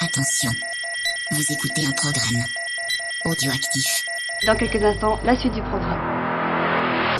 [0.00, 0.50] Attention,
[1.32, 2.44] vous écoutez un programme
[3.24, 4.04] audioactif.
[4.46, 5.98] Dans quelques instants, la suite du programme.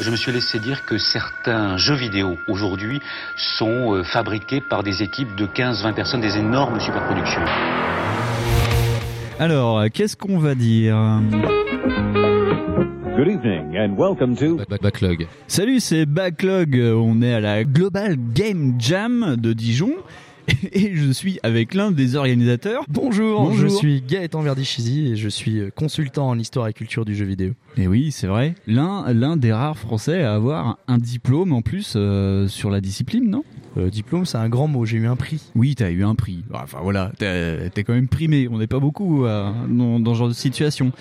[0.01, 3.01] Je me suis laissé dire que certains jeux vidéo aujourd'hui
[3.37, 7.43] sont euh, fabriqués par des équipes de 15-20 personnes, des énormes superproductions.
[9.41, 11.21] Alors, qu'est-ce qu'on va dire?
[13.17, 15.27] Good evening and welcome to Backlog.
[15.49, 16.77] Salut, c'est Backlog.
[16.77, 19.95] On est à la Global Game Jam de Dijon.
[20.73, 22.85] Et je suis avec l'un des organisateurs.
[22.89, 23.57] Bonjour, Bonjour.
[23.57, 27.25] je suis Gaëtan Verdichizi et je suis euh, consultant en histoire et culture du jeu
[27.25, 27.53] vidéo.
[27.77, 28.55] Et oui, c'est vrai.
[28.67, 33.29] L'un, l'un des rares Français à avoir un diplôme en plus euh, sur la discipline,
[33.29, 33.45] non?
[33.79, 35.41] Euh, diplôme, c'est un grand mot, j'ai eu un prix.
[35.55, 36.45] Oui, t'as eu un prix.
[36.53, 38.49] Enfin voilà, t'es quand même primé.
[38.51, 40.93] On n'est pas beaucoup euh, dans, dans ce genre de situation.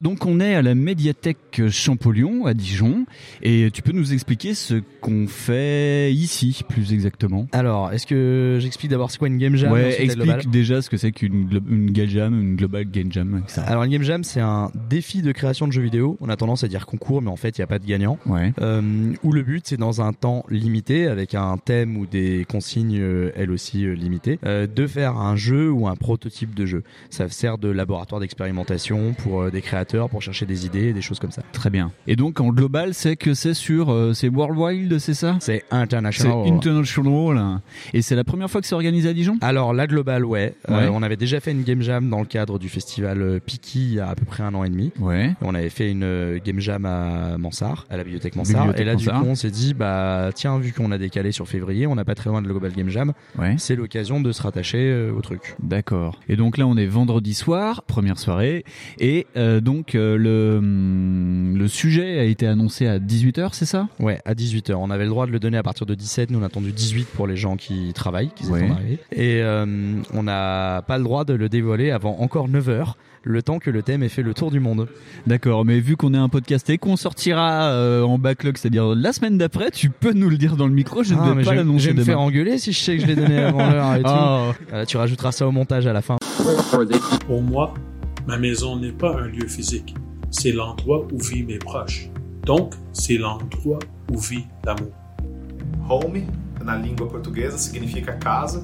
[0.00, 3.06] Donc on est à la médiathèque Champollion à Dijon.
[3.42, 7.46] Et tu peux nous expliquer ce qu'on fait ici, plus exactement?
[7.52, 10.96] Alors, est-ce que j'explique d'abord c'est quoi une game jam Ouais, explique déjà ce que
[10.96, 13.42] c'est qu'une une game jam, une global game jam.
[13.46, 13.62] ça.
[13.62, 16.16] Alors, une game jam, c'est un défi de création de jeux vidéo.
[16.20, 18.18] On a tendance à dire concours, mais en fait, il n'y a pas de gagnant.
[18.26, 18.52] Ouais.
[18.60, 22.98] Euh, où le but, c'est dans un temps limité, avec un thème ou des consignes,
[22.98, 26.82] euh, elles aussi euh, limitées, euh, de faire un jeu ou un prototype de jeu.
[27.10, 31.30] Ça sert de laboratoire d'expérimentation pour des créateurs, pour chercher des idées, des choses comme
[31.30, 31.42] ça.
[31.52, 31.92] Très bien.
[32.06, 35.36] Et donc en global, c'est que c'est sur, c'est Worldwide, c'est ça?
[35.40, 36.48] C'est C'est international.
[36.48, 37.60] international.
[37.92, 39.36] Et c'est la première fois que c'est organisé à Dijon?
[39.40, 40.54] Alors la globale, ouais.
[40.70, 43.94] Euh, on avait déjà fait une game jam dans le cadre du festival Piki il
[43.94, 44.92] y a à peu près un an et demi.
[44.98, 45.34] Ouais.
[45.42, 48.62] On avait fait une game jam à Mansart, à la bibliothèque Mansart.
[48.62, 49.18] Bibliothèque et là, Mansart.
[49.18, 52.04] du coup, on s'est dit, bah tiens, vu qu'on a décalé sur février, on n'a
[52.04, 53.54] pas très loin de la global game jam, Ouais.
[53.58, 55.54] c'est l'occasion de se rattacher euh, au truc.
[55.62, 56.18] D'accord.
[56.28, 58.64] Et donc là, on est vendredi soir, première soirée,
[58.98, 63.88] et euh, donc euh, le hum, le sujet a été annoncé à 18h, c'est ça?
[64.00, 64.74] Ouais, à 18h.
[64.74, 66.30] On avait le droit de le donner à partir de 17.
[66.30, 68.68] Nous, on a attendu 18 pour les gens qui travaillent, qui Ouais.
[68.68, 68.98] à arriver.
[69.14, 69.42] Et
[70.12, 72.94] on n'a pas le droit de le dévoiler avant encore 9h,
[73.24, 74.88] le temps que le thème ait fait le tour du monde.
[75.26, 75.64] D'accord.
[75.64, 79.38] Mais vu qu'on est un podcast et qu'on sortira euh, en backlog, c'est-à-dire la semaine
[79.38, 81.02] d'après, tu peux nous le dire dans le micro.
[81.02, 82.96] Je ne Ah, vais pas je, je l'annoncer vais me faire engueuler si je sais
[82.96, 84.08] que je l'ai donné avant l'heure et tout.
[84.08, 84.52] Ah.
[84.72, 86.16] Euh, tu rajouteras ça au montage à la fin.
[87.26, 87.74] Pour moi,
[88.26, 89.94] ma maison n'est pas un lieu physique,
[90.30, 92.08] c'est l'endroit où vivent mes proches.
[92.44, 93.78] Donc, c'est l'endroit
[94.10, 94.90] où vit l'amour.
[95.88, 96.22] Home,
[96.64, 98.62] na língua portuguesa, significa casa,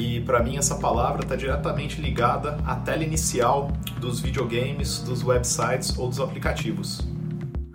[0.00, 3.70] e para mim essa palavra está diretamente ligada à tela inicial
[4.00, 7.00] dos videogames, dos websites ou dos aplicativos.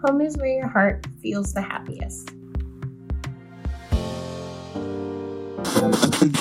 [0.07, 2.29] Home is where your heart feels the happiest.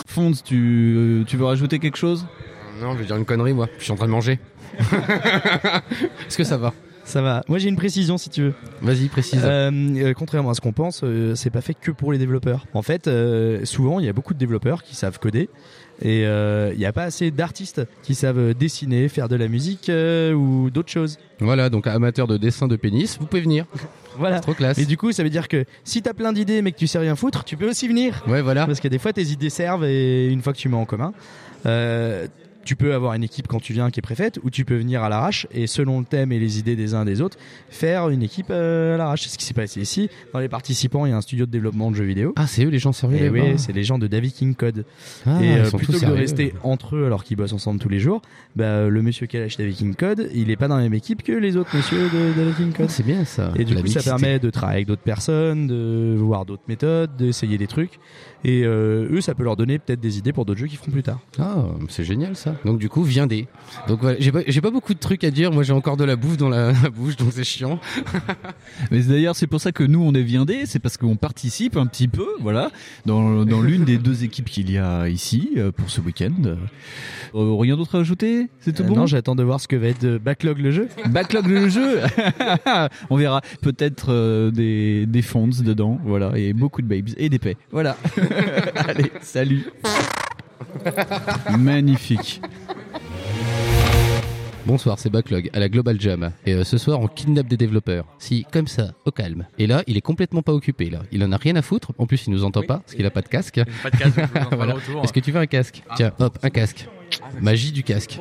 [0.07, 2.27] Fonds, tu tu veux rajouter quelque chose
[2.81, 3.69] Non, je vais dire une connerie, moi.
[3.79, 4.39] Je suis en train de manger.
[6.27, 6.73] Est-ce que ça va
[7.07, 7.43] Ça va.
[7.49, 8.55] Moi, j'ai une précision si tu veux.
[8.83, 9.41] Vas-y, précise.
[9.45, 12.67] Euh, euh, contrairement à ce qu'on pense, euh, c'est pas fait que pour les développeurs.
[12.75, 15.49] En fait, euh, souvent, il y a beaucoup de développeurs qui savent coder.
[16.03, 19.89] Et euh, il n'y a pas assez d'artistes qui savent dessiner, faire de la musique
[19.89, 21.17] euh, ou d'autres choses.
[21.39, 23.65] Voilà, donc amateur de dessin de pénis, vous pouvez venir.
[24.19, 24.41] Voilà.
[24.41, 24.77] Trop classe.
[24.79, 26.99] Et du coup, ça veut dire que si t'as plein d'idées mais que tu sais
[26.99, 28.25] rien foutre, tu peux aussi venir.
[28.27, 28.67] Ouais, voilà.
[28.67, 31.15] Parce que des fois, tes idées servent et une fois que tu mets en commun,
[31.65, 32.27] euh,
[32.67, 35.03] tu peux avoir une équipe quand tu viens qui est préfète ou tu peux venir
[35.03, 37.39] à l'arrache et selon le thème et les idées des uns des autres,
[37.71, 39.23] faire une équipe euh, à l'arrache.
[39.23, 40.11] C'est ce qui s'est passé ici.
[40.35, 42.33] Dans les participants, il y a un studio de développement de jeux vidéo.
[42.37, 43.39] Ah, c'est eux les gens servis Et là-bas.
[43.53, 44.85] oui, c'est les gens de David King Code.
[45.25, 46.15] Ah, et euh, plutôt que de sérieux.
[46.17, 48.21] rester entre eux alors qu'ils bossent ensemble tous les jours,
[48.57, 50.95] bah, le monsieur qui a lâché David King Code, il est pas dans la même
[50.95, 52.87] équipe que les autres monsieur de David King Code.
[52.89, 53.53] Ah, c'est bien ça.
[53.57, 57.15] Et du La coup, ça permet de travailler avec d'autres personnes, de voir d'autres méthodes,
[57.17, 58.01] d'essayer des trucs.
[58.49, 60.93] Et euh, eux, ça peut leur donner peut-être des idées pour d'autres jeux qu'ils feront
[60.93, 61.19] plus tard.
[61.37, 62.55] Ah, c'est génial ça.
[62.65, 63.49] Donc du coup, viendez.
[63.89, 65.51] Donc voilà, j'ai pas, j'ai pas beaucoup de trucs à dire.
[65.51, 67.81] Moi, j'ai encore de la bouffe dans la, la bouche, donc c'est chiant.
[68.93, 71.87] Mais d'ailleurs, c'est pour ça que nous, on est viandés, c'est parce qu'on participe un
[71.87, 72.71] petit peu, voilà,
[73.05, 76.31] dans, dans l'une des deux équipes qu'il y a ici euh, pour ce week-end.
[77.35, 78.49] Euh, rien d'autre à ajouter?
[78.61, 78.95] C'est tout Euh, bon?
[78.95, 80.89] Non, j'attends de voir ce que va être euh, Backlog le jeu.
[81.11, 81.99] Backlog le jeu
[83.11, 87.39] On verra peut-être euh, des, des fonds dedans, voilà, et beaucoup de babes et des
[87.39, 87.57] paix.
[87.73, 87.97] Voilà.
[88.89, 89.65] Allez, salut
[91.59, 92.41] Magnifique.
[94.67, 96.33] Bonsoir, c'est Backlog à la Global Jam.
[96.45, 98.05] Et euh, ce soir, on kidnappe des développeurs.
[98.19, 99.47] Si, comme ça, au calme.
[99.59, 100.91] Et là, il est complètement pas occupé.
[100.91, 101.93] Là, il en a rien à foutre.
[101.99, 103.61] En plus, il nous entend pas parce qu'il a pas de casque.
[103.83, 104.75] Pas de casque, je vous en ferai Voilà.
[105.05, 105.85] Est-ce que tu veux un casque?
[105.95, 106.89] Tiens, hop, un casque.
[107.41, 108.19] Magie du casque.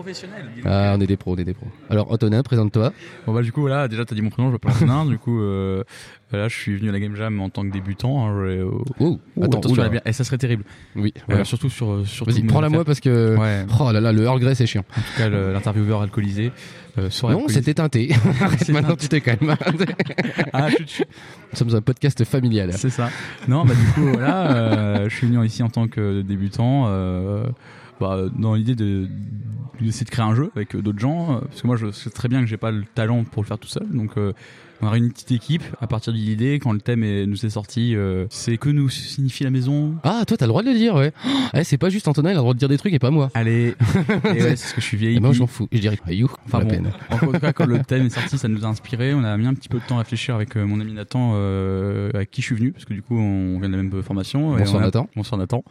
[0.65, 1.67] Ah, on est des pros, on est des pros.
[1.89, 2.93] Alors, Antonin, présente-toi.
[3.25, 5.41] Bon bah du coup voilà, déjà t'as dit mon prénom, je m'appelle Antonin, du coup
[5.41, 5.83] euh,
[6.31, 8.27] là je suis venu à la Game Jam en tant que débutant.
[8.27, 8.63] Hein, je-
[8.99, 9.59] oh, Oh, attends,
[9.89, 10.63] bien, et ça serait terrible.
[10.95, 13.35] Oui, Euh, surtout sur sur Vas-y, prends-la moi parce que.
[13.37, 13.65] Ouais.
[13.79, 14.83] Oh là là, le Earl Grey, c'est chiant.
[14.91, 16.51] En tout cas l'intervieweur alcoolisé.
[16.97, 18.09] Euh, Non, c'était teinté.
[18.41, 19.55] Arrête, maintenant tu te calmes.
[20.53, 20.69] Ah.
[20.69, 22.71] Nous sommes un podcast familial.
[22.73, 23.09] C'est ça.
[23.47, 26.85] Non, bah du coup voilà, euh, je suis venu ici en tant que débutant.
[26.87, 27.45] Euh,
[27.99, 29.07] bah, dans l'idée de
[29.81, 32.09] d'essayer de créer un jeu avec euh, d'autres gens euh, parce que moi je sais
[32.09, 34.33] très bien que j'ai pas le talent pour le faire tout seul donc euh,
[34.81, 37.49] on a une petite équipe à partir de l'idée quand le thème est- nous est
[37.49, 40.73] sorti euh, c'est que nous signifie la maison Ah, toi, t'as le droit de le
[40.75, 41.11] dire, ouais.
[41.53, 43.11] Eh, c'est pas juste Antonin, il a le droit de dire des trucs et pas
[43.11, 43.29] moi.
[43.33, 43.75] allez
[44.25, 45.67] et ouais, c'est parce que je suis vieille Et moi, j'en fous.
[45.71, 46.91] Je dirais, you, Enfin la bon, peine.
[47.11, 49.13] en tout cas, quand le thème est sorti, ça nous a inspiré.
[49.13, 51.33] On a mis un petit peu de temps à réfléchir avec euh, mon ami Nathan,
[51.35, 54.03] euh, avec qui je suis venu, parce que du coup, on vient de la même
[54.03, 54.57] formation.
[54.57, 55.07] et on a- Nathan.
[55.15, 55.63] Bonsoir Nathan.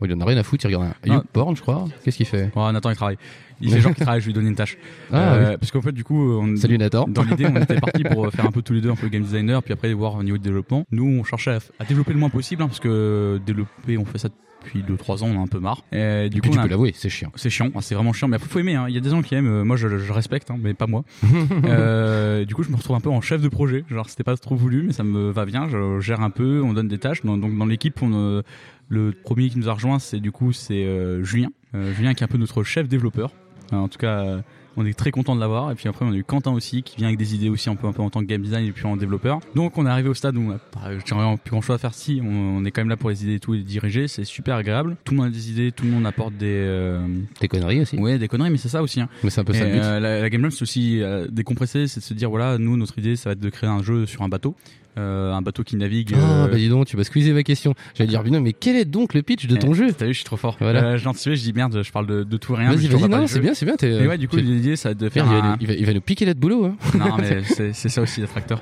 [0.00, 1.14] Oh, il en a rien à foutre, il regarde un Ah.
[1.16, 1.84] YouPorn, je crois.
[2.04, 2.50] Qu'est-ce qu'il fait?
[2.56, 3.18] Oh, Nathan, il travaille.
[3.60, 4.76] Il fait genre qu'il travaille, je lui donne une tâche.
[5.12, 7.06] Ah, Euh, Parce qu'en fait, du coup, on, Salut Nathan.
[7.08, 9.22] dans l'idée, on était parti pour faire un peu tous les deux un peu game
[9.22, 10.84] designer, puis après voir au niveau de développement.
[10.90, 14.18] Nous, on cherchait à, à développer le moins possible, hein, parce que développer, on fait
[14.18, 14.28] ça
[14.62, 15.82] depuis 2-3 ans, on a un peu marre.
[15.92, 17.30] Et du Et coup, tu a- peux l'avouer, c'est chiant.
[17.36, 18.74] c'est chiant, hein, c'est vraiment chiant, mais après faut aimer.
[18.74, 18.86] hein.
[18.88, 20.86] Il y a des gens qui aiment, euh, moi je, je respecte, hein, mais pas
[20.88, 21.04] moi.
[21.64, 23.84] Euh, du coup, je me retrouve un peu en chef de projet.
[23.90, 25.68] Genre, c'était pas trop voulu, mais ça me va bien.
[25.68, 27.22] Je gère un peu, on donne des tâches.
[27.24, 28.42] Donc, dans l'équipe, on, euh,
[28.88, 31.48] le premier qui nous a rejoint, c'est du coup c'est euh, Julien.
[31.74, 33.32] Euh, Julien qui est un peu notre chef développeur.
[33.72, 34.40] Euh, en tout cas, euh,
[34.76, 35.70] on est très content de l'avoir.
[35.70, 37.76] Et puis après, on a eu Quentin aussi qui vient avec des idées aussi un
[37.76, 39.40] peu, un peu en tant que game design et puis en développeur.
[39.54, 41.76] Donc, on est arrivé au stade où on a pas, j'ai vraiment plus grand chose
[41.76, 41.94] à faire.
[41.94, 44.06] Si, on, on est quand même là pour les idées et tout et les diriger.
[44.06, 44.96] C'est super agréable.
[45.04, 47.00] Tout le monde a des idées, tout le monde apporte des euh,
[47.40, 47.96] Des conneries aussi.
[47.96, 49.00] Ouais, des conneries, mais c'est ça aussi.
[49.00, 49.08] Hein.
[49.24, 49.78] Mais c'est un peu ça le but.
[49.82, 52.76] euh, la, la Game Jam, c'est aussi euh, décompresser, c'est de se dire voilà, nous,
[52.76, 54.54] notre idée, ça va être de créer un jeu sur un bateau.
[54.98, 56.14] Euh, un bateau qui navigue.
[56.14, 57.74] Ah, euh, bah dis donc, tu vas squeezer ma question.
[57.94, 60.12] J'allais dire, non, mais quel est donc le pitch de ton eh, jeu T'as vu,
[60.12, 60.56] je suis trop fort.
[60.58, 60.82] Voilà.
[60.84, 62.70] Euh, je dis merde, je parle de, de tout et rien.
[62.70, 63.76] mais Vas-y, vas-y, non, c'est bien, c'est bien.
[63.76, 65.72] t'es- Et ouais, du coup, l'idée, ça va être de faire il, va, il va-
[65.74, 66.64] il va nous piquer notre boulot.
[66.66, 66.76] Hein.
[66.98, 68.60] Non, mais c'est c'est ça aussi, d'être acteur.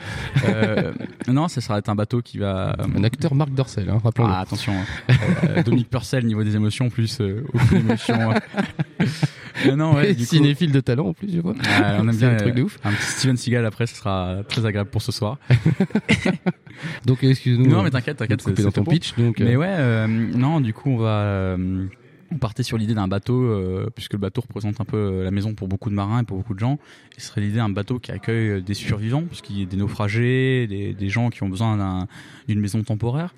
[0.49, 0.93] Euh,
[1.29, 2.75] non, ça sera être un bateau qui va...
[2.97, 4.33] Un acteur Marc Dorcel, hein, rappelons-le.
[4.33, 4.73] Ah, attention.
[5.45, 7.21] Euh, Dominique Purcell, niveau des émotions, plus
[7.53, 8.17] aucune émotion.
[9.67, 11.55] Euh, non, ouais, du coup, Cinéphile de talent en plus, je vois.
[12.01, 12.79] On aime bien un truc de ouf.
[12.85, 15.39] Un petit Steven Seagal après, ce sera très agréable pour ce soir.
[17.07, 17.67] Donc, excuse-nous.
[17.67, 19.15] Non, euh, mais t'inquiète, t'inquiète, c'est- dans ton pitch.
[19.17, 21.23] Donc, euh, Mais ouais, euh, non, du coup, on va.
[21.23, 21.87] euh,
[22.33, 25.55] on partait sur l'idée d'un bateau, euh, puisque le bateau représente un peu la maison
[25.55, 26.79] pour beaucoup de marins et pour beaucoup de gens.
[27.17, 30.95] Ce serait l'idée d'un bateau qui accueille des survivants, puisqu'il y a des naufragés, des,
[30.95, 32.09] des gens qui ont besoin d'un-
[32.49, 33.35] d'une maison temporaire.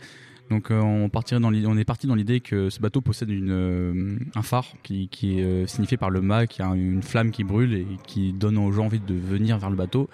[0.49, 3.51] Donc euh, on partirait dans on est parti dans l'idée que ce bateau possède une,
[3.51, 7.43] euh, un phare qui, qui est signifié par le mât, qui a une flamme qui
[7.43, 10.09] brûle et qui donne aux gens envie de venir vers le bateau.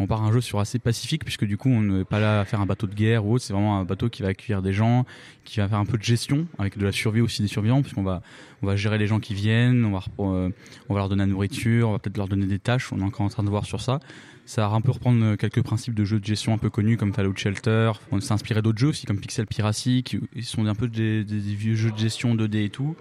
[0.00, 2.44] On part un jeu sur assez pacifique puisque du coup on n'est pas là à
[2.44, 4.72] faire un bateau de guerre ou autre, c'est vraiment un bateau qui va accueillir des
[4.72, 5.04] gens,
[5.44, 8.02] qui va faire un peu de gestion avec de la survie aussi des survivants puisqu'on
[8.04, 8.22] va
[8.62, 10.50] on va gérer les gens qui viennent, on va euh,
[10.88, 13.04] on va leur donner la nourriture, on va peut-être leur donner des tâches, on est
[13.04, 14.00] encore en train de voir sur ça.
[14.46, 16.96] Ça va un peu reprendre euh, quelques principes de jeux de gestion un peu connus
[16.96, 17.92] comme Fallout Shelter.
[18.12, 21.38] On s'est inspiré d'autres jeux aussi comme Pixel Piracy qui sont un peu des- des
[21.38, 22.96] vieux jeux de gestion 2D et tout.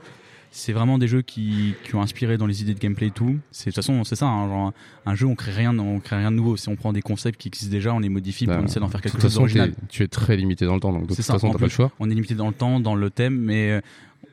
[0.52, 3.38] C'est vraiment des jeux qui, qui ont inspiré dans les idées de gameplay et tout.
[3.52, 4.74] C'est de toute façon c'est ça, hein, genre
[5.06, 6.58] un jeu on crée rien, on crée rien de nouveau.
[6.58, 8.80] Si on prend des concepts qui existent déjà, on les modifie, puis bah, on essaie
[8.80, 9.74] d'en faire de quelque toute chose d'original.
[9.90, 11.70] tu es très limité dans le temps, donc de toute ça, façon, t'as pas le
[11.72, 11.92] choix.
[12.00, 13.82] On est limité dans le temps, dans le thème, mais euh,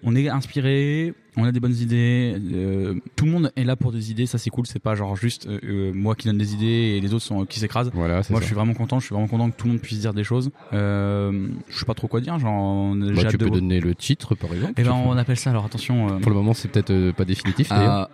[0.03, 2.37] on est inspiré, on a des bonnes idées.
[2.53, 4.67] euh, tout le monde est là pour des idées, ça c'est cool.
[4.67, 6.67] C'est pas genre juste euh, euh, moi qui donne des idées
[6.97, 7.91] et les autres sont qui s'écrasent.
[7.95, 8.35] Voilà, Moi, ça.
[8.41, 9.01] je suis vraiment content.
[9.01, 10.51] Je suis vraiment content que tout le monde puisse dire des choses.
[10.73, 12.39] Euh, je sais pas trop quoi dire.
[12.39, 14.75] Genre, on- Bah, tu de peux donner le titre, par exemple.
[14.77, 15.51] Eh ben, on appelle ça.
[15.51, 16.21] Alors attention.
[16.21, 17.71] Pour le moment, c'est peut-être pas définitif.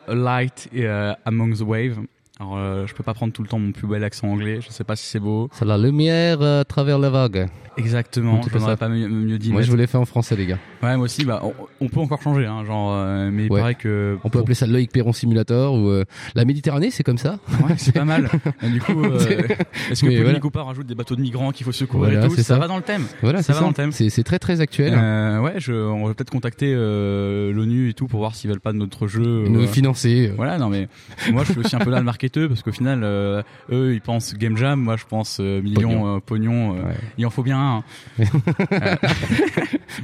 [0.08, 1.98] Light euh, Among the Wave.
[2.40, 4.60] Alors, euh, je peux pas prendre tout le temps mon plus bel accent anglais.
[4.62, 5.50] Je sais pas si c'est beau.
[5.52, 7.48] C'est la lumière euh, à travers la vague.
[7.76, 8.40] Exactement.
[8.50, 9.52] Je n'aurais pas mieux, mieux dit.
[9.52, 10.58] Moi, je vous l'ai fait en français, les gars.
[10.82, 11.24] Ouais, moi aussi.
[11.24, 12.46] Bah, on, on peut encore changer.
[12.46, 13.60] Hein, genre, euh, mais il Ouais.
[13.60, 14.18] paraît que.
[14.24, 16.04] On peut appeler ça Loïc Perron Simulator ou euh,
[16.34, 17.38] la Méditerranée, c'est comme ça.
[17.66, 18.28] Ouais, c'est pas mal.
[18.62, 19.18] Et du coup, euh,
[19.90, 20.64] est-ce que Pauline voilà.
[20.64, 22.34] Rajoute des bateaux de migrants qu'il faut secourir Voilà, et tout?
[22.34, 22.60] c'est ça, ça.
[22.60, 23.04] va dans le thème.
[23.22, 23.62] Voilà, ça c'est va ça.
[23.64, 23.92] dans le thème.
[23.92, 24.94] C'est très très actuel.
[24.94, 28.78] Ouais, je, on va peut-être contacter l'ONU et tout pour voir s'ils veulent pas de
[28.78, 29.44] notre jeu.
[29.48, 30.32] Nous financer.
[30.36, 30.88] Voilà, non mais
[31.32, 32.04] moi je suis aussi un peu là le
[32.48, 36.16] parce qu'au final euh, eux ils pensent game jam, moi je pense euh, millions Pognon.
[36.16, 36.76] euh, pognon.
[36.76, 36.94] euh, Ouais.
[37.18, 37.84] Il en faut bien un.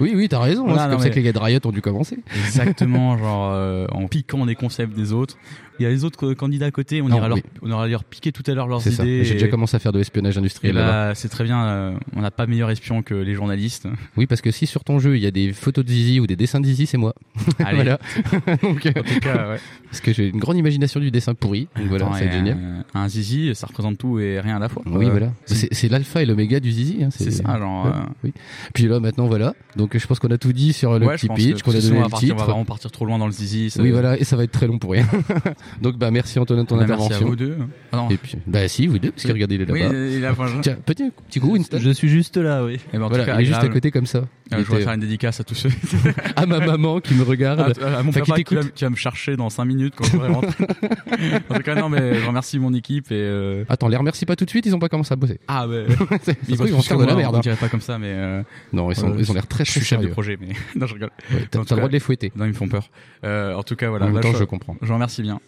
[0.00, 0.68] Oui, oui, t'as raison.
[0.68, 2.18] hein, c'est comme ça que les gars de Riot ont dû commencer.
[2.44, 5.38] Exactement, genre euh, en piquant des concepts des autres.
[5.78, 7.86] Il y a les autres euh, candidats à côté, on Non, ira leur, on ira
[7.86, 9.24] leur piquer tout à l'heure leurs idées.
[9.24, 10.76] J'ai déjà commencé à faire de l'espionnage industriel.
[11.14, 11.64] c'est très bien.
[11.66, 13.88] euh, on n'a pas meilleur espion que les journalistes.
[14.16, 16.26] Oui, parce que si sur ton jeu il y a des photos de Zizi ou
[16.26, 17.14] des dessins de Zizi, c'est moi.
[17.64, 17.76] Allez.
[17.76, 17.98] voilà.
[18.62, 19.60] Donc, euh, En tout cas, ouais.
[19.90, 21.68] parce que j'ai une grande imagination du dessin pourri.
[21.76, 22.58] Donc voilà, c'est génial.
[22.94, 24.82] Un, un zizi, ça représente tout et rien à la fois.
[24.86, 25.32] Oui, Euh, voilà.
[25.46, 27.04] c'est- l'alpha et l'oméga du Zizi.
[27.04, 27.86] hein, C'est ça, genre.
[27.86, 28.32] Ouais, euh, oui.
[28.74, 29.54] Puis là, maintenant, voilà.
[29.76, 31.84] Donc je pense qu'on a tout dit sur le ouais, petit pitch, qu'on a parce
[31.84, 32.50] que donné le va partir- On va titre.
[32.50, 33.70] vraiment partir trop loin dans le zizi.
[33.70, 35.06] ça- Oui, voilà, et ça va être très long pour rien.
[35.80, 37.28] Donc, bah, merci Antonin de ton Bah, merci à intervention.
[37.28, 37.56] vous deux.
[37.92, 38.08] Ah non.
[38.10, 39.94] Et puis, bah, si, vous deux, parce que regardez, il est Oui, là-bas.
[39.94, 41.78] il a pas- Tiens, petit, petit coup, Winston.
[41.80, 42.78] Je suis juste là, oui.
[42.92, 43.74] Eh ben, en tout Voilà, cas, il est juste à agréable.
[43.74, 44.18] côté comme ça.
[44.18, 45.70] Euh, je voudrais faire une dédicace à tous ceux.
[46.36, 47.74] à ma maman qui me regarde.
[47.82, 50.04] À, à mon qui papa qui, va, qui va me chercher dans 5 minutes quand
[50.04, 50.64] je vais rentrer.
[51.50, 53.14] en tout cas, non, mais je remercie mon équipe et.
[53.16, 55.40] euh, Attends, les remercie pas tout de suite, ils ont pas commencé à bosser.
[55.48, 55.86] Ah, ouais.
[56.48, 57.34] Ils vont se faire de la merde.
[57.36, 57.40] Hein.
[57.40, 58.12] dirait pas comme ça, mais.
[58.12, 58.42] euh,
[58.72, 60.48] Non, ils sont- voilà, ils ont l'air très, Je chef de projet, mais.
[60.76, 61.10] non, je rigole.
[61.50, 62.30] T'as- tout le droit de les fouetter.
[62.36, 62.88] Non, ils me font peur.
[63.24, 64.04] Euh, en tout cas, voilà.
[64.04, 64.76] En même là, temps, je, je comprends.
[64.80, 65.40] Je vous remercie bien.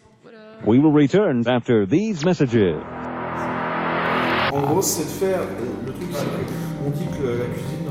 [0.67, 2.75] We will return after these messages.
[4.53, 5.41] En gros, c'est de faire.
[5.87, 7.89] Le truc, c'est qu'on dit que la cuisine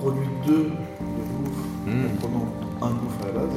[0.00, 2.46] produit deux de bouffe en prenant
[2.82, 3.56] un de bouffe à la base.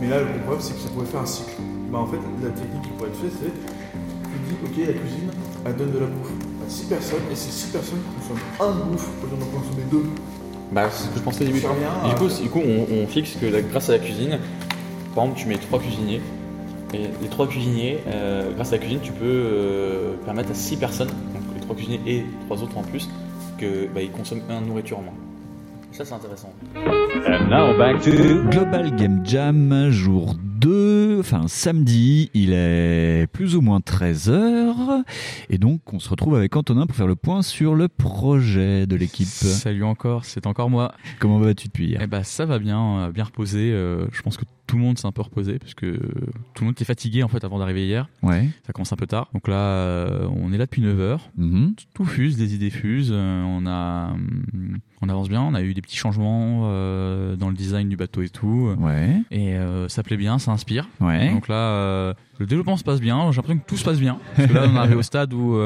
[0.00, 1.52] Mais là, le problème, c'est que ça pourrait faire un cycle.
[1.90, 5.30] Bah, en fait, la technique qui pourrait être faite, c'est tu dis, ok, la cuisine,
[5.64, 6.30] elle donne de la bouffe
[6.66, 9.84] à 6 personnes, et ces 6 personnes consomment un de bouffe au lieu d'en consommer
[9.90, 10.04] deux.
[10.72, 11.58] Bah, c'est ce que je pensais au début.
[12.04, 14.38] Et du coup, c'est- du coup on, on fixe que la- grâce à la cuisine,
[15.14, 16.20] par exemple, tu mets trois cuisiniers.
[16.94, 20.76] Et les trois cuisiniers, euh, grâce à la cuisine, tu peux euh, permettre à six
[20.76, 23.08] personnes, donc les trois cuisiniers et trois autres en plus,
[23.58, 25.14] que bah, ils consomment un de nourriture en moins.
[25.90, 26.52] Ça, c'est intéressant.
[26.76, 28.10] And now back to
[28.50, 35.02] Global Game Jam, jour 2, enfin samedi, il est plus ou moins 13h.
[35.50, 38.96] Et donc, on se retrouve avec Antonin pour faire le point sur le projet de
[38.96, 39.26] l'équipe.
[39.26, 40.92] Salut encore, c'est encore moi.
[41.20, 42.00] Comment vas-tu depuis hier?
[42.02, 43.70] Eh ben, ça va bien, euh, bien reposé.
[43.72, 46.64] euh, je pense que tout le monde s'est un peu reposé parce que tout le
[46.64, 48.08] monde était fatigué en fait avant d'arriver hier.
[48.24, 48.48] Ouais.
[48.66, 49.30] Ça commence un peu tard.
[49.32, 51.30] Donc là, euh, on est là depuis 9 heures.
[51.36, 51.76] Mhm.
[51.94, 53.12] Tout fuse, des idées fusent.
[53.12, 55.42] euh, on a, hum, on avance bien.
[55.42, 58.74] On a eu des petits changements euh, dans le design du bateau et tout.
[58.78, 59.20] Ouais.
[59.30, 60.88] Et euh, ça plaît bien, ça inspire.
[61.00, 61.30] Ouais.
[61.32, 63.30] Donc là, euh, le développement se passe bien.
[63.30, 64.18] J'ai l'impression que tout se passe bien.
[64.36, 65.56] Parce que là, on est arrivé au stade où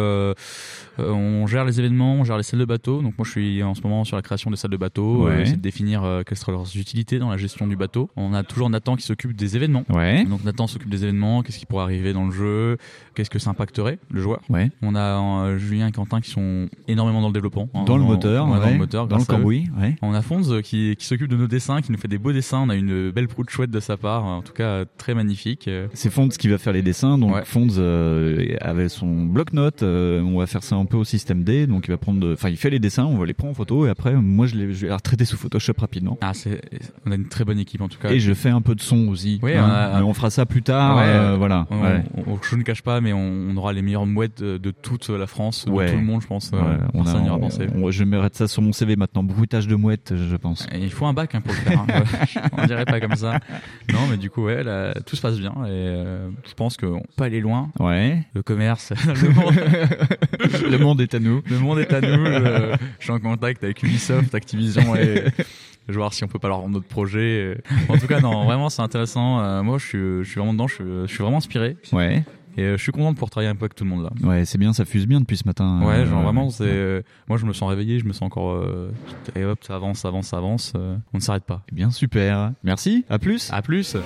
[0.99, 3.00] on gère les événements, on gère les salles de bateau.
[3.02, 5.26] Donc moi, je suis en ce moment sur la création des salles de bateau.
[5.26, 5.45] Ouais.
[5.47, 8.11] C'est de définir quelles seraient leurs utilités dans la gestion du bateau.
[8.16, 9.85] On a toujours Nathan qui s'occupe des événements.
[9.88, 10.25] Ouais.
[10.25, 11.42] Donc Nathan s'occupe des événements.
[11.42, 12.76] Qu'est-ce qui pourrait arriver dans le jeu
[13.14, 14.40] Qu'est-ce que ça impacterait le joueur.
[14.83, 17.68] On a Julien et Quentin qui sont énormément dans le développement.
[17.75, 19.25] hein, Dans le moteur, ouais, dans le moteur, Dans le.
[19.37, 19.97] Cambouis, ouais.
[20.02, 22.32] On a Fonz euh, qui, qui s'occupe de nos dessins, qui nous fait des beaux
[22.32, 22.61] dessins.
[22.61, 25.68] On a une belle proue de chouette de sa part, en tout cas très magnifique.
[25.94, 27.18] C'est Fonds qui va faire les dessins.
[27.18, 27.44] Donc Ouais.
[27.44, 29.82] Fonds euh, avait son bloc-notes.
[29.82, 31.66] euh, on va faire ça un peu au système D.
[31.66, 33.87] Donc il va prendre, enfin il fait les dessins, on va les prendre en photo
[33.87, 36.18] et après moi je, les, je vais les retraiter sous Photoshop rapidement.
[36.20, 36.61] Ah, c'est,
[37.06, 38.11] on a une très bonne équipe en tout cas.
[38.11, 39.38] Et je fais un peu de son aussi.
[39.42, 39.64] Oui, hein.
[39.66, 40.97] on a- Mais on fera ça plus tard.
[40.97, 41.66] Ouais, euh, voilà.
[41.70, 42.02] on- Ouais.
[42.16, 45.08] on- on- je ne cache pas, mais on, aura les meilleures mouettes de, de toute
[45.08, 46.50] la France, de tout le monde, je pense.
[46.52, 47.66] on a- personne n'y aura on- pensé.
[47.75, 49.07] on- je mettre ça sur mon CV maintenant.
[49.14, 50.66] Bruitage de mouette, je pense.
[50.72, 51.80] Et il faut un bac hein, pour le faire.
[51.80, 51.86] hein.
[52.56, 53.40] On dirait pas comme ça.
[53.92, 57.02] Non, mais du coup, ouais, là, tout se passe bien et euh, je pense qu'on
[57.16, 57.70] peut aller loin.
[57.80, 58.22] Ouais.
[58.34, 59.54] Le commerce, le monde,
[60.70, 61.42] Le monde est à nous.
[61.50, 62.24] le monde est à nous.
[62.26, 65.24] euh, je suis en contact avec Ubisoft, Activision et
[65.88, 67.58] je vais voir si on peut pas leur rendre notre projet.
[67.88, 69.40] En tout cas, non, vraiment, c'est intéressant.
[69.40, 70.68] Euh, moi, je suis, je suis vraiment dedans.
[70.68, 71.76] Je suis, je suis vraiment inspiré.
[71.92, 72.22] Ouais.
[72.58, 74.10] Et euh, je suis content de pouvoir travailler un peu avec tout le monde là.
[74.28, 75.80] Ouais, c'est bien, ça fuse bien depuis ce matin.
[75.84, 76.64] Ouais, Euh, genre vraiment, c'est.
[76.66, 78.50] euh, Moi, je me sens réveillé, je me sens encore.
[78.52, 78.90] euh,
[79.36, 80.72] Et hop, ça avance, ça avance, ça avance.
[80.76, 81.62] euh, On ne s'arrête pas.
[81.70, 82.50] Eh Bien, super.
[82.64, 83.04] Merci.
[83.08, 83.48] À plus.
[83.52, 83.96] À plus.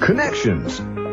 [0.00, 0.62] Connections.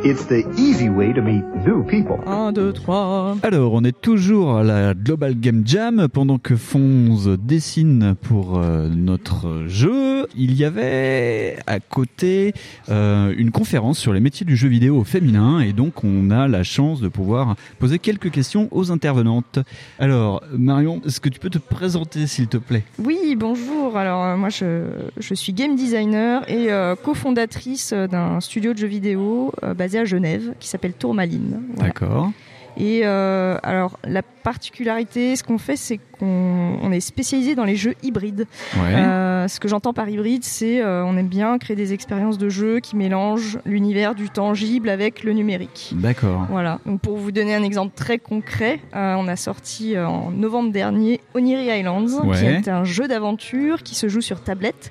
[0.01, 2.19] It's the easy way to meet new people.
[2.25, 3.37] 1, 2, 3.
[3.43, 8.87] Alors, on est toujours à la Global Game Jam pendant que Fonz dessine pour euh,
[8.87, 10.25] notre jeu.
[10.37, 12.53] Il y avait à côté
[12.87, 16.47] euh, une conférence sur les métiers du jeu vidéo au féminin et donc on a
[16.47, 19.59] la chance de pouvoir poser quelques questions aux intervenantes.
[19.99, 22.83] Alors, Marion, est-ce que tu peux te présenter s'il te plaît?
[23.03, 23.97] Oui, bonjour.
[23.97, 24.85] Alors, euh, moi, je,
[25.17, 30.53] je suis game designer et euh, cofondatrice d'un studio de jeux vidéo euh, à Genève
[30.59, 31.61] qui s'appelle Tourmaline.
[31.75, 31.89] Voilà.
[31.89, 32.31] D'accord.
[32.77, 37.75] Et euh, alors, la particularité, ce qu'on fait, c'est qu'on on est spécialisé dans les
[37.75, 38.47] jeux hybrides.
[38.75, 38.95] Ouais.
[38.95, 42.47] Euh, ce que j'entends par hybride, c'est euh, on aime bien créer des expériences de
[42.47, 45.91] jeu qui mélangent l'univers du tangible avec le numérique.
[45.93, 46.47] D'accord.
[46.49, 46.79] Voilà.
[46.85, 51.19] Donc pour vous donner un exemple très concret, euh, on a sorti en novembre dernier
[51.33, 54.89] Oniri Islands, qui est un jeu d'aventure qui se joue sur tablette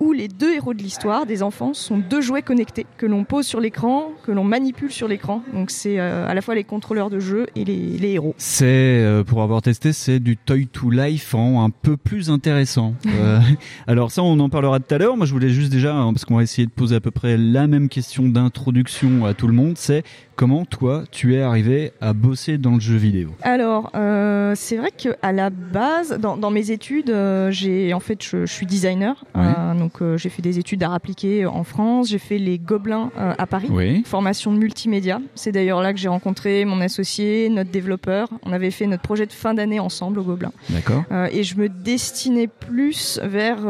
[0.00, 3.46] où les deux héros de l'histoire, des enfants, sont deux jouets connectés que l'on pose
[3.46, 5.42] sur l'écran, que l'on manipule sur l'écran.
[5.52, 8.34] Donc c'est euh, à la fois les contrôleurs de jeu et les, les héros.
[8.38, 12.94] C'est, euh, pour avoir testé, c'est du Toy to Life en un peu plus intéressant.
[13.18, 13.40] Euh,
[13.88, 15.16] alors ça, on en parlera tout à l'heure.
[15.16, 17.36] Moi, je voulais juste déjà, hein, parce qu'on va essayer de poser à peu près
[17.36, 20.04] la même question d'introduction à tout le monde, c'est
[20.36, 23.30] comment toi, tu es arrivé à bosser dans le jeu vidéo?
[23.42, 23.90] Alors,
[24.54, 27.12] c'est vrai que à la base, dans, dans mes études,
[27.50, 29.78] j'ai en fait, je, je suis designer, Ouais.
[29.78, 32.08] Donc donc euh, j'ai fait des études d'art appliqué en France.
[32.10, 34.02] J'ai fait les Gobelins euh, à Paris, Oui.
[34.04, 35.18] formation de multimédia.
[35.34, 38.28] C'est d'ailleurs là que j'ai rencontré mon associé, notre développeur.
[38.44, 40.52] On avait fait notre projet de fin d'année ensemble au Gobelin.
[40.68, 41.04] D'accord.
[41.10, 43.62] Euh, et je me destinais plus vers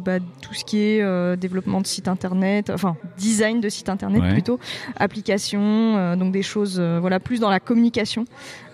[0.00, 4.32] bah, tout ce qui est développement de site internet, enfin design de site internet Ouais.
[4.32, 4.58] plutôt,
[4.96, 8.24] applications, euh, donc des choses voilà plus dans la communication.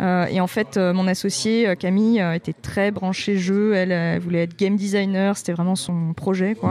[0.00, 3.74] Et en fait, mon associée euh, Camille était très branchée jeu.
[3.74, 6.54] Elle, elle voulait être game designer, c'était vraiment son projet.
[6.54, 6.69] Quoi.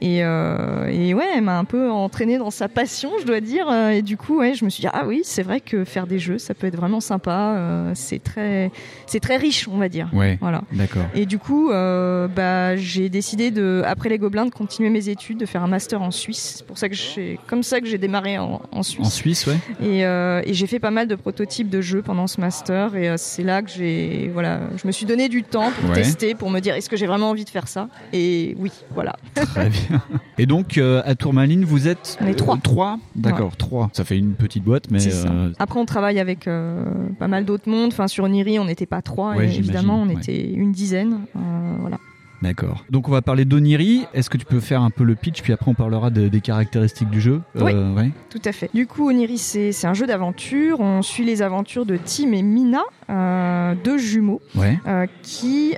[0.00, 3.66] Et, euh, et ouais, elle m'a un peu entraînée dans sa passion, je dois dire.
[3.70, 6.06] Euh, Et du coup, ouais, je me suis dit ah oui, c'est vrai que faire
[6.06, 7.54] des jeux, ça peut être vraiment sympa.
[7.56, 8.70] Euh, c'est très,
[9.06, 10.08] c'est très riche, on va dire.
[10.12, 10.38] Ouais.
[10.40, 10.62] Voilà.
[10.72, 11.04] D'accord.
[11.14, 15.38] Et du coup, euh, bah, j'ai décidé de, après les Gobelins, de continuer mes études,
[15.38, 16.56] de faire un master en Suisse.
[16.58, 19.06] C'est pour ça que j'ai, comme ça que j'ai démarré en, en Suisse.
[19.06, 19.56] En Suisse, ouais.
[19.82, 22.94] Et, et j'ai fait pas mal de prototypes de jeux pendant ce master.
[22.96, 25.94] Et c'est là que j'ai, voilà, je me suis donné du temps pour Ouais.
[26.02, 27.88] tester, pour me dire est-ce que j'ai vraiment envie de faire ça?
[28.12, 29.14] Et oui, voilà.
[29.36, 30.02] Très bien.
[30.38, 32.56] Et donc, euh, à Tourmaline, vous êtes On est trois.
[32.56, 33.90] euh, trois D'accord, trois.
[33.92, 35.00] Ça fait une petite boîte, mais.
[35.06, 36.48] Euh, Après, on travaille avec
[37.18, 37.92] pas mal d'autres mondes.
[37.92, 41.20] Enfin, sur Niri, on n'était pas trois, Ouais, et évidemment, on était une dizaine.
[41.80, 41.98] Voilà.
[42.42, 42.84] D'accord.
[42.90, 44.06] Donc on va parler d'Oniri.
[44.14, 46.40] Est-ce que tu peux faire un peu le pitch, puis après on parlera de- des
[46.40, 47.40] caractéristiques du jeu?
[47.54, 47.72] Oui.
[47.74, 48.10] Euh, ouais.
[48.30, 48.70] Tout à fait.
[48.74, 50.80] Du coup, Oniri, c'est un jeu d'aventure.
[50.80, 54.78] On suit les aventures de Tim et Mina, euh, deux jumeaux, Ouais.
[54.86, 55.74] euh, qui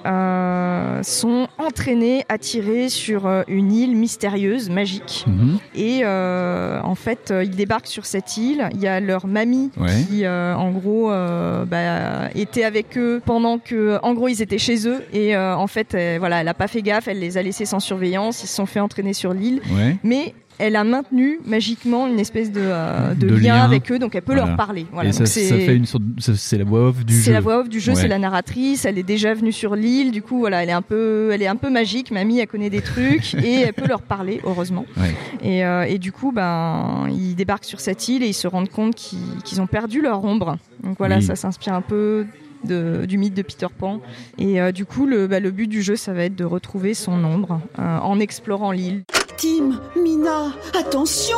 [1.03, 5.25] sont entraînés, attirés sur euh, une île mystérieuse, magique.
[5.27, 5.59] Mhm.
[5.75, 8.69] Et en fait, ils débarquent sur cette île.
[8.75, 10.03] Il y a leur mamie Ouais.
[10.09, 15.03] qui, en gros, bah, était avec eux pendant que, en gros, ils étaient chez eux.
[15.13, 17.09] Et en fait, voilà, elle a pas fait gaffe.
[17.09, 18.43] Elle les a laissés sans surveillance.
[18.43, 19.61] Ils se sont fait entraîner sur l'île.
[19.77, 19.97] Ouais.
[20.03, 23.63] Mais elle a maintenu magiquement une espèce de, euh, de De lien, lien.
[23.65, 24.49] avec eux, donc elle peut Voilà.
[24.49, 24.87] leur parler.
[24.93, 25.11] Voilà.
[25.11, 26.03] Et Donc ça, c'est- ça fait une sorte.
[26.19, 27.21] C'est la voix off du jeu.
[27.23, 28.01] c'est la voix off du jeu, Ouais.
[28.01, 28.85] c'est la narratrice.
[28.85, 31.47] Elle est déjà venue sur l'île, du coup voilà, elle est un peu, elle est
[31.47, 32.11] un peu magique.
[32.11, 34.85] Mamie, elle connaît des trucs et elle peut leur parler, heureusement.
[34.97, 35.15] Ouais.
[35.45, 38.71] Et, euh, et du coup, ben, ils débarquent sur cette île et ils se rendent
[38.71, 40.57] compte qu'ils ont perdu leur ombre.
[40.83, 41.23] Donc voilà, Oui.
[41.23, 42.27] ça s'inspire un peu
[42.65, 44.01] de- du mythe de Peter Pan.
[44.39, 46.95] Et euh, du coup, le, bah, le but du jeu, ça va être de retrouver
[46.95, 49.05] son ombre euh, en explorant l'île.
[49.37, 51.37] Tim, Mina, attention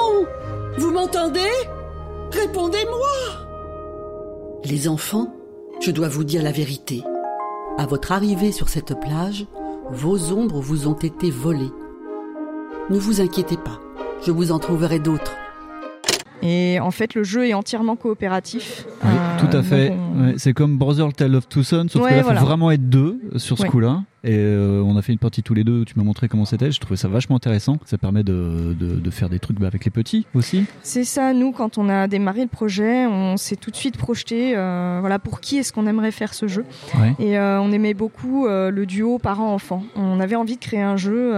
[0.79, 1.41] Vous m'entendez?
[2.33, 3.45] Répondez-moi
[4.65, 5.35] Les enfants,
[5.81, 7.03] je dois vous dire la vérité.
[7.79, 9.47] À votre arrivée sur cette plage,
[9.91, 11.71] vos ombres vous ont été volées.
[12.91, 13.81] Ne vous inquiétez pas,
[14.25, 15.35] je vous en trouverai d'autres.
[16.43, 18.85] Et en fait, le jeu est entièrement coopératif.
[19.05, 19.91] Oui, Euh, tout à fait.
[19.93, 22.41] on- Ouais, c'est comme Brother Tale of Two Sons, sauf Ouais, que là, voilà.
[22.41, 23.69] faut vraiment être deux sur ce Ouais.
[23.69, 24.03] coup-là.
[24.23, 26.45] Et euh, on a fait une partie tous les deux où tu m'as montré comment
[26.45, 26.71] c'était.
[26.71, 27.79] Je trouvais ça vachement intéressant.
[27.87, 30.67] Ça permet de, de, de faire des trucs bah, avec les petits aussi.
[30.83, 34.53] C'est ça, nous, quand on a démarré le projet, on s'est tout de suite projeté,
[34.57, 36.67] euh, voilà, pour qui est-ce qu'on aimerait faire ce jeu.
[36.99, 37.15] Ouais.
[37.19, 39.85] Et euh, on aimait beaucoup le duo parent-enfant.
[39.97, 41.33] On avait envie de créer un jeu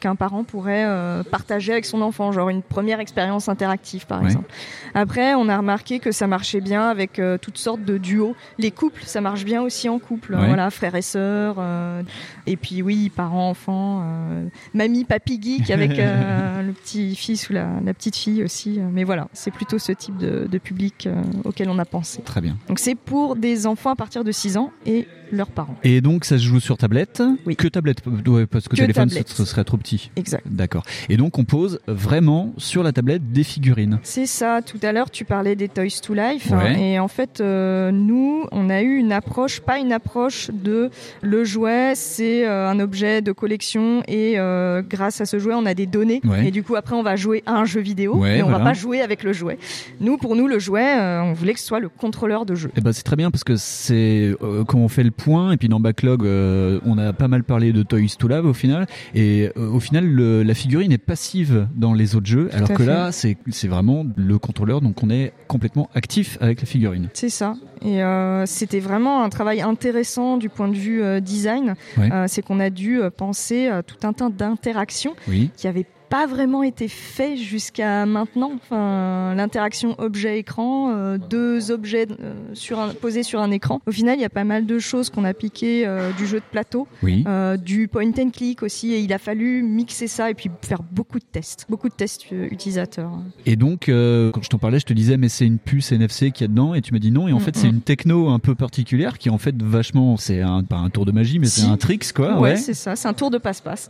[0.00, 0.86] qu'un parent pourrait
[1.30, 4.26] partager avec son enfant, genre une première expérience interactive, par Ouais.
[4.26, 4.50] exemple.
[4.94, 8.34] Après, on a remarqué que ça marchait bien avec toutes sortes de duos.
[8.58, 10.46] Les couples, ça marche bien aussi en couple, Ouais.
[10.46, 11.56] voilà, frères et sœurs.
[11.90, 12.02] Euh,
[12.46, 17.68] et puis oui, parents-enfants, euh, mamie, papy geek avec euh, le petit fils ou la,
[17.84, 18.78] la petite fille aussi.
[18.92, 21.08] Mais voilà, c'est plutôt ce type de, de public
[21.44, 22.22] auquel on a pensé.
[22.22, 22.56] Très bien.
[22.68, 25.76] Donc c'est pour des enfants à partir de 6 ans et leurs parents.
[25.84, 27.22] Et donc ça se joue sur tablette.
[27.46, 27.56] Oui.
[27.56, 29.28] Que tablette Ouais, Parce que, Que téléphone, tablette.
[29.28, 30.10] ce serait trop petit.
[30.16, 30.44] Exact.
[30.48, 30.82] D'accord.
[31.08, 33.98] Et donc on pose vraiment sur la tablette des figurines.
[34.02, 36.56] C'est ça, tout à l'heure tu parlais des Toys to Life Ouais.
[36.56, 40.90] hein, et en fait euh, nous on a eu une approche, pas une approche de
[41.22, 45.66] le jouet c'est euh, un objet de collection et euh, grâce à ce jouet on
[45.66, 46.48] a des données Ouais.
[46.48, 48.58] et du coup après on va jouer à un jeu vidéo Ouais, mais on voilà.
[48.58, 49.58] va pas jouer avec le jouet.
[50.00, 52.70] Nous pour nous le jouet on voulait que ce soit le contrôleur de jeu.
[52.76, 54.34] Eh ben c'est très bien parce que c'est
[54.66, 55.10] quand on fait le
[55.52, 58.52] et puis dans backlog euh, on a pas mal parlé de Toys to Love au
[58.54, 62.68] final et euh, au final le- la figurine est passive dans les autres jeux alors
[62.68, 62.86] que fait.
[62.86, 67.08] là c'est c'est vraiment le contrôleur donc on est complètement actif avec la figurine.
[67.12, 67.54] C'est ça.
[67.82, 71.74] Et euh, c'était vraiment un travail intéressant du point de vue design.
[71.98, 72.08] Ouais.
[72.28, 75.50] C'est qu'on a dû penser à tout un tas d'interactions Oui.
[75.56, 78.52] qui avaient pas vraiment été fait jusqu'à maintenant.
[78.56, 83.80] Enfin, l'interaction objet-écran, euh, deux objets euh, sur un, posés sur un écran.
[83.86, 86.38] Au final, il y a pas mal de choses qu'on a piquées euh, du jeu
[86.40, 87.24] de plateau, Oui.
[87.64, 91.18] du point and click aussi, et il a fallu mixer ça et puis faire beaucoup
[91.18, 93.12] de tests, beaucoup de tests utilisateurs.
[93.46, 96.42] Et donc quand je t'en parlais je te disais mais c'est une puce NFC qu'il
[96.42, 97.60] y a dedans et tu m'as dit non et en Mm, fait mm.
[97.60, 101.06] c'est une techno un peu particulière qui en fait vachement c'est un pas un tour
[101.06, 101.60] de magie mais Si.
[101.62, 102.56] c'est un tricks quoi ouais, ouais.
[102.56, 103.88] c'est ça, c'est un tour de passe-passe.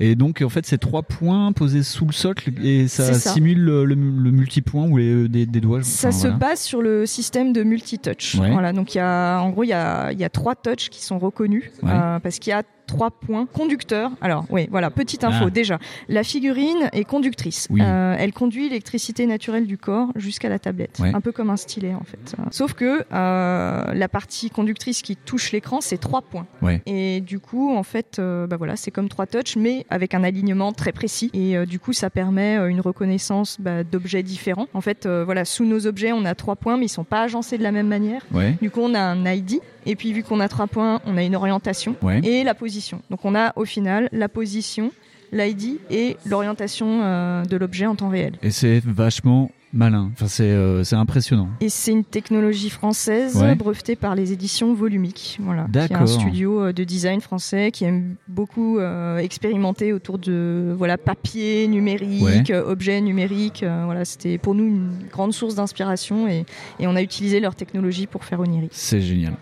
[0.00, 3.84] Et donc en fait c'est trois points posés sous le socle et ça, simule le,
[3.84, 5.82] le, le multipoint ou les, des, des doigts.
[5.82, 6.36] Ça Enfin, se voilà.
[6.36, 8.36] base sur le système de multitouch.
[8.36, 8.52] Ouais.
[8.52, 11.02] Voilà, donc il y a, en gros, il y a, y a trois touches qui
[11.02, 11.90] sont reconnus Ouais.
[11.92, 14.10] euh, parce qu'il y a trois points conducteurs.
[14.20, 15.50] Alors oui, voilà, petite info Ah.
[15.50, 15.78] déjà.
[16.08, 17.66] La figurine est conductrice.
[17.70, 17.80] Oui.
[17.82, 21.12] Euh, elle conduit l'électricité naturelle du corps jusqu'à la tablette, Ouais.
[21.14, 22.34] un peu comme un stylet en fait.
[22.50, 26.46] Sauf que euh, la partie conductrice qui touche l'écran, c'est trois points.
[26.62, 26.82] Ouais.
[26.86, 30.22] Et du coup, en fait, euh, bah voilà, c'est comme trois touches, mais avec un
[30.24, 31.30] alignement très précis.
[31.34, 34.66] Et du coup, ça permet une reconnaissance bah, d'objets différents.
[34.74, 37.58] En fait, voilà, sous nos objets, on a trois points, mais ils sont pas agencés
[37.58, 38.22] de la même manière.
[38.32, 38.56] Ouais.
[38.62, 39.60] Du coup, on a un ID.
[39.88, 41.94] Et puis, vu qu'on a trois points, on a une orientation
[42.24, 42.75] et la position.
[43.10, 44.92] Donc, on a au final la position,
[45.32, 48.34] l'ID et l'orientation euh, de l'objet en temps réel.
[48.42, 50.10] Et c'est vachement malin.
[50.14, 51.48] Enfin, c'est euh, impressionnant.
[51.60, 53.54] Et c'est une technologie française Ouais.
[53.56, 57.84] brevetée par les éditions Volumique, voilà, qui est un studio euh, de design français qui
[57.84, 62.54] aime beaucoup euh, expérimenter autour de voilà papier numérique, Ouais.
[62.56, 63.64] objets numériques.
[63.64, 66.46] euh, voilà, c'était pour nous une grande source d'inspiration et,
[66.78, 68.68] et on a utilisé leur technologie pour faire Oniri.
[68.70, 69.34] C'est génial.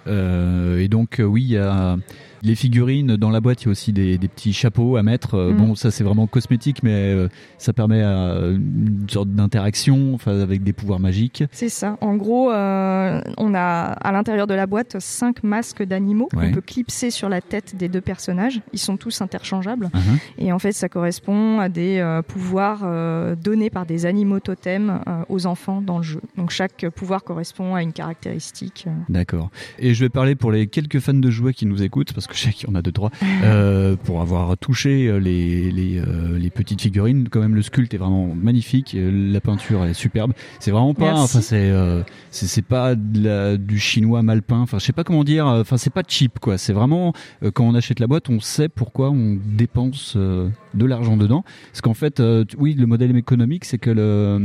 [0.80, 1.96] Et donc, oui, il y a
[2.44, 3.62] les figurines dans la boîte.
[3.62, 5.34] Il y a aussi des, des petits chapeaux à mettre.
[5.34, 5.56] Euh, Mhm.
[5.56, 7.28] Bon, ça, c'est vraiment cosmétique, mais euh,
[7.58, 11.44] ça permet euh, une sorte d'interaction enfin, avec des pouvoirs magiques.
[11.52, 11.96] C'est ça.
[12.00, 16.48] En gros, euh, on a à l'intérieur de la boîte cinq masques d'animaux Ouais.
[16.48, 18.60] qu'on peut clipser sur la tête des deux personnages.
[18.72, 19.90] Ils sont tous interchangeables.
[19.94, 20.18] Mhm.
[20.38, 25.00] Et en fait, ça correspond à des euh, pouvoirs euh, donnés par des animaux totems
[25.28, 26.20] aux enfants dans le jeu.
[26.36, 28.86] Donc chaque pouvoir correspond à une caractéristique.
[29.08, 29.50] D'accord.
[29.78, 32.33] Et je vais parler pour les quelques fans de jouets qui nous écoutent, parce que
[32.34, 33.10] je sais qu'il y en a deux trois,
[33.42, 37.28] euh, pour avoir touché euh, les les, euh, les petites figurines.
[37.30, 38.94] Quand même, le sculpte est vraiment magnifique.
[38.94, 40.32] euh, La peinture est superbe.
[40.60, 41.22] C'est vraiment pas, Merci.
[41.22, 44.60] enfin c'est euh, c'est pas de la- du chinois mal peint.
[44.60, 45.46] Enfin, je sais pas comment dire.
[45.46, 46.58] euh, Enfin, c'est pas cheap quoi.
[46.58, 50.84] C'est vraiment euh, quand on achète la boîte, on sait pourquoi on dépense euh, de
[50.86, 51.44] l'argent dedans.
[51.70, 54.38] Parce qu'en fait, euh, oui, le modèle économique, c'est que le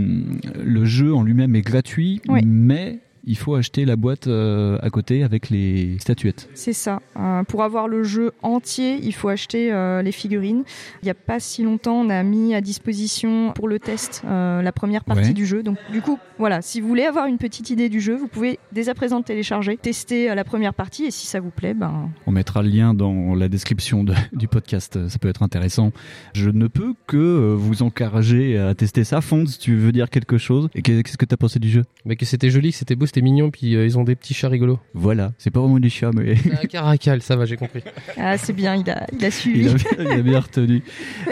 [0.64, 2.42] le jeu en lui-même est gratuit, Oui.
[2.46, 6.50] mais il faut acheter la boîte euh, à côté avec les statuettes.
[6.54, 7.02] C'est ça.
[7.18, 10.64] Euh, pour avoir le jeu entier, il faut acheter euh, les figurines.
[11.02, 14.62] Il n'y a pas si longtemps, on a mis à disposition pour le test euh,
[14.62, 15.34] la première partie Ouais.
[15.34, 15.64] du jeu.
[15.64, 18.58] Donc du coup, voilà, si vous voulez avoir une petite idée du jeu, vous pouvez
[18.72, 22.10] dès à présent le télécharger, tester la première partie et si ça vous plaît, ben
[22.26, 25.92] On mettra le lien dans la description de- du podcast, ça peut être intéressant.
[26.34, 29.22] Je ne peux que vous encourager à tester ça.
[29.22, 30.70] Fonds, tu veux dire quelque chose?
[30.76, 31.84] Et qu'est- qu'est-ce que tu as pensé du jeu?
[32.06, 34.34] Mais que c'était joli, que c'était beau, c'était mignon, puis euh, ils ont des petits
[34.34, 34.80] chats rigolos.
[34.94, 37.82] Voilà, c'est pas vraiment des chats, mais Ah, Caracal, ça va, j'ai compris.
[38.18, 39.62] ah, c'est bien, il a, il a suivi.
[39.62, 40.84] il a, bien- il a bien retenu.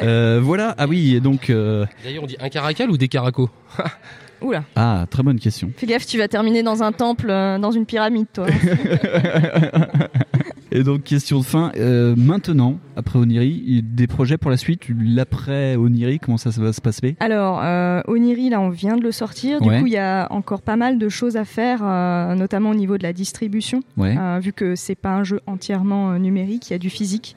[0.01, 1.49] Euh, voilà, ah oui, et donc...
[1.49, 3.49] euh, D'ailleurs, on dit un caracal ou des caracos
[4.41, 4.63] Oula.
[4.75, 5.71] Ah, très bonne question.
[5.77, 8.45] Fais gaffe, tu vas terminer dans un temple, euh, dans une pyramide, toi.
[10.71, 11.71] Et donc, question de fin.
[11.77, 16.81] euh, maintenant, après Oniri, des projets pour la suite L'après Oniri, comment ça va se
[16.81, 17.15] passer?
[17.19, 19.61] Alors, euh, Oniri, là, on vient de le sortir.
[19.61, 19.79] Du Ouais.
[19.79, 22.97] coup, il y a encore pas mal de choses à faire, euh, notamment au niveau
[22.97, 23.81] de la distribution.
[23.97, 24.15] Ouais.
[24.39, 27.35] Vu que c'est pas un jeu entièrement numérique, il y a du physique.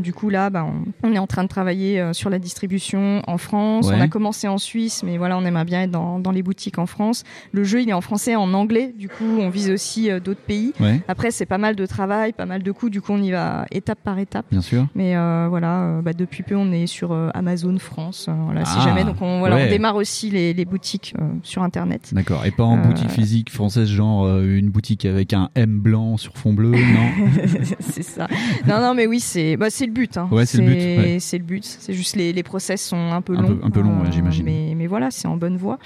[0.00, 3.38] Du coup, là, bah, on, on est en train de travailler sur la distribution en
[3.38, 3.88] France.
[3.88, 3.94] Ouais.
[3.96, 6.78] On a commencé en Suisse, mais voilà, on aimerait bien être dans, dans les boutiques
[6.78, 7.24] en France.
[7.52, 8.92] Le jeu, il est en français et en anglais.
[8.98, 10.72] Du coup, on vise aussi d'autres pays.
[11.08, 12.90] Après, c'est pas mal de travail, pas mal de coûts.
[12.90, 14.46] Du coup, on y va étape par étape.
[14.50, 14.86] Bien sûr.
[14.94, 18.28] Mais euh, voilà, euh, bah, depuis peu, on est sur euh, Amazon France.
[18.44, 19.66] voilà, si Ah, jamais, donc on, voilà, ouais.
[19.66, 22.10] on démarre aussi les, les boutiques sur Internet.
[22.12, 22.44] D'accord.
[22.46, 26.52] Et pas en boutique physique française, genre une boutique avec un M blanc sur fond
[26.52, 27.36] bleu, non?
[27.80, 28.26] C'est ça.
[28.66, 30.16] Non, non, mais oui, c'est bah, le but.
[30.16, 30.28] Hein.
[30.30, 31.16] Ouais, c'est le but, ouais.
[31.20, 31.64] C'est le but.
[31.64, 33.48] C'est juste les, les process sont un peu Un longs.
[33.56, 34.44] peu- un peu longs, ouais, j'imagine.
[34.44, 35.78] Mais, mais voilà, c'est en bonne voie.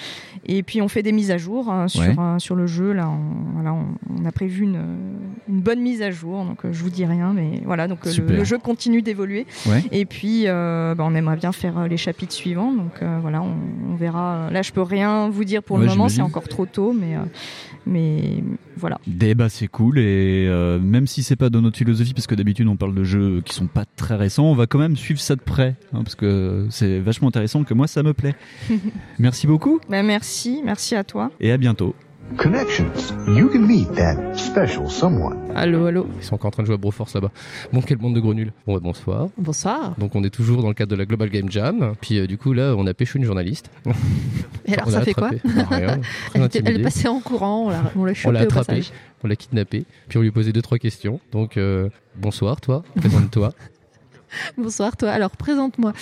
[0.46, 2.14] Et puis on fait des mises à jour hein, sur, Ouais.
[2.38, 2.92] sur le jeu.
[2.92, 3.86] Là, on, on,
[4.20, 4.80] on a prévu une,
[5.48, 6.44] une bonne mise à jour.
[6.52, 7.88] Donc euh, je vous dis rien, mais voilà.
[7.88, 9.46] Donc euh, le, jeu continue d'évoluer.
[9.66, 9.82] Ouais.
[9.90, 12.72] Et puis euh, bah, on aimerait bien faire les chapitres suivants.
[12.72, 13.54] Donc voilà, on,
[13.90, 14.50] on verra.
[14.50, 16.08] Là, je peux rien vous dire pour Ouais, le moment.
[16.08, 17.16] C'est encore trop tôt, mais
[17.86, 18.42] mais
[18.76, 18.98] voilà.
[19.06, 22.34] Des bah c'est cool et euh, même si c'est pas dans notre philosophie parce que
[22.34, 25.20] d'habitude on parle de jeux qui sont pas très récents, on va quand même suivre
[25.20, 28.34] ça de près hein, parce que c'est vachement intéressant que moi ça me plaît.
[29.18, 31.30] Merci beaucoup Bah, merci, merci à toi.
[31.40, 31.94] et à bientôt.
[32.36, 33.12] Connections.
[33.28, 35.36] You can meet that special someone.
[35.54, 36.06] Allô, allô.
[36.18, 37.30] Ils sont encore en train de jouer à Broforce là-bas.
[37.72, 38.52] Bon, quelle bande de gros nuls.
[38.66, 39.28] Bon, bah, bonsoir.
[39.38, 39.94] Bonsoir.
[39.98, 41.94] Donc, on est toujours dans le cadre de la Global Game Jam.
[42.00, 43.70] Puis, euh, du coup, là, on a pêché une journaliste.
[44.66, 45.30] Et alors, On ça fait quoi
[45.70, 46.00] rien.
[46.34, 48.92] Elle, est passée en courant, on l'a on l'a On chopée l'a au attrapée, passage.
[49.24, 51.18] on l'a kidnappée, puis on lui posait deux trois questions.
[51.32, 53.52] Donc euh, bonsoir toi, présente-toi.
[54.56, 55.10] Bonsoir toi.
[55.10, 55.92] Alors présente-moi.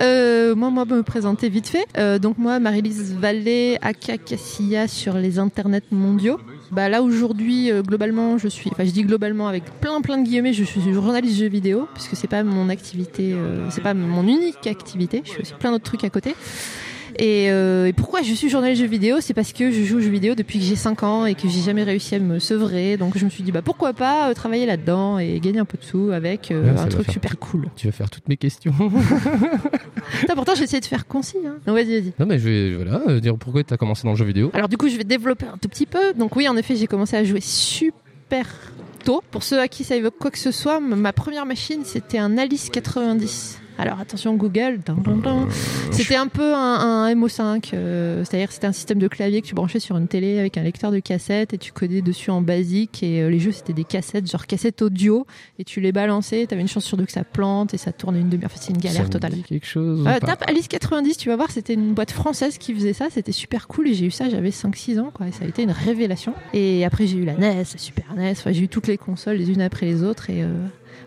[0.00, 1.86] Euh, moi, moi, me présenter vite fait.
[1.98, 6.38] Euh, donc moi, Marie-Lise Vallée, aka Cassia sur les internets mondiaux.
[6.70, 8.70] Bah là aujourd'hui, euh, globalement, je suis.
[8.72, 10.52] Enfin, je dis globalement avec plein plein de guillemets.
[10.52, 14.66] Je suis journaliste jeux vidéo puisque c'est pas mon activité, euh, c'est pas mon unique
[14.66, 15.22] activité.
[15.24, 16.34] Je fais aussi plein d'autres trucs à côté.
[17.18, 20.00] Et, euh, et pourquoi je suis journaliste jeux vidéo C'est parce que je joue aux
[20.00, 22.96] jeux vidéo depuis que j'ai 5 ans et que j'ai jamais réussi à me sevrer.
[22.96, 25.78] Donc je me suis dit bah pourquoi pas euh, travailler là-dedans et gagner un peu
[25.78, 27.66] de sous avec euh, Ouais, un truc super tout- cool.
[27.76, 28.72] Tu vas faire toutes mes questions.
[30.20, 31.38] Putain, pourtant j'ai essayé de faire concis.
[31.46, 31.56] Hein.
[31.66, 32.12] Non, vas-y, vas-y.
[32.18, 34.50] non mais je vais voilà dire pourquoi tu as commencé dans le jeu vidéo.
[34.54, 36.12] Alors du coup, je vais développer un tout petit peu.
[36.14, 38.46] Donc oui, en effet, j'ai commencé à jouer super
[39.04, 39.22] tôt.
[39.30, 42.38] Pour ceux à qui ça évoque quoi que ce soit, ma première machine, c'était un
[42.38, 43.58] Alice 90.
[43.76, 44.80] Alors attention Google,
[45.90, 49.54] c'était un peu un, un MO5, euh, c'est-à-dire c'était un système de clavier que tu
[49.54, 53.02] branchais sur une télé avec un lecteur de cassette et tu codais dessus en basique
[53.02, 55.26] et euh, les jeux c'était des cassettes, genre cassettes audio
[55.58, 58.20] et tu les balançais, t'avais une chance sur deux que ça plante et ça tournait
[58.20, 59.32] une demi-heure, Enfin, c'est une Ça galère me totale.
[59.32, 60.06] dit quelque chose.
[60.06, 63.32] Euh, tape Alice 90, tu vas voir, c'était une boîte française qui faisait ça, c'était
[63.32, 65.72] super cool et j'ai eu ça, j'avais 5-6 ans, quoi, et ça a été une
[65.72, 66.32] révélation.
[66.52, 69.50] Et après, j'ai eu la NES, la Super NES, j'ai eu toutes les consoles les
[69.50, 70.44] unes après les autres et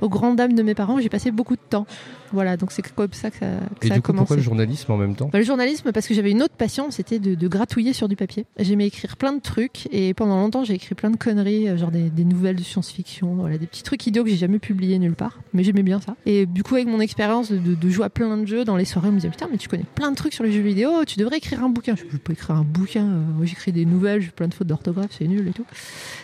[0.02, 1.88] aux grandes dames de mes parents, j'ai passé beaucoup de temps.
[2.34, 3.46] Voilà, donc c'est comme ça que ça,
[3.80, 4.20] que Et ça du a coup commencé.
[4.22, 6.92] pourquoi le journalisme en même temps Bah, le journalisme, parce que j'avais une autre passion,
[6.92, 8.46] c'était de, de gratouiller sur du papier.
[8.60, 11.92] J'aimais écrire plein de trucs et pendant longtemps j'ai écrit plein de conneries, euh, genre
[11.92, 15.16] des, des nouvelles de science-fiction, voilà, des petits trucs idiots que j'ai jamais publiés nulle
[15.16, 16.16] part, mais j'aimais bien ça.
[16.26, 18.76] Et du coup, avec mon expérience de, de- de jouer à plein de jeux dans
[18.78, 20.62] les soirées, on me disait putain, mais tu connais plein de trucs sur les jeux
[20.62, 21.96] vidéo, tu devrais écrire un bouquin.
[21.96, 25.12] Je peux pas écrire un bouquin, euh, j'écris des nouvelles, j'ai plein de fautes d'orthographe,
[25.18, 25.66] c'est nul et tout.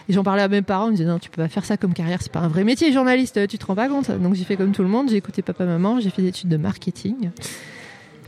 [0.10, 1.78] Et j'en parlais à mes parents, ils me disaient non, tu peux pas faire ça
[1.78, 4.12] comme carrière, c'est pas un vrai métier, journaliste, tu te rends pas compte.
[4.12, 6.50] Donc j'ai fait comme tout le monde, j'ai écouté papa, maman, j'ai fait des études
[6.50, 7.30] de marketing.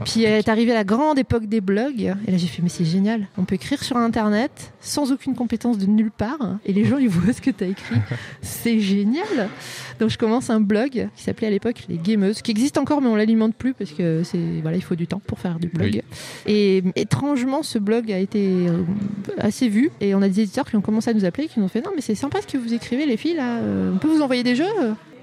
[0.03, 3.27] Puis est arrivée la grande époque des blogs, et là j'ai fait mais c'est génial,
[3.37, 7.09] on peut écrire sur internet sans aucune compétence de nulle part, et les gens ils
[7.09, 7.95] voient ce que t'as écrit,
[8.41, 9.49] c'est génial.
[9.99, 13.07] Donc je commence un blog qui s'appelait à l'époque les Gameuses, qui existe encore mais
[13.07, 16.01] on l'alimente plus parce que c'est voilà il faut du temps pour faire du blog.
[16.45, 16.53] Oui.
[16.53, 18.83] Et étrangement ce blog a été euh,
[19.37, 21.65] assez vu, et on a des éditeurs qui ont commencé à nous appeler, qui nous
[21.65, 23.97] ont fait non mais c'est sympa ce que vous écrivez les filles là, euh, on
[23.97, 24.65] peut vous envoyer des jeux?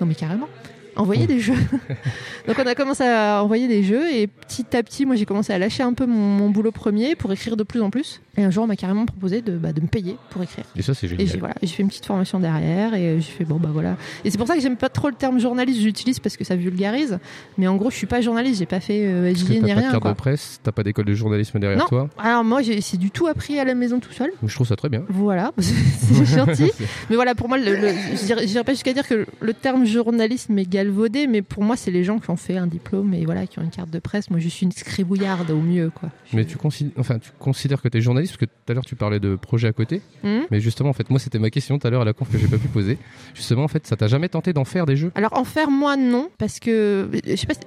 [0.01, 0.49] Non mais carrément.
[0.96, 1.55] Envoyer des jeux.
[2.46, 5.52] Donc on a commencé à envoyer des jeux et petit à petit, moi j'ai commencé
[5.52, 8.20] à lâcher un peu mon, mon boulot premier pour écrire de plus en plus.
[8.37, 10.64] Et un jour, on m'a carrément proposé de, bah, de me payer pour écrire.
[10.75, 11.27] Et ça c'est Et génial.
[11.27, 13.97] j'ai voilà, fait une petite formation derrière et j'ai fait bon bah voilà.
[14.25, 16.57] Et c'est pour ça que j'aime pas trop le terme journaliste, j'utilise parce que ça
[16.57, 17.18] vulgarise.
[17.59, 19.55] Mais en gros, je suis pas journaliste, j'ai pas fait euh, Parce que SJ t'as
[19.55, 19.90] ni pas de rien.
[19.92, 22.09] carte de presse, t'as pas d'école de journalisme derrière Non, toi.
[22.18, 24.31] alors moi j'ai c'est du tout appris à la maison tout seul.
[24.45, 25.05] Je trouve ça très bien.
[25.11, 26.71] Voilà, c'est gentil.
[27.11, 30.59] Mais voilà, pour moi, le, le- je dirais- pas jusqu'à dire que le terme journalisme
[30.59, 33.47] est galvaudé, mais pour moi, c'est les gens qui ont fait un diplôme et voilà,
[33.47, 34.31] qui ont une carte de presse.
[34.31, 36.11] Moi, je suis une scribouillarde au mieux, quoi.
[36.33, 38.85] Mais tu considères, enfin, tu considères que tu es journaliste parce que tout à l'heure
[38.85, 40.01] tu parlais de projet à côté.
[40.23, 40.47] Mhm.
[40.51, 42.39] Mais justement, en fait, moi c'était ma question tout à l'heure à la conf que
[42.39, 42.99] j'ai pas pu poser.
[43.35, 45.13] Justement, en fait, ça t'a jamais tenté d'en faire des jeux?
[45.15, 47.61] Alors en faire moi non parce que je sais pas si-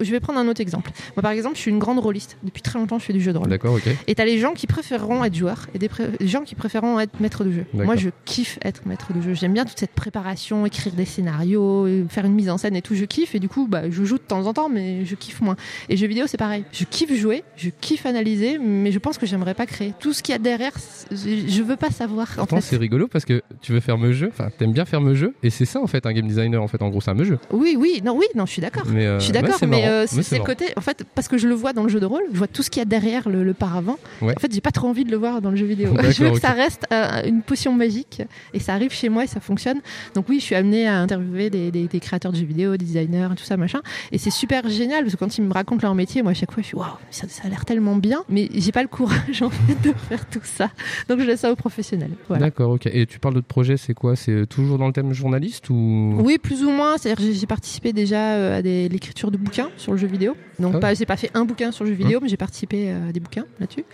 [0.00, 0.90] je vais prendre un autre exemple.
[1.16, 2.36] Moi par exemple je suis une grande rôliste.
[2.42, 3.48] Depuis très longtemps je fais du jeu de rôle.
[3.48, 3.88] D'accord, ok.
[4.06, 5.88] Et t'as les gens qui préféreront être joueurs et des,
[6.20, 7.64] gens qui préféreront être maître de jeu.
[7.72, 9.34] Moi je kiffe être maître de jeu.
[9.34, 12.82] J'aime bien toute cette préparation, écrire des scénarios, euh, faire une mise en scène et
[12.82, 12.94] tout.
[12.94, 15.40] Je kiffe et du coup bah, je joue de temps en temps mais je kiffe
[15.40, 15.56] moins.
[15.88, 16.64] Et jeux vidéo c'est pareil.
[16.72, 19.94] Je kiffe jouer, je kiffe analyser mais je pense que j'aimerais pas créer.
[19.98, 20.72] Tout ce qu'il y a derrière
[21.10, 22.62] je veux pas savoir en Pourtant, fait.
[22.62, 25.34] c'est rigolo parce que tu veux faire me jeu, enfin, t'aimes bien faire me jeu,
[25.42, 26.82] et c'est ça en fait un game designer en fait.
[26.82, 27.38] En gros, c'est un me jeu.
[27.52, 28.84] Oui, oui, non, oui, non, je suis d'accord.
[28.88, 31.54] Euh, je suis d'accord, mais, euh, c'est le côté, en fait, parce que je le
[31.54, 33.44] vois dans le jeu de rôle, je vois tout ce qu'il y a derrière le,
[33.44, 33.98] le paravent.
[34.20, 34.34] Ouais.
[34.36, 35.94] En fait, j'ai pas trop envie de le voir dans le jeu vidéo.
[36.10, 38.22] Je veux que ça reste euh, une potion magique
[38.54, 39.80] et ça arrive chez moi et ça fonctionne.
[40.14, 42.84] Donc oui, je suis amenée à interviewer des, des- des créateurs de jeux vidéo, des
[42.84, 43.80] designers, et tout ça, machin.
[44.12, 46.52] Et c'est super génial parce que quand ils me racontent leur métier, moi à chaque
[46.52, 49.42] fois, je suis waouh, ça, ça a l'air tellement bien, mais j'ai pas le courage
[49.42, 50.70] en fait de faire tout ça.
[51.08, 52.12] Donc je laisse ça aux professionnels.
[52.28, 52.46] Voilà.
[52.46, 52.86] D'accord, ok.
[52.92, 54.16] Et tu parles de projet, c'est quoi?
[54.16, 56.16] C'est toujours dans le thème journaliste ou?
[56.18, 56.96] Oui, plus ou moins.
[56.98, 60.36] C'est-à-dire j'ai- participé déjà euh, à l'écriture de bouquins sur le jeu vidéo.
[60.58, 62.90] Donc, Ah pas, j'ai pas fait un bouquin sur le jeu vidéo, mais j'ai participé
[62.90, 63.84] euh, à des bouquins là-dessus.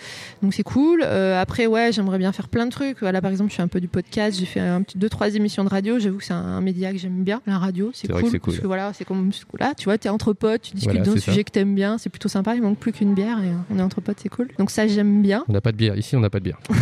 [0.42, 1.02] Donc, c'est cool.
[1.04, 3.00] Euh, après, ouais, j'aimerais bien faire plein de trucs.
[3.02, 4.38] Là, par exemple, je fais un peu du podcast.
[4.38, 5.98] J'ai fait un petit deux, trois émissions de radio.
[5.98, 7.40] J'avoue que c'est un, un média que j'aime bien.
[7.46, 8.30] La radio, c'est C'est vrai cool.
[8.30, 8.52] que c'est cool.
[8.54, 11.14] Parce que voilà, c'est comme là, tu vois, t'es entre potes, tu discutes Voilà, d'un
[11.14, 11.20] ça.
[11.20, 11.96] sujet que t'aimes bien.
[11.98, 12.54] C'est plutôt sympa.
[12.54, 14.48] Il manque plus qu'une bière et euh, on est entre potes, c'est cool.
[14.58, 15.44] Donc, ça, j'aime bien.
[15.48, 15.96] On n'a pas de bière.
[15.96, 16.58] Ici, on n'a pas de bière.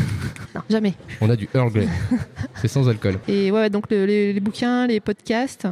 [0.54, 0.94] Non, jamais.
[1.20, 1.86] On a du Earl Grey.
[2.54, 3.16] c'est sans alcool.
[3.28, 5.66] Et ouais, donc le- les, les bouquins, les podcasts,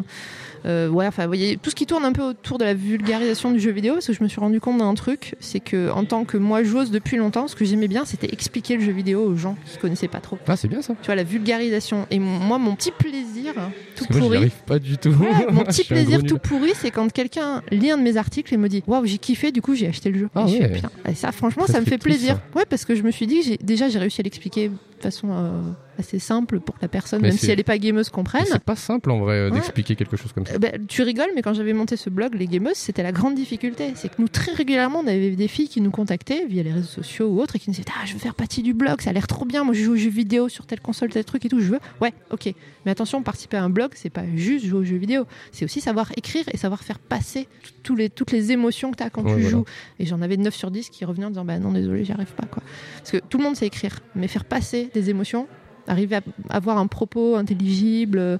[0.66, 3.50] euh, ouais, enfin, vous voyez, tout ce qui tourne un peu autour de la vulgarisation
[3.50, 6.04] du jeu vidéo, parce que je me suis rendu compte d'un truc, c'est que en
[6.04, 9.22] tant que moi joueuse depuis longtemps, ce que j'aimais bien, c'était expliquer le jeu vidéo
[9.24, 10.38] aux gens qui connaissaient pas trop.
[10.46, 10.94] Ah, c'est bien ça.
[11.02, 12.06] Tu vois, la vulgarisation.
[12.10, 13.52] Et moi, mon petit plaisir,
[13.96, 14.36] tout moi, j'y pourri.
[14.38, 15.10] arrive pas du tout.
[15.10, 18.56] Ouais, mon petit plaisir tout pourri, c'est quand quelqu'un lit un de mes articles et
[18.56, 20.28] me dit Waouh, j'ai kiffé, du coup j'ai acheté le jeu.
[20.34, 20.82] Ah Et je ouais.
[21.10, 22.36] Et ça, franchement, Ça ça me fait plaisir.
[22.36, 22.58] ça.
[22.58, 24.70] Ouais, parce que je me suis dit, déjà j'ai réussi à l'expliquer
[25.04, 25.60] façon euh,
[25.98, 28.44] assez simple pour que la personne, Mais même si elle n'est pas gameuse, comprenne.
[28.46, 29.56] C'est pas simple en vrai euh, Ouais.
[29.56, 30.54] d'expliquer quelque chose comme ça.
[30.54, 33.34] Euh, bah, tu rigoles, mais quand j'avais monté ce blog, les gameuses, c'était la grande
[33.36, 33.92] difficulté.
[33.94, 36.86] C'est que nous, très régulièrement, on avait des filles qui nous contactaient via les réseaux
[36.88, 39.10] sociaux ou autres et qui nous disaient Ah, je veux faire partie du blog, ça
[39.10, 39.62] a l'air trop bien.
[39.64, 41.60] Moi, je joue aux jeux vidéo sur telle console, tel truc et tout.
[41.60, 41.80] Je veux.
[42.00, 42.52] Ouais, ok.
[42.84, 45.24] Mais attention, participer à un blog, c'est pas juste jouer aux jeux vidéo.
[45.52, 47.46] C'est aussi savoir écrire et savoir faire passer
[47.82, 49.50] tous les, toutes les émotions que tu as quand Ouais, tu voilà.
[49.50, 49.64] joues.
[49.98, 52.32] Et j'en avais 9 sur 10 qui revenaient en disant Bah non, désolé, j'y arrive
[52.34, 52.46] pas.
[52.46, 52.62] Quoi.
[52.98, 55.46] Parce que tout le monde sait écrire, mais faire passer des émotions,
[55.86, 56.20] arriver à
[56.50, 58.38] avoir un propos intelligible, euh,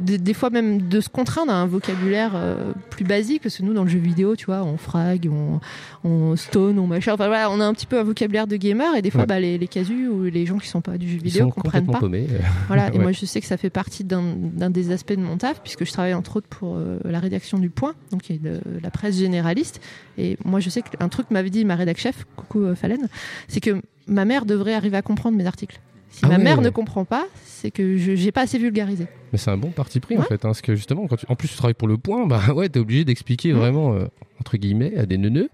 [0.00, 3.62] des, des fois même de se contraindre à un vocabulaire euh, plus basique, parce que
[3.62, 5.60] nous dans le jeu vidéo, tu vois, on frag, on,
[6.08, 8.94] on stone, on machin, enfin voilà, on a un petit peu un vocabulaire de gamer,
[8.96, 9.26] et des fois Ouais.
[9.26, 11.98] bah, les, les casus ou les gens qui sont pas du jeu vidéo comprennent pas.
[12.00, 12.26] paumés.
[12.66, 14.22] Voilà, et moi je sais que ça fait partie d'un
[14.70, 17.70] des aspects de mon taf, puisque je travaille entre autres pour euh, la rédaction du
[17.70, 19.80] Point, donc qui est de la presse généraliste.
[20.18, 23.08] Et moi je sais qu'un truc m'avait dit ma rédac chef, coucou euh, Fallen,
[23.48, 25.80] c'est que ma mère devrait arriver à comprendre mes articles.
[26.12, 26.42] Si Ah ma ouais.
[26.44, 29.06] mère ne comprend pas, c'est que je j'ai pas assez vulgarisé.
[29.32, 31.26] Mais c'est un bon parti pris en fait, hein, parce que justement, quand tu...
[31.28, 34.04] en plus tu travailles pour le point, bah ouais, t'es obligé d'expliquer vraiment, euh,
[34.40, 35.48] entre guillemets, à des neuneux,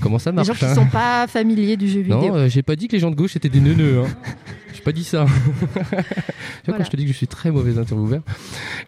[0.00, 0.46] comment ça marche.
[0.48, 0.74] gens qui hein.
[0.74, 2.20] sont pas familiers du jeu vidéo.
[2.20, 4.02] Non, euh, j'ai pas dit que les gens de gauche étaient des neuneux.
[4.02, 4.08] Hein.
[4.74, 5.26] j'ai pas dit ça.
[5.50, 5.92] tu vois,
[6.64, 6.78] Voilà.
[6.78, 8.22] quand je te dis que je suis très mauvais intervieweur,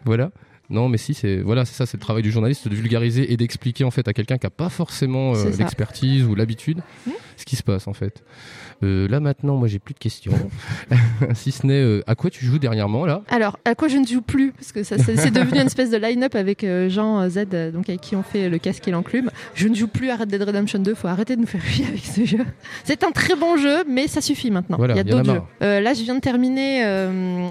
[0.05, 0.31] voilà.
[0.71, 3.37] Non, mais si, c'est voilà, c'est ça, c'est le travail du journaliste de vulgariser et
[3.37, 6.81] d'expliquer en fait à quelqu'un qui a pas forcément euh, l'expertise ou l'habitude
[7.35, 8.23] ce qui se passe en fait.
[8.83, 10.33] Euh, là maintenant, moi j'ai plus de questions,
[11.33, 13.21] si ce n'est euh, à quoi tu joues dernièrement là?
[13.29, 14.53] Alors, à quoi je ne joue plus?
[14.53, 18.15] Parce que ça, c'est devenu une espèce de line-up avec Jean Z, donc avec qui
[18.15, 19.29] on fait le casque et l'enclume.
[19.55, 20.95] Je ne joue plus à Red Dead Redemption 2.
[20.95, 22.45] Faut arrêter de nous faire chier avec ce jeu.
[22.83, 24.77] C'est un très bon jeu, mais ça suffit maintenant.
[24.77, 25.41] Voilà, il y a d'autres jeux.
[25.61, 26.83] là, je viens de terminer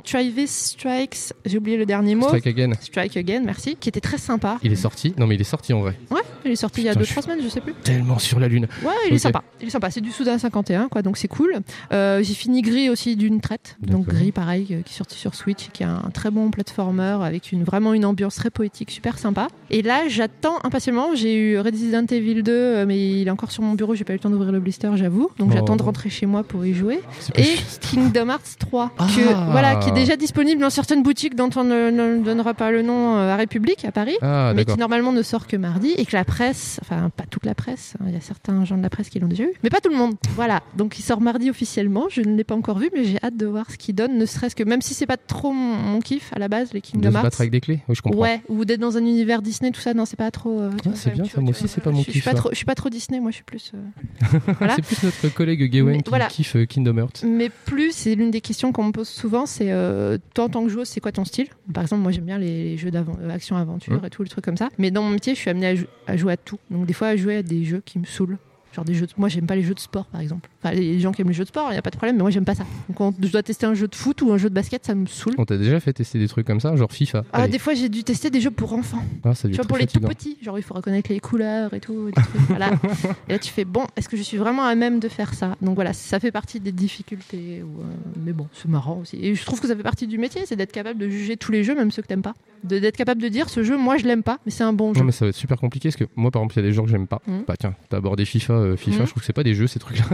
[0.05, 1.33] Travis Strikes.
[1.45, 2.27] J'ai oublié le dernier mot.
[2.27, 2.73] Strike Again.
[2.81, 3.77] Strike Again, merci.
[3.77, 4.59] Qui était très sympa.
[4.63, 5.95] Il est sorti Non, mais il est sorti en vrai.
[6.11, 7.75] Ouais, il est sorti il y a Putain, 2-3 je suis semaines, je sais plus.
[7.83, 8.67] Tellement sur la lune.
[8.85, 9.43] Ouais, il est sympa.
[9.61, 9.91] Il est sympa.
[9.91, 11.61] C'est du Souda 51, quoi, donc c'est cool.
[11.93, 13.77] Euh, j'ai fini Gris aussi d'une traite.
[13.81, 14.07] Donc.
[14.07, 17.53] Gris, pareil, euh, qui est sorti sur Switch, qui est un très bon platformer avec
[17.53, 19.49] une, vraiment une ambiance très poétique, super sympa.
[19.71, 21.15] Et là, j'attends impatiemment.
[21.15, 23.95] J'ai eu Resident Evil 2, euh, mais il est encore sur mon bureau.
[23.95, 25.31] J'ai pas eu le temps d'ouvrir le blister, j'avoue.
[25.39, 25.55] Donc Oh.
[25.55, 27.01] j'attends de rentrer chez moi pour y jouer.
[27.37, 27.87] Et juste.
[27.91, 29.07] Kingdom Hearts 3, Ah.
[29.15, 32.71] que, voilà, qui est déjà disponible dans certaines boutiques dont on ne, ne donnera pas
[32.71, 35.91] le nom euh, à République à Paris, Ah, mais qui normalement ne sort que mardi
[35.97, 38.77] et que la presse, enfin pas toute la presse, hein, il y a certains gens
[38.77, 40.15] de la presse qui l'ont déjà eu, mais pas tout le monde.
[40.35, 42.07] Voilà, donc il sort mardi officiellement.
[42.09, 44.25] Je ne l'ai pas encore vu, mais j'ai hâte de voir ce qu'il donne, ne
[44.27, 46.87] serait-ce que même si c'est pas trop mon, mon kiff à la base, les De
[46.87, 47.23] Kingdom Hearts.
[47.25, 47.81] battre avec des clés?
[47.89, 48.19] Oui, je comprends.
[48.21, 50.59] Ouais, ou d'être dans un univers Disney, tout ça, non, c'est pas trop.
[50.61, 52.25] euh, Ah, c'est bien ça, moi aussi, c'est pas mon je, je suis kiff.
[52.25, 53.73] pas trop, je suis pas trop Disney, moi je suis plus.
[53.75, 54.77] euh, voilà.
[54.77, 56.27] C'est plus notre collègue Gawain qui voilà.
[56.27, 57.25] kiffe euh, Kingdom Hearts.
[57.25, 60.63] Mais plus, c'est l'une des questions qu'on me pose souvent, c'est euh, toi en tant
[60.65, 61.49] que joueuse, c'est quoi ton style?
[61.75, 64.07] Par exemple, moi j'aime bien les jeux d'action-aventure Mmh.
[64.07, 64.69] et tout, les trucs comme ça.
[64.79, 66.59] Mais dans mon métier, je suis amenée à, jou- à jouer à tout.
[66.71, 68.39] Donc des fois, à jouer à des jeux qui me saoulent.
[68.75, 69.13] Genre des jeux de...
[69.17, 70.49] Moi, j'aime pas les jeux de sport, par exemple.
[70.63, 72.17] Enfin, les gens qui aiment les jeux de sport, il n'y a pas de problème,
[72.17, 72.65] mais moi, j'aime pas ça.
[72.89, 74.95] Donc quand je dois tester un jeu de foot ou un jeu de basket, ça
[74.95, 75.35] me saoule.
[75.39, 77.89] On t'a déjà fait tester des trucs comme ça, genre FIFA Ah, des fois, j'ai
[77.89, 79.03] dû tester des jeux pour enfants.
[79.25, 81.81] Ah, ça Tu vois, pour les tout petits, genre il faut reconnaître les couleurs et
[81.81, 82.07] tout.
[82.07, 82.71] des trucs, voilà.
[83.29, 85.57] Et là, tu fais bon, est-ce que je suis vraiment à même de faire ça?
[85.63, 87.63] Donc voilà, ça fait partie des difficultés.
[87.63, 87.85] ou, euh,
[88.25, 89.17] mais bon, c'est marrant aussi.
[89.23, 91.53] Et je trouve que ça fait partie du métier, c'est d'être capable de juger tous
[91.53, 92.35] les jeux, même ceux que t'aimes pas.
[92.65, 95.01] D'être capable de dire ce jeu, moi je l'aime pas, mais c'est un bon jeu.
[95.01, 96.69] Non, mais ça va être super compliqué parce que moi, par exemple, il y a
[96.69, 97.23] des jeux que j'aime pas.
[97.27, 97.45] Mhm.
[97.49, 98.53] Bah, tiens, t'as abordé FIFA.
[98.53, 99.07] euh, FIFA, Mhm.
[99.07, 100.05] je trouve que c'est pas des jeux, ces trucs-là.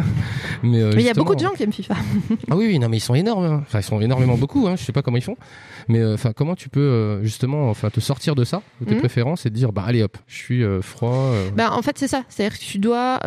[0.63, 1.95] Mais euh, Mais il y a beaucoup de gens qui aiment FIFA.
[2.51, 3.45] Ah oui, oui, non, mais ils sont énormes.
[3.45, 3.63] hein.
[3.67, 4.67] Enfin, ils sont énormément beaucoup.
[4.69, 4.77] Hein.
[4.77, 5.37] Je sais pas comment ils font.
[5.89, 8.95] Mais euh, enfin, comment tu peux euh, justement, enfin, te sortir de ça, de tes
[8.95, 9.01] Mhm.
[9.01, 11.31] préférences, et te dire, bah allez hop, je suis froid.
[11.57, 12.25] Bah, en fait, c'est ça.
[12.29, 13.21] C'est-à-dire que tu dois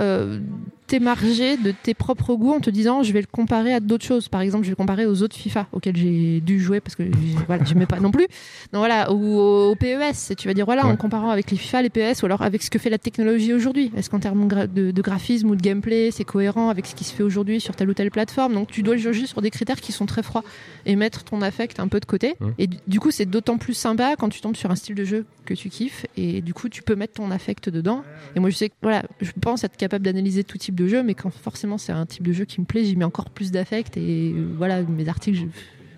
[0.90, 4.28] t'émarger de tes propres goûts en te disant je vais le comparer à d'autres choses.
[4.28, 7.04] Par exemple, je vais le comparer aux autres FIFA auxquels j'ai dû jouer parce que
[7.48, 8.26] voilà, j'aimais pas non plus.
[8.74, 10.32] Donc voilà, ou au, PES.
[10.32, 10.92] Et tu vas dire voilà, Ouais.
[10.92, 13.54] en comparant avec les FIFA, les PES, ou alors avec ce que fait la technologie
[13.54, 13.92] aujourd'hui.
[13.96, 16.96] Est-ce qu'en termes de, gra- de- de graphisme ou de gameplay, c'est cohérent avec ce
[16.96, 18.54] qui se fait aujourd'hui sur telle ou telle plateforme?
[18.56, 20.44] Donc tu dois le juger sur des critères qui sont très froids
[20.86, 22.36] et mettre ton affect un peu de côté.
[22.58, 25.04] Et du- du coup, c'est d'autant plus sympa quand tu tombes sur un style de
[25.06, 28.04] jeu que tu kiffes et du coup, tu peux mettre ton affect dedans.
[28.36, 31.04] Et moi, je sais que voilà, je pense être capable d'analyser tout type de jeu,
[31.04, 33.52] mais quand forcément c'est un type de jeu qui me plaît, j'y mets encore plus
[33.52, 35.46] d'affect et euh, voilà, mes articles, je,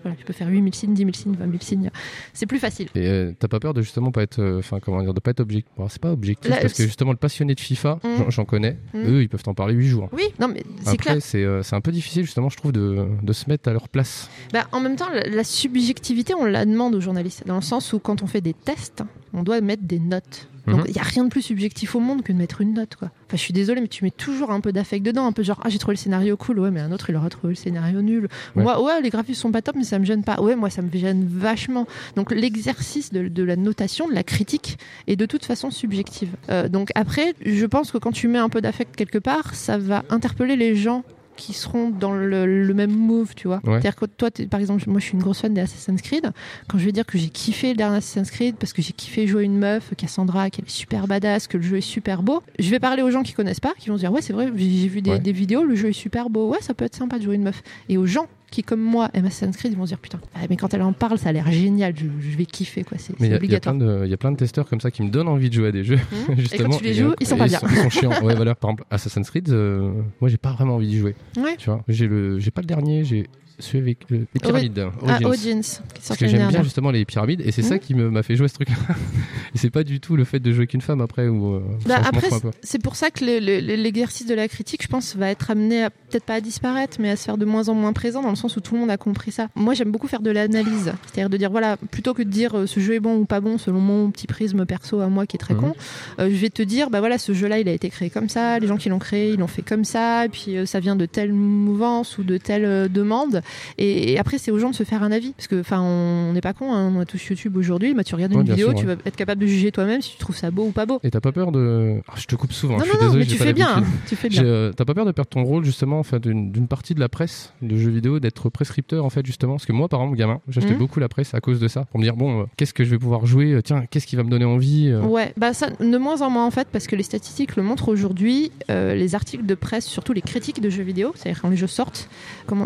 [0.02, 1.90] voilà, je peux faire 8000 signes, 10 000 signes, 20 000 signes.
[2.32, 2.88] C'est plus facile.
[2.96, 5.30] Et euh, t'as pas peur de justement pas être, euh, enfin comment dire, de pas
[5.30, 5.72] être objectif.
[5.76, 8.30] Bon, c'est pas objectif Là, parce que justement le passionné de FIFA, Mhm.
[8.30, 8.78] j'en- connais.
[8.94, 9.02] Mhm.
[9.06, 10.08] Eux, ils peuvent t'en parler 8 jours.
[10.12, 11.16] Oui, non, mais c'est clair.
[11.20, 13.88] c'est euh, c'est un peu difficile justement, je trouve, de, de se mettre à leur
[13.88, 14.28] place.
[14.52, 17.92] Bah, en même temps, la, la subjectivité, on la demande aux journalistes, dans le sens
[17.92, 20.48] où quand on fait des tests, on doit mettre des notes.
[20.66, 20.84] Donc Mhm.
[20.88, 22.94] il n'y a rien de plus subjectif au monde que de mettre une note.
[22.96, 23.08] Quoi.
[23.26, 25.60] Enfin, je suis désolée, mais tu mets toujours un peu d'affect dedans, un peu genre
[25.64, 28.00] ah j'ai trouvé le scénario cool, ouais, mais un autre il aura trouvé le scénario
[28.00, 28.28] nul.
[28.54, 28.62] Ouais.
[28.62, 30.40] Moi, ouais, les graphismes sont pas top, mais ça me gêne pas.
[30.40, 31.86] Ouais, moi ça me gêne vachement.
[32.16, 36.30] Donc l'exercice de, de la notation, de la critique, est de toute façon subjective.
[36.50, 39.78] Euh, donc après, je pense que quand tu mets un peu d'affect quelque part, ça
[39.78, 41.02] va interpeller les gens
[41.44, 43.56] qui seront dans le, le même move, tu vois.
[43.64, 43.72] Ouais.
[43.72, 46.30] C'est-à-dire que toi, par exemple, moi je suis une grosse fan des Assassin's Creed.
[46.68, 49.26] Quand je vais dire que j'ai kiffé le dernier Assassin's Creed parce que j'ai kiffé
[49.26, 52.70] jouer une meuf, Cassandra, qu'elle est super badass, que le jeu est super beau, je
[52.70, 54.70] vais parler aux gens qui connaissent pas, qui vont se dire ouais c'est vrai, j'ai
[54.70, 55.18] j'ai vu des, Ouais.
[55.18, 57.42] des vidéos, le jeu est super beau, ouais ça peut être sympa de jouer une
[57.42, 57.62] meuf.
[57.88, 60.40] Et aux gens qui comme moi aiment Assassin's Creed, ils vont se dire putain, ah,
[60.48, 63.14] mais quand elle en parle, ça a l'air génial, je, je vais kiffer quoi, c'est
[63.34, 63.76] obligatoire.
[63.76, 65.54] plein de, il y a plein de testeurs comme ça qui me donnent envie de
[65.54, 65.96] jouer à des jeux.
[65.96, 66.34] Mhm.
[66.38, 66.70] Et justement.
[66.70, 67.60] quand tu les joues, ils sont pas bien.
[67.62, 68.22] Ils sont, chiants.
[68.22, 68.54] Ouais, voilà.
[68.54, 71.14] Par exemple, Assassin's Creed, euh, moi, j'ai pas vraiment envie d'y jouer.
[71.36, 71.56] Ouais.
[71.56, 73.26] Tu vois, j'ai le, j'ai pas le dernier, j'ai
[73.62, 74.86] celui avec le- les pyramides.
[75.06, 77.80] Ah, est Parce que j'aime bien justement les pyramides et c'est ça Mhm.
[77.80, 78.74] qui m'a fait jouer ce truc-là.
[79.54, 81.54] et c'est pas du tout le fait de jouer qu'une femme après ou.
[81.54, 82.28] euh, Bah, après,
[82.62, 85.50] c'est pour ça que le- le- le- l'exercice de la critique, je pense, va être
[85.50, 88.22] amené à peut-être pas à disparaître, mais à se faire de moins en moins présent,
[88.22, 89.48] dans le sens où tout le monde a compris ça.
[89.54, 92.66] Moi, j'aime beaucoup faire de l'analyse, c'est-à-dire de dire voilà, plutôt que de dire euh,
[92.66, 95.36] ce jeu est bon ou pas bon selon mon petit prisme perso à moi qui
[95.36, 95.60] est très Mhm.
[95.60, 95.74] con,
[96.18, 98.58] euh, je vais te dire bah voilà, ce jeu-là, il a été créé comme ça,
[98.58, 100.96] les gens qui l'ont créé, ils l'ont fait comme ça, et puis euh, ça vient
[100.96, 103.42] de telle mouvance ou de telle euh, demande.
[103.78, 106.32] Et, et après, c'est aux gens de se faire un avis, parce que enfin, on
[106.32, 108.68] n'est pas con, hein, on a tous YouTube aujourd'hui, bah, tu regardes une Ouais, vidéo,
[108.70, 108.94] sûr, tu ouais.
[108.96, 111.00] vas être capable de juger toi-même si tu trouves ça beau ou pas beau.
[111.02, 112.00] Et t'as pas peur de.
[112.08, 113.76] Ah, je te coupe souvent, Non, je suis non, désolé, mais j'ai tu fais bien,
[113.78, 114.44] hein, tu fais bien.
[114.44, 117.52] Euh, T'as pas peur de perdre ton rôle justement enfin, d'une partie de la presse
[117.62, 119.54] de jeux vidéo, d'être prescripteur en fait justement?
[119.54, 120.78] Parce que moi par exemple, gamin, j'achetais Mhm.
[120.78, 122.90] beaucoup la presse à cause de ça, pour me dire bon, euh, qu'est-ce que je
[122.90, 125.00] vais pouvoir jouer euh, Tiens, qu'est-ce qui va me donner envie euh?
[125.02, 127.88] Ouais, bah ça, de moins en moins en fait, parce que les statistiques le montrent
[127.88, 131.66] aujourd'hui, les articles de presse, surtout les critiques de jeux vidéo, c'est-à-dire quand les jeux
[131.66, 132.08] sortent,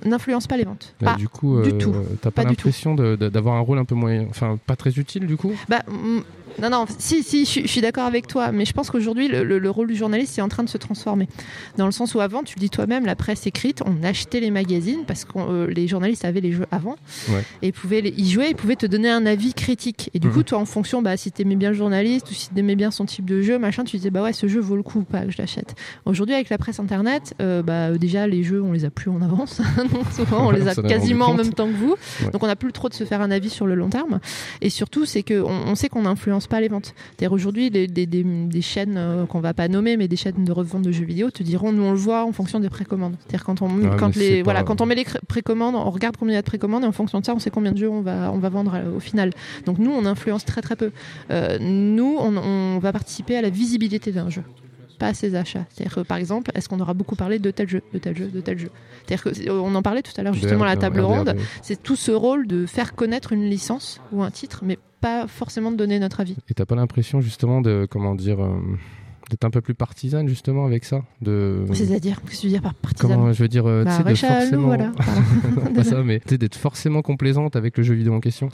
[0.05, 0.64] n'influencent pas les
[1.01, 1.95] Bah, Pas du coup, du euh, tout.
[2.21, 5.37] t'as pas, du l'impression d'avoir un rôle un peu moins, enfin pas très utile du
[5.37, 5.53] coup?
[5.69, 5.83] Bah,
[6.61, 9.29] non, non, si, si, je, suis- je suis d'accord avec toi, mais je pense qu'aujourd'hui,
[9.29, 11.29] le, le- le rôle du journaliste est en train de se transformer.
[11.77, 14.51] Dans le sens où avant, tu le dis toi-même, la presse écrite, on achetait les
[14.51, 16.97] magazines parce que euh, les journalistes avaient les jeux avant
[17.31, 17.43] Ouais.
[17.63, 20.11] et pouvaient les- y jouer et pouvaient te donner un avis critique.
[20.15, 20.33] Et du Mhm.
[20.35, 23.05] coup, toi, en fonction, bah, si t'aimais bien le journaliste ou si t'aimais bien son
[23.05, 25.21] type de jeu, machin, tu disais, bah ouais, ce jeu vaut le coup ou pas
[25.27, 25.75] que je l'achète.
[26.05, 29.21] Aujourd'hui, avec la presse internet, euh, bah, déjà, les jeux, on les a plus en
[29.23, 29.61] avance.
[29.93, 31.97] Donc, souvent, on les a quasiment en même temps que vous.
[32.23, 32.31] Ouais.
[32.31, 34.21] Donc, on n'a plus trop de se faire un avis sur le long terme.
[34.61, 36.07] Et surtout, c'est qu'on on sait qu'on
[36.49, 36.94] pas les ventes.
[37.16, 40.53] C'est-à-dire aujourd'hui, des, des- des chaînes euh, qu'on va pas nommer, mais des chaînes de
[40.53, 43.16] revente de jeux vidéo te diront, nous on le voit en fonction des précommandes.
[43.20, 46.32] C'est-à-dire quand on, Ouais, quand les, voilà, quand on met les précommandes, on regarde combien
[46.32, 47.90] il y a de précommandes et en fonction de ça, on sait combien de jeux
[47.90, 49.30] on va, on va vendre euh, au final.
[49.64, 50.90] Donc nous, on influence très très peu.
[51.30, 54.42] Euh, nous, on, on va participer à la visibilité d'un jeu
[54.99, 55.66] pas à ses achats.
[55.68, 58.28] C'est-à-dire que, par exemple, est-ce qu'on aura beaucoup parlé de tel jeu, de tel jeu,
[58.28, 58.70] de tel jeu?
[59.07, 61.28] C'est-à-dire que on en parlait tout à l'heure justement à la table ronde.
[61.61, 65.70] C'est tout ce rôle de faire connaître une licence ou un titre, mais pas forcément
[65.70, 66.36] de donner notre avis.
[66.49, 68.59] Et t'as pas l'impression justement de comment dire euh,
[69.30, 72.62] d'être un peu plus partisane justement avec ça de C'est-à-dire, qu'est-ce que tu veux dire
[72.62, 74.66] par partisan Comment je veux dire, euh, Bah, de forcément.
[74.66, 74.92] voilà.
[75.57, 78.49] Non, pas ça, mais d'être forcément complaisante avec le jeu vidéo en question.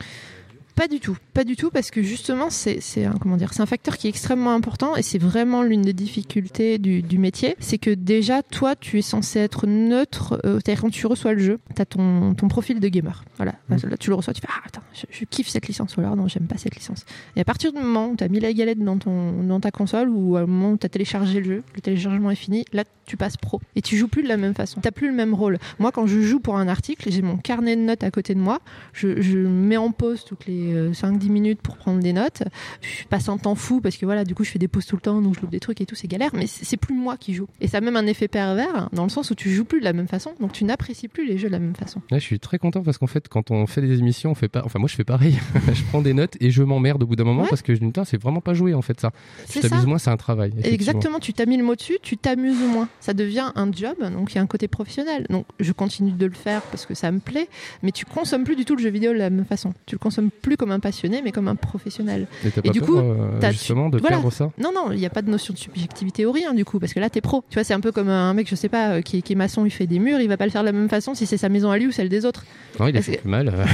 [0.82, 3.66] Pas du tout, pas du tout, parce que justement, c'est un, comment dire, c'est un
[3.66, 7.54] facteur qui est extrêmement important et c'est vraiment l'une des difficultés du, du métier.
[7.60, 10.40] C'est que déjà, toi, tu es censé être neutre.
[10.44, 13.24] euh, C'est-à-dire quand tu reçois le jeu, tu as ton, ton profil de gamer.
[13.36, 13.76] Voilà, Mm.
[13.90, 16.16] là, tu le reçois, tu fais ah attends, je, je kiffe cette licence ou alors
[16.16, 17.04] non, j'aime pas cette licence.
[17.36, 19.70] Et à partir du moment où tu as mis la galette dans ton dans ta
[19.70, 22.82] console ou au moment où tu as téléchargé le jeu, le téléchargement est fini, là
[23.12, 24.80] tu passes pro et tu joues plus de la même façon.
[24.80, 25.58] T'as plus le même rôle.
[25.78, 28.38] Moi, quand je joue pour un article, j'ai mon carnet de notes à côté de
[28.40, 28.60] moi.
[28.94, 32.42] Je, je mets en pause toutes les euh, 5-10 minutes pour prendre des notes.
[32.80, 34.96] Je passe un temps fou parce que voilà, du coup, je fais des pauses tout
[34.96, 36.30] le temps, donc je loupe des trucs et tout, c'est galère.
[36.32, 37.48] Mais c'est plus moi qui joue.
[37.60, 39.84] Et ça a même un effet pervers dans le sens où tu joues plus de
[39.84, 42.00] la même façon, donc tu n'apprécies plus les jeux de la même façon.
[42.10, 44.48] Là, je suis très content parce qu'en fait, quand on fait des émissions, on fait
[44.48, 44.62] pas.
[44.64, 45.38] Enfin, moi, je fais pareil.
[45.74, 47.48] je prends des notes et je m'emmerde au bout d'un moment Ouais.
[47.50, 49.10] parce que je me dis, c'est vraiment pas joué en fait ça.
[49.50, 50.54] Tu t'amuses moins, c'est un travail.
[50.62, 52.88] Exactement, tu t'as mis le mot dessus, tu t'amuses moins.
[53.02, 55.26] Ça devient un job, donc il y a un côté professionnel.
[55.28, 57.48] Donc je continue de le faire parce que ça me plaît,
[57.82, 59.74] mais tu consommes plus du tout le jeu vidéo de la même façon.
[59.86, 62.28] Tu le consommes plus comme un passionné, mais comme un professionnel.
[62.44, 64.16] Et pas du peur, coup, euh, t'as- justement, de voilà.
[64.16, 64.50] perdre ça?
[64.58, 66.94] Non, non, il n'y a pas de notion de subjectivité ou rien du coup, parce
[66.94, 67.44] que là t'es pro.
[67.50, 69.32] Tu vois, c'est un peu comme un mec, je sais pas, euh, qui, est- qui
[69.32, 71.14] est maçon, il fait des murs, il va pas le faire de la même façon
[71.14, 72.44] si c'est sa maison à lui ou celle des autres.
[72.78, 73.52] Non, il a fait que- plus mal.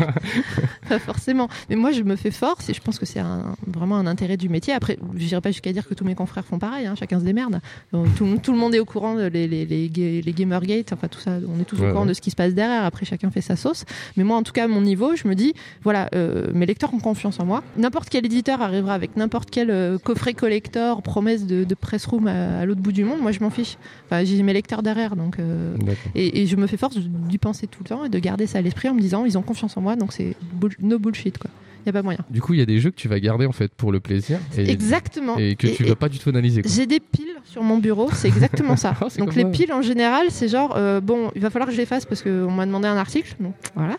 [0.88, 1.48] Pas forcément.
[1.68, 3.20] Mais moi, je me fais force et je pense que c'est
[3.66, 4.72] vraiment un intérêt du métier.
[4.72, 7.24] Après, je dirais pas jusqu'à dire que tous mes confrères font pareil, hein, chacun se
[7.24, 7.60] démerde.
[7.92, 10.92] Donc, tout, tout le monde est au courant de les, les, les, ga- les Gamergate,
[10.92, 12.08] enfin tout ça, on est tous Ouais, au courant ouais.
[12.08, 12.84] de ce qui se passe derrière.
[12.84, 13.84] Après, chacun fait sa sauce.
[14.16, 16.92] Mais moi, en tout cas, à mon niveau, je me dis, voilà, euh, mes lecteurs
[16.94, 17.62] ont confiance en moi.
[17.76, 22.26] N'importe quel éditeur arrivera avec n'importe quel euh, coffret collector, promesse de, de press room
[22.26, 23.20] à, à l'autre bout du monde.
[23.20, 23.76] Moi, je m'en fiche.
[24.06, 25.38] Enfin, j'ai mes lecteurs derrière, donc.
[25.38, 25.74] euh,
[26.14, 28.58] et, et je me fais force d'y penser tout le temps et de garder ça
[28.58, 31.38] à l'esprit en me disant ils ont confiance en moi donc c'est bull- no bullshit
[31.38, 31.50] quoi.
[31.84, 32.18] Il y a pas moyen.
[32.30, 34.00] Du coup, il y a des jeux que tu vas garder en fait pour le
[34.00, 34.38] plaisir.
[34.56, 35.36] Et, Exactement.
[35.38, 36.62] Et que Et- tu et- vas pas du tout analyser.
[36.66, 38.94] J'ai des piles sur mon bureau, c'est exactement ça.
[39.00, 41.78] Ah, donc les piles en général, c'est genre euh, bon, il va falloir que je
[41.80, 43.34] les fasse parce qu'on m'a demandé un article.
[43.40, 43.96] Donc voilà.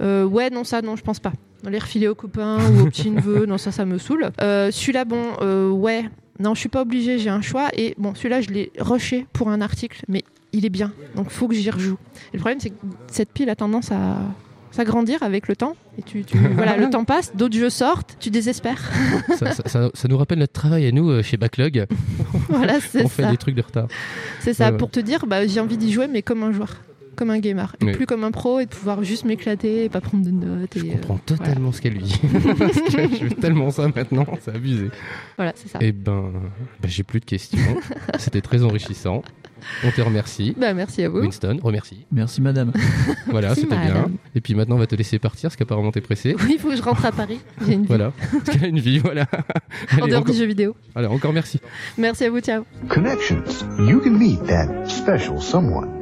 [0.00, 1.32] Euh, ouais, non, ça, non, je pense pas.
[1.68, 4.30] Les refiler aux copains ou aux petits neveux, non, ça, ça me saoule.
[4.40, 6.04] Euh, celui-là, bon, euh, ouais,
[6.38, 7.68] non, je suis pas obligée, j'ai un choix.
[7.76, 10.92] Et bon, celui-là, je l'ai rushé pour un article, mais il est bien.
[11.16, 11.96] Donc faut que j'y rejoue.
[12.32, 12.76] Et le problème, c'est que
[13.10, 14.18] cette pile a tendance à
[14.70, 15.74] s'agrandir avec le temps.
[15.98, 18.80] Et tu, tu- voilà, le temps passe, d'autres jeux sortent, tu désespères.
[19.38, 21.86] ça, ça- ça- ça nous rappelle notre travail à nous euh, chez Backlog.
[22.48, 23.30] Voilà, c'est On fait ça.
[23.30, 23.88] des trucs de retard.
[24.40, 24.76] C'est ça, Ouais, ouais.
[24.78, 26.76] pour te dire, bah, j'ai envie d'y jouer, mais comme un joueur,
[27.18, 27.74] comme un gamer.
[27.80, 27.92] Et Oui.
[27.92, 30.76] plus comme un pro et de pouvoir juste m'éclater et pas prendre de notes.
[30.76, 32.20] Et, Je euh, comprends totalement ce qu'elle lui dit.
[32.58, 34.88] Parce que je veux tellement ça maintenant, c'est abusé.
[35.36, 35.78] Voilà, c'est ça.
[35.82, 36.30] Eh ben,
[36.80, 37.58] ben, j'ai plus de questions.
[38.18, 39.22] C'était très enrichissant.
[39.84, 40.54] On te remercie.
[40.56, 41.18] Bah, merci à vous.
[41.18, 42.06] Winston, remercie.
[42.12, 42.72] Merci madame.
[43.26, 44.10] Voilà, c'était bien.
[44.34, 46.34] Et puis maintenant, on va te laisser partir parce qu'apparemment t'es pressé.
[46.40, 47.40] Oui, il faut que je rentre à Paris.
[47.66, 47.88] J'ai une vie.
[47.88, 49.26] Voilà, parce qu'elle a une vie, voilà.
[50.00, 50.32] En dehors encore...
[50.32, 50.74] du jeu vidéo.
[50.94, 51.60] Allez, encore merci.
[51.98, 52.64] Merci à vous, ciao.
[52.88, 53.42] Connections.
[53.78, 55.97] You can meet that special someone.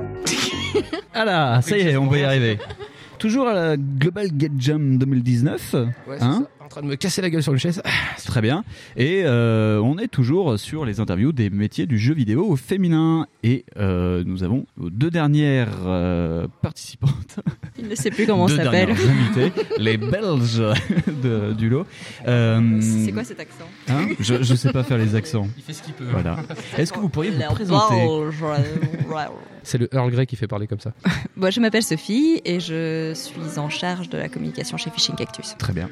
[1.15, 2.59] Ah là, ça y est, on va y arriver.
[3.19, 5.75] Toujours à la Global Get Jam 2019.
[5.75, 6.56] Ouais, c'est hein ça.
[6.67, 7.81] En train de me casser la gueule sur une chaise.
[8.27, 8.65] Très bien.
[8.97, 13.29] Et euh, on est toujours sur les interviews des métiers du jeu vidéo au féminin.
[13.45, 17.39] Et euh, nous avons deux dernières euh, participantes.
[17.79, 18.89] Il ne sait plus comment deux ça s'appelle.
[18.97, 20.61] dernières invitées, les Belges
[21.23, 21.87] de- du lot.
[22.27, 23.65] Euh, C'est quoi cet accent?
[23.89, 24.09] hein?
[24.19, 25.47] Je, je sais pas faire les accents.
[25.57, 26.07] Il fait ce qu'il peut.
[26.11, 26.37] Voilà.
[26.77, 27.95] Est-ce que vous pourriez vous présenter?
[29.63, 30.93] C'est le Earl Grey qui fait parler comme ça.
[31.37, 35.55] Bon, je m'appelle Sophie et je suis en charge de la communication chez Fishing Cactus.
[35.59, 35.91] Très bien.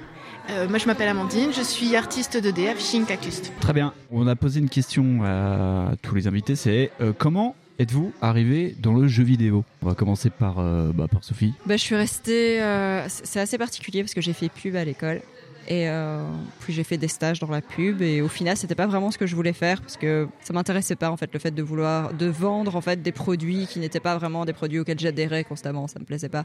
[0.50, 3.42] Euh, moi, je m'appelle Amandine, je suis artiste 2D à Fishing Cactus.
[3.60, 3.94] Très bien.
[4.10, 8.92] On a posé une question à tous les invités, c'est euh, comment êtes-vous arrivé dans
[8.92, 9.64] le jeu vidéo?
[9.82, 11.54] On va commencer par, euh, bah, par Sophie.
[11.66, 12.62] Bah, je suis restée.
[12.62, 15.22] euh, c'est c'est assez particulier parce que j'ai fait pub à l'école.
[15.66, 16.22] Et euh,
[16.60, 19.16] puis j'ai fait des stages dans la pub et au final c'était pas vraiment ce
[19.16, 22.12] que je voulais faire parce que ça m'intéressait pas en fait le fait de vouloir
[22.12, 25.86] de vendre en fait des produits qui n'étaient pas vraiment des produits auxquels j'adhérais constamment
[25.88, 26.44] ça me plaisait pas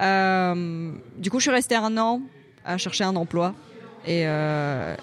[0.00, 2.20] Euh, du coup je suis restée un an
[2.64, 3.54] à chercher un emploi.
[4.06, 4.96] Et euh,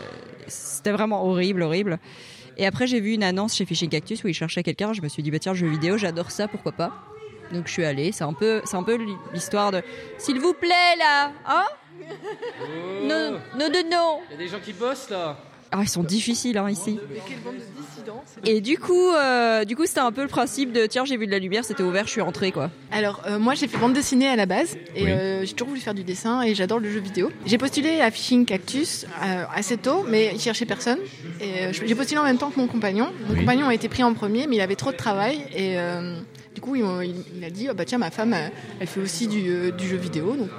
[0.47, 1.99] c'était vraiment horrible horrible.
[2.57, 4.93] Et après j'ai vu une annonce chez Fishing Cactus où ils cherchaient quelqu'un.
[4.93, 6.91] Je me suis dit bah tiens jeu vidéo j'adore ça pourquoi pas?
[7.51, 8.11] Donc je suis allée.
[8.11, 8.99] C'est un peu c'est un peu
[9.33, 9.81] l'histoire de
[10.17, 11.65] s'il vous plaît là hein?
[13.03, 14.19] Non, non, non, non.
[14.29, 15.37] Il y a des gens qui bossent là.
[15.71, 16.99] Ah, ils sont difficiles hein, ici.
[18.45, 21.27] Et du coup, euh, du coup, c'était un peu le principe de tiens, j'ai vu
[21.27, 22.71] de la lumière, c'était ouvert, je suis entrée quoi.
[22.91, 25.11] Alors, euh, moi, j'ai fait bande dessinée à la base et Oui.
[25.11, 27.31] euh, j'ai toujours voulu faire du dessin et j'adore le jeu vidéo.
[27.45, 29.05] J'ai postulé à Fishing Cactus
[29.53, 30.99] assez tôt, mais ils cherchaient personne.
[31.41, 33.09] Et j'ai postulé en même temps que mon compagnon.
[33.27, 33.39] Mon Oui.
[33.41, 35.75] compagnon a été pris en premier, mais il avait trop de travail et
[36.55, 38.35] du coup, il, m'a- il- il a dit oh, bah tiens, ma femme,
[38.79, 40.49] elle fait aussi du, du jeu vidéo, donc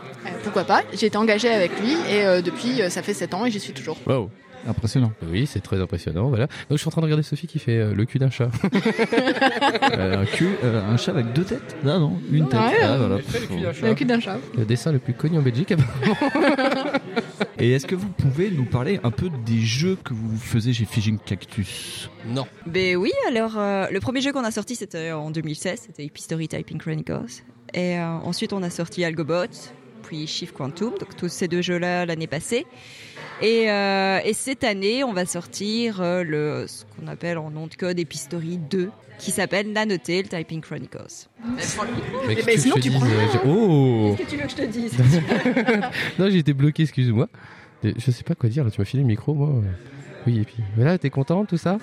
[0.45, 0.83] pourquoi pas.
[0.93, 3.97] J'ai été engagée avec lui et depuis, ça fait 7 ans et j'y suis toujours.
[4.07, 4.31] Wow.
[4.69, 5.13] Impressionnant.
[5.31, 6.29] Oui, c'est très impressionnant.
[6.29, 6.47] Voilà.
[6.47, 8.51] Donc, je suis en train de regarder Sophie qui fait euh, le cul d'un chat.
[9.93, 11.77] Euh, un cul, euh, un chat avec deux têtes?
[11.85, 12.61] Ah non, une tête.
[12.61, 13.17] Ouais, Ah, voilà.
[13.17, 13.89] elle fait le cul d'un chat.
[13.89, 14.39] Le cul d'un chat.
[14.57, 15.75] Le dessin le plus connu en Belgique.
[17.59, 20.85] Et est-ce que vous pouvez nous parler un peu des jeux que vous faisiez chez
[20.85, 22.11] Fishing Cactus?
[22.27, 22.47] Non.
[22.67, 26.49] Ben oui, alors euh, le premier jeu qu'on a sorti c'était en 2016, c'était Epistory
[26.49, 27.43] Typing Chronicles.
[27.75, 29.47] Et euh, ensuite on a sorti Algobot,
[30.11, 32.67] puis Shift Quantum, donc tous ces deux jeux-là l'année passée.
[33.43, 37.69] Et, euh, et cette année on va sortir euh, le, ce qu'on appelle en nom
[37.69, 38.91] de code Epistory 2,
[39.21, 41.29] qui s'appelle Nanotail Typing Chronicles.
[42.27, 43.07] Mais Eh ben, que sinon, je te tu prends-
[43.47, 44.93] Oh Qu'est-ce que tu veux que je te dise
[46.19, 47.29] Non, j'ai été bloqué, excuse-moi.
[47.85, 49.63] Je sais pas quoi dire, là, tu m'as filé le micro, moi.
[50.27, 51.79] Oui, et puis voilà, t'es content, tout ça?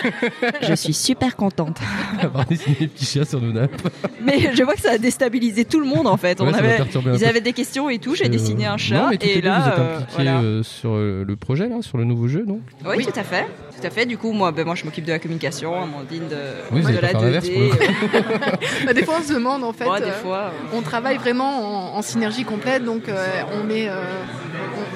[0.62, 1.78] Je suis super contente.
[2.20, 3.80] Avoir dessiné des petits chiens sur nos nappes.
[4.22, 6.38] Mais je vois que ça a déstabilisé tout le monde en fait.
[6.40, 6.78] Ouais, On avait,
[7.14, 8.14] ils avaient des questions et tout.
[8.14, 10.40] J'ai Euh, dessiné un chat Non, mais et là, vous êtes euh, impliqués voilà.
[10.40, 13.46] euh, sur euh, le projet, là, sur le nouveau jeu, donc Oui, tout à fait.
[13.80, 14.04] Tout à fait.
[14.06, 16.36] Du coup, moi, ben, moi je m'occupe de la communication, Amandine de,
[16.72, 17.52] Oui, de la pas faire l'inverse, 2D.
[17.52, 17.76] pour le coup.
[18.14, 19.88] euh, Bah, des fois, on se demande en fait.
[19.88, 23.26] Ouais, des euh, fois, On travaille vraiment en, en synergie complète, donc euh,
[23.58, 24.02] on met, euh,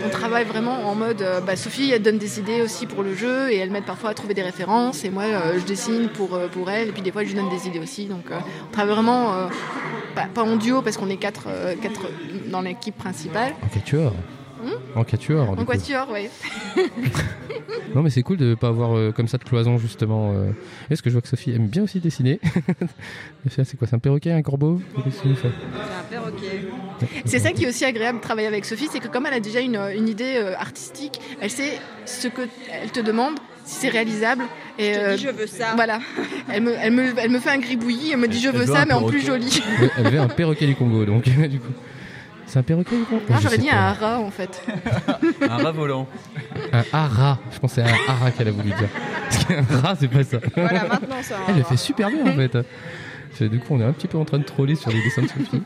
[0.05, 1.22] on, on travaille vraiment en mode.
[1.22, 4.11] euh, bah, Sophie, elle donne des idées aussi pour le jeu et elle m'aide parfois
[4.11, 7.03] à trouver des références et moi, euh, je dessine pour euh, pour elle et puis
[7.03, 8.07] des fois, je lui donne des idées aussi.
[8.07, 9.47] Donc, euh, on travaille vraiment euh,
[10.14, 12.03] pas, pas en duo parce qu'on est quatre, euh, quatre
[12.51, 13.53] dans l'équipe principale.
[13.64, 14.12] En quatuor.
[14.62, 16.28] Hmm en quatuor, En quatuor, oui.
[17.95, 20.33] Non, mais c'est cool de pas avoir euh, comme ça de cloison, justement.
[20.35, 20.51] euh.
[20.89, 22.41] Est-ce que je vois que Sophie aime bien aussi dessiner?
[23.51, 24.80] C'est quoi C'est un perroquet, un corbeau?
[25.11, 26.61] C'est un perroquet.
[27.24, 29.40] C'est ça qui est aussi agréable de travailler avec Sophie, c'est que comme elle a
[29.40, 32.42] déjà une, une idée euh, artistique, elle sait ce que
[32.82, 33.34] elle te demande,
[33.64, 34.44] si c'est réalisable.
[34.78, 35.72] Et, Je te euh, dis, je veux ça.
[35.76, 36.00] Voilà.
[36.53, 38.66] Elle me, elle, me, elle me fait un gribouillis, elle me dit je Elle veux
[38.66, 39.62] ça, mais en plus joli.
[39.98, 41.72] Elle avait un perroquet du Congo, donc, du coup.
[42.46, 43.22] C'est un perroquet du Congo?
[43.30, 43.76] Ah, Je j'aurais dit pas.
[43.76, 44.62] un rat en fait.
[45.48, 46.07] Un rat volant.
[46.72, 47.38] Un hara.
[47.50, 48.88] Je pensais à un hara qu'elle a voulu dire.
[49.30, 50.36] Parce qu'un rat, c'est pas ça.
[50.55, 52.59] Voilà, maintenant, un Elle le fait super bien en fait.
[53.35, 55.22] C'est- Du coup, on est un petit peu en train de troller sur les dessins
[55.22, 55.62] de Sophie.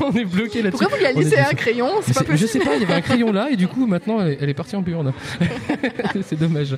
[0.04, 0.70] on est bloqué là-dessus.
[0.84, 1.56] Pourquoi vous lui avez laissé un dessus.
[1.56, 2.48] crayon C'est Mais pas c'est- Je possible.
[2.48, 4.48] sais pas, il y avait un crayon là et du coup, maintenant, elle est, elle
[4.48, 5.12] est partie en burne.
[6.24, 6.76] c'est dommage.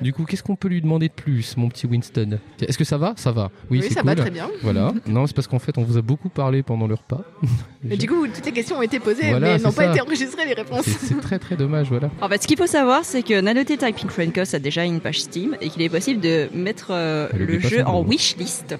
[0.00, 2.38] Du coup, qu'est-ce qu'on peut lui demander de plus, mon petit Winston?
[2.60, 3.12] Est-ce que ça va?
[3.16, 3.50] Ça va.
[3.70, 4.48] Oui, Oui, c'est ça va très bien.
[4.62, 4.92] Voilà.
[5.06, 7.22] Non, c'est parce qu'en fait, on vous a beaucoup parlé pendant le repas.
[7.90, 10.00] Et du coup, toutes les questions ont été posées, Voilà, mais elles n'ont pas été
[10.00, 10.82] enregistrées, les réponses.
[10.86, 12.10] C'est c'est très très dommage, voilà.
[12.20, 15.20] En fait, ce qu'il faut savoir, c'est que Nanoté Typing Friendcast a déjà une page
[15.20, 18.74] Steam et qu'il est possible de mettre euh, le jeu en wishlist.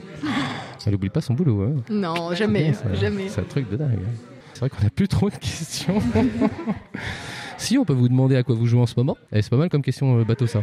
[0.87, 1.63] Elle oublie pas son boulot.
[1.63, 1.83] Hein.
[1.91, 3.29] Non, jamais, Ça- jamais.
[3.29, 3.91] C'est un truc de dingue.
[3.93, 4.29] hein.
[4.55, 6.01] C'est vrai qu'on a plus trop de questions.
[7.57, 9.17] si, on peut vous demander à quoi vous jouez en ce moment.
[9.33, 10.63] Eh, c'est pas mal comme question euh, bateau, ça.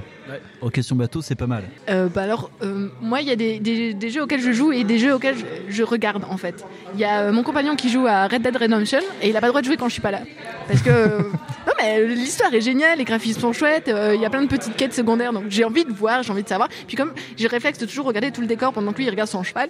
[0.61, 1.63] En question bateau, c'est pas mal.
[1.89, 4.71] Euh, bah alors, euh, moi, il y a des, des- des jeux auxquels je joue
[4.73, 6.65] et des jeux auxquels je, je regarde, en fait.
[6.93, 9.41] Il y a euh, mon compagnon qui joue à Red Dead Redemption et il a
[9.41, 10.21] pas le droit de jouer quand je suis pas là.
[10.67, 10.89] Parce que,
[11.67, 14.47] non, mais l'histoire est géniale, les graphismes sont chouettes, euh, il y a plein de
[14.47, 16.69] petites quêtes secondaires, donc j'ai envie de voir, j'ai envie de savoir.
[16.87, 19.09] Puis comme j'ai le réflexe de toujours regarder tout le décor pendant que lui, il
[19.09, 19.69] regarde son cheval,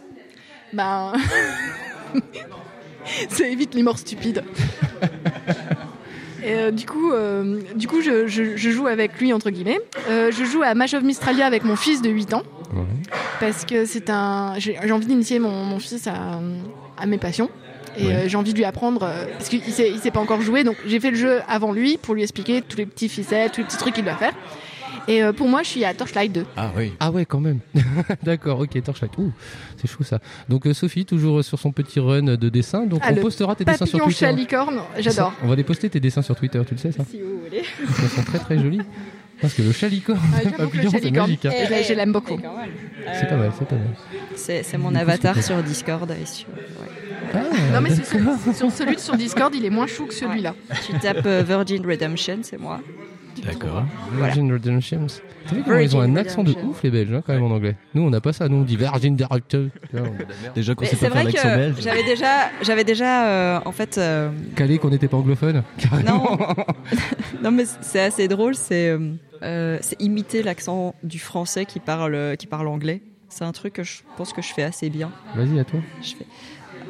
[0.74, 1.14] bah...
[3.30, 4.44] ça évite les morts stupides.
[6.44, 9.80] Et euh, du coup, euh, du coup je, je- je joue avec lui, entre guillemets.
[10.10, 12.44] Euh, je joue à Match of Mistralia avec mon fils de 8 ans.
[13.40, 14.54] Parce que c'est un.
[14.58, 16.40] J'ai envie d'initier mon, mon fils à,
[16.98, 17.50] à mes passions.
[17.98, 18.24] Et Ouais.
[18.30, 19.00] j'ai envie de lui apprendre.
[19.38, 20.64] parce qu'il sait, il sait pas encore jouer.
[20.64, 23.62] Donc j'ai fait le jeu avant lui pour lui expliquer tous les petits ficelles, tous
[23.62, 24.34] les petits trucs qu'il doit faire.
[25.08, 26.46] Et euh, pour moi, je suis à Torchlight 2.
[26.58, 26.94] Ah oui.
[27.00, 27.60] Ah ouais, quand même.
[28.24, 29.18] D'accord, ok, Torchlight.
[29.18, 29.32] Ouh,
[29.82, 30.20] c'est chaud ça.
[30.50, 32.86] Donc euh, Sophie, toujours sur son petit run de dessin.
[32.86, 34.20] Donc Ah, on postera tes dessins sur papillon Twitter.
[34.26, 35.34] chalicorne, j'adore.
[35.44, 37.64] On va les poster tes dessins sur Twitter, tu le sais ça Si vous voulez.
[37.82, 38.82] Ils sont très très jolis.
[39.42, 41.46] Parce que le chalicorne, Ah, papillon, c'est magique.
[41.46, 41.52] hein.
[41.66, 42.38] je l'ai- je l'aime beaucoup.
[43.14, 44.64] C'est pas mal, c'est pas mal.
[44.64, 46.12] C'est mon avatar sur Discord.
[46.12, 47.42] Et sur, ouais.
[47.74, 50.56] non, mais sur, sur celui de sur Discord, il est moins chou que celui-là.
[50.86, 52.82] Tu tapes euh, Virgin Redemption, c'est moi.
[53.46, 53.84] D'accord.
[54.12, 54.28] Voilà.
[54.34, 55.08] Virgin Redemptions.
[55.48, 57.52] T'as vu comment ils ont un accent de ouf les Belges hein, quand même en
[57.52, 57.76] anglais.
[57.94, 59.68] Nous on n'a pas ça, nous on dit Virgin Director.
[60.56, 61.76] Déjà qu'on sait c'est pas faire vrai l'accent que belge.
[61.82, 65.64] j'avais déjà, j'avais déjà, euh, en fait, euh, Calé qu'on n'était pas anglophone.
[65.78, 66.38] Carrément.
[67.44, 69.14] non mais c'est assez drôle, c'est euh,
[69.44, 73.02] euh, c'est imiter l'accent du français qui parle qui parle anglais.
[73.30, 75.12] C'est un truc que je pense que je fais assez bien.
[75.36, 75.80] Vas-y à toi.
[76.02, 76.26] Je fais.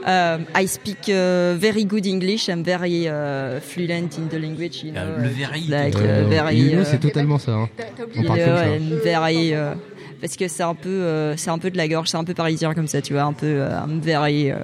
[0.05, 2.47] Um, I speak uh, very good English.
[2.49, 4.83] I'm very uh, fluent in the language.
[4.83, 5.61] You know, le very.
[5.67, 7.51] like, Euh, uh, very, you know, uh, c'est totalement ça.
[7.51, 7.69] hein.
[8.17, 8.63] On parle comme ça.
[8.65, 9.75] and very, uh,
[10.21, 12.33] parce que c'est un peu, euh, c'est un peu de la gorge, c'est un peu
[12.33, 14.51] parisien comme ça, tu vois, un peu, euh, I'm very.
[14.51, 14.55] euh.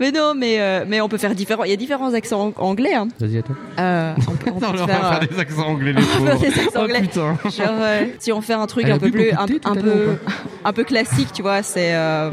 [0.00, 1.62] Mais non, mais euh, mais on peut faire différents.
[1.64, 2.94] Il y a différents accents ang- anglais.
[2.94, 3.08] Hein.
[3.20, 3.54] Vas-y à toi.
[3.78, 6.24] Euh, on peut, on peut Non, on va faire, euh, des accents anglais, les on
[6.24, 6.40] va faire pauvres.
[6.40, 7.00] des accents Oh, anglais.
[7.02, 7.38] putain.
[7.44, 10.16] Genre, euh, si on fait un truc Elle un peu plus, un, peu,
[10.64, 12.30] un peu classique, tu vois, c'est euh,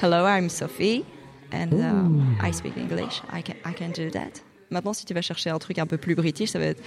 [0.00, 1.04] Hello, I'm Sophie,
[1.52, 3.22] and uh, I speak English.
[3.30, 4.40] I can, I can do that.
[4.70, 6.82] Maintenant, si tu vas chercher un truc un peu plus british, ça va être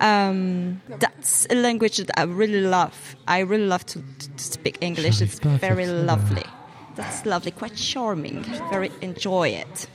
[0.00, 3.16] um, That's a language that I really love.
[3.26, 5.20] I really love to, to speak English.
[5.20, 6.44] It's pas à faire very lovely.
[6.96, 8.42] That's lovely, quite charming.
[8.70, 9.88] Very enjoy it.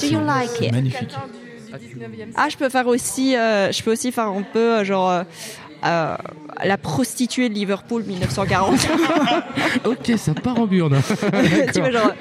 [0.00, 0.72] Do you like it?
[0.72, 1.14] Magnifique.
[2.34, 5.24] Ah, je peux faire aussi, euh, je peux aussi faire un peu euh, genre euh,
[5.82, 8.88] la prostituée de Liverpool 1940.
[9.84, 11.00] ok, ça part en burne.
[11.72, 12.12] tu vois, genre,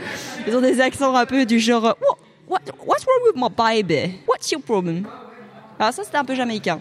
[0.47, 4.19] ils ont des accents un peu du genre What, what, What's wrong with my baby?
[4.27, 5.05] What's your problem?
[5.79, 6.79] Alors ça, c'était un peu jamaïcain.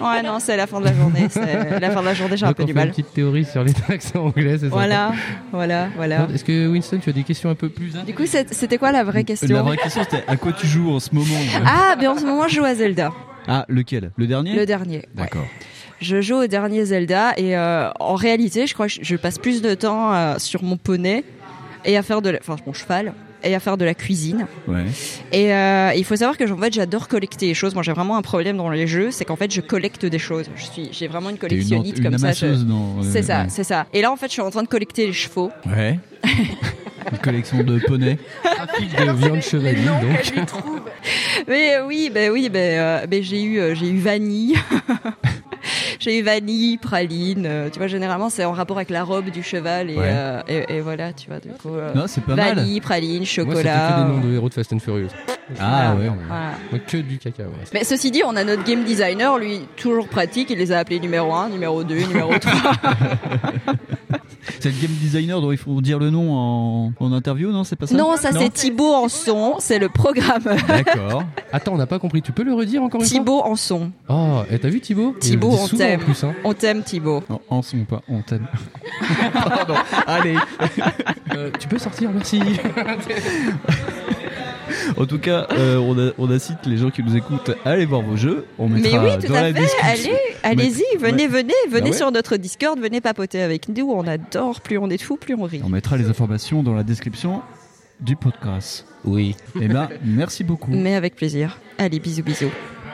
[0.00, 1.26] Ouais, non, c'est la fin de la journée.
[1.30, 2.88] C'est la fin de la journée, j'ai un peu du mal.
[2.88, 5.12] Une petite théorie sur les accents anglais, c'est ça Voilà,
[5.52, 6.28] voilà, voilà.
[6.34, 9.04] Est-ce que Winston, tu as des questions un peu plus Du coup, c'était quoi la
[9.04, 12.06] vraie question La vraie question c'était à quoi tu joues en ce moment Ah, mais
[12.06, 13.10] en ce moment, je joue à Zelda.
[13.48, 14.10] Ah, lequel?
[14.16, 14.54] Le dernier?
[14.54, 15.06] Le dernier.
[15.16, 15.30] ouais.
[16.04, 19.62] Je joue au dernier Zelda et euh, en réalité, je crois que je passe plus
[19.62, 21.24] de temps euh, sur mon poney
[21.86, 22.38] et à faire de, la...
[22.42, 24.46] enfin mon cheval et à faire de la cuisine.
[24.68, 24.84] Ouais.
[25.32, 27.72] Et euh, il faut savoir que en fait, j'adore collecter les choses.
[27.74, 30.46] Moi, j'ai vraiment un problème dans les jeux, c'est qu'en fait, je collecte des choses.
[30.56, 32.32] Je suis, j'ai vraiment une une collectionnite ant- une comme ça.
[32.32, 33.46] je- dans- C'est ça, ouais.
[33.48, 33.86] c'est ça.
[33.94, 35.50] Et là, en fait, je suis en train de collecter les chevaux.
[35.66, 35.98] Ouais.
[37.12, 38.16] Une collection de poneys.
[38.98, 40.48] de viande chevalier, donc.
[41.46, 44.54] Mais oui, ben oui, ben, euh, ben j'ai eu, euh, j'ai eu vanille.
[46.00, 47.44] J'ai eu vanille, praline.
[47.46, 50.02] euh, tu vois, généralement, c'est en rapport avec la robe du cheval et, Ouais.
[50.06, 51.38] euh, et, et voilà, tu vois.
[51.40, 52.56] Du coup, euh, Non, c'est pas mal.
[52.56, 53.96] vanille, praline, Moi, c'était que chocolat.
[54.02, 55.08] des noms de héros de Fast and Furious.
[55.60, 56.06] Ah ouais.
[56.08, 56.52] Voilà.
[56.70, 57.50] Moi, que du caca, ouais.
[57.72, 60.48] Mais ceci dit, on a notre game designer, lui, toujours pratique.
[60.50, 62.52] Il les a appelés numéro 1, numéro 2, numéro 3.
[64.60, 67.76] C'est le game designer dont il faut dire le nom en, en interview, non C'est
[67.76, 70.56] pas ça non, ça c'est Thibaut en son, c'est le programmeur.
[70.68, 71.24] D'accord.
[71.52, 72.22] Attends, on n'a pas compris.
[72.22, 73.90] Tu peux le redire encore une Thibaut en son.
[74.06, 76.00] fois Oh, et t'as vu Thibaut Thibaut, on t'aime.
[76.22, 76.32] Hein.
[76.44, 77.22] On t'aime, Thibaut.
[77.28, 78.46] En, en son, pas on t'aime.
[79.32, 79.74] Pardon.
[80.06, 80.36] Allez.
[81.34, 82.38] Euh, tu peux sortir, merci.
[84.96, 87.86] En tout cas, euh, on, a, on incite les gens qui nous écoutent à aller
[87.86, 88.46] voir vos jeux.
[88.58, 89.52] On Mais mettra oui, tout dans à la fait.
[89.60, 90.10] description.
[90.12, 91.28] Allez, allez-y, venez, ouais.
[91.28, 91.92] venez, venez Bah ouais.
[91.92, 93.90] sur notre Discord, venez papoter avec nous.
[93.90, 94.60] On adore.
[94.60, 95.60] Plus on est de fous, plus on rit.
[95.64, 97.42] On mettra les informations dans la description
[98.00, 98.86] du podcast.
[99.04, 99.36] Oui.
[99.60, 100.70] Eh ben, merci beaucoup.
[100.72, 101.58] Mais avec plaisir.
[101.78, 102.50] Allez, bisous, bisous.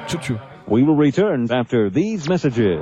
[0.09, 0.37] Ciao, ciao.
[0.69, 2.79] We will return after these messages.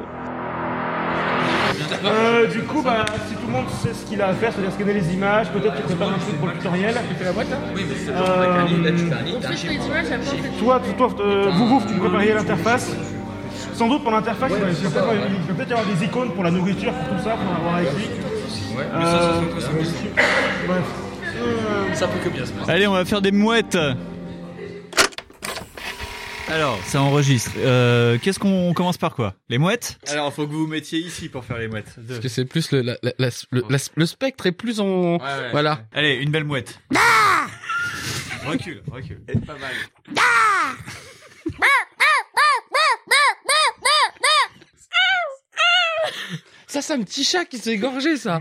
[2.05, 4.73] Euh, du coup, bah, si tout le monde sait ce qu'il a à faire, c'est-à-dire
[4.73, 6.95] scanner les images, peut-être qu'il prépare un truc pour le tutoriel.
[7.09, 8.13] Tu fais la boîte là Oui, mais c'est
[10.59, 12.95] Toi, toi, toi, euh, vous, vous, tu prépariez l'interface.
[13.79, 15.03] Sans doute pour l'interface, il va
[15.55, 18.11] peut-être y avoir des icônes pour la nourriture, pour tout ça, pour avoir écrit.
[18.77, 19.69] mais ça, ça,
[21.41, 22.71] Euh, ça, peut que bien se passer.
[22.73, 23.79] Allez, on va faire des mouettes.
[26.49, 27.53] Alors, ça enregistre.
[27.59, 29.35] Euh, Qu'est-ce qu'on on commence par quoi?
[29.49, 29.99] Les mouettes?
[30.09, 31.95] Alors, faut que vous vous mettiez ici pour faire les mouettes.
[31.99, 32.15] Deux.
[32.15, 35.19] Parce que c'est plus le, la- la- la- le, la- le spectre est plus en.
[35.53, 35.83] Voilà.
[35.95, 36.81] Allez, une belle mouette.
[38.45, 39.21] recule, recule.
[39.47, 39.71] Pas mal.
[46.67, 48.39] Ça, c'est un petit chat qui s'est égorgé, ça.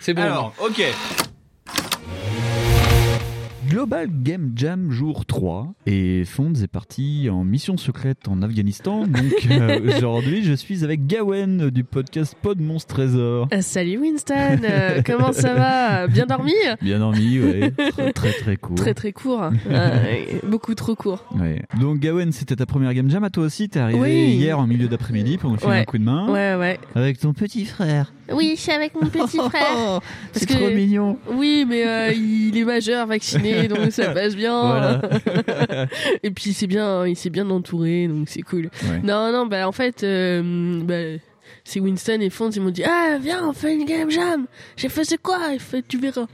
[0.00, 0.22] C'est bon.
[0.22, 0.82] Alors, ok.
[3.70, 9.06] Global Game Jam jour 3 et Fonds est parti en mission secrète en Afghanistan.
[9.06, 13.46] Donc euh, aujourd'hui, je suis avec Gawen du podcast Pod Monstre Trésor.
[13.54, 16.08] Euh, salut Winston, euh, comment ça va?
[16.08, 16.52] Bien dormi?
[16.82, 17.70] Bien dormi, ouais.
[17.70, 18.74] Très très, très court.
[18.74, 19.50] Très très court,
[20.48, 21.24] beaucoup trop court.
[21.38, 21.62] Ouais.
[21.80, 23.68] Donc Gawen, c'était ta première Game Jam à toi aussi.
[23.68, 24.34] T'es arrivé Oui.
[24.34, 25.78] hier en milieu d'après-midi pour nous filer Ouais.
[25.78, 26.26] un coup de main.
[26.28, 26.80] Ouais, ouais.
[26.96, 28.12] Avec ton petit frère.
[28.32, 30.00] Oui, je suis avec mon petit frère.
[30.32, 31.18] C'est trop mignon.
[31.28, 34.60] Oui, mais euh, il est majeur, vacciné, donc ça passe bien.
[34.60, 35.00] Voilà.
[36.22, 38.70] Et puis c'est bien, il s'est bien entouré, donc c'est cool.
[38.84, 39.00] Ouais.
[39.02, 41.20] Non, non, bah en fait, euh, bah,
[41.64, 44.46] c'est Winston et Fonz, ils m'ont dit Ah, viens, on fait une game jam.
[44.76, 45.38] J'ai fait C'est quoi?
[45.52, 46.26] Il fait Tu verras.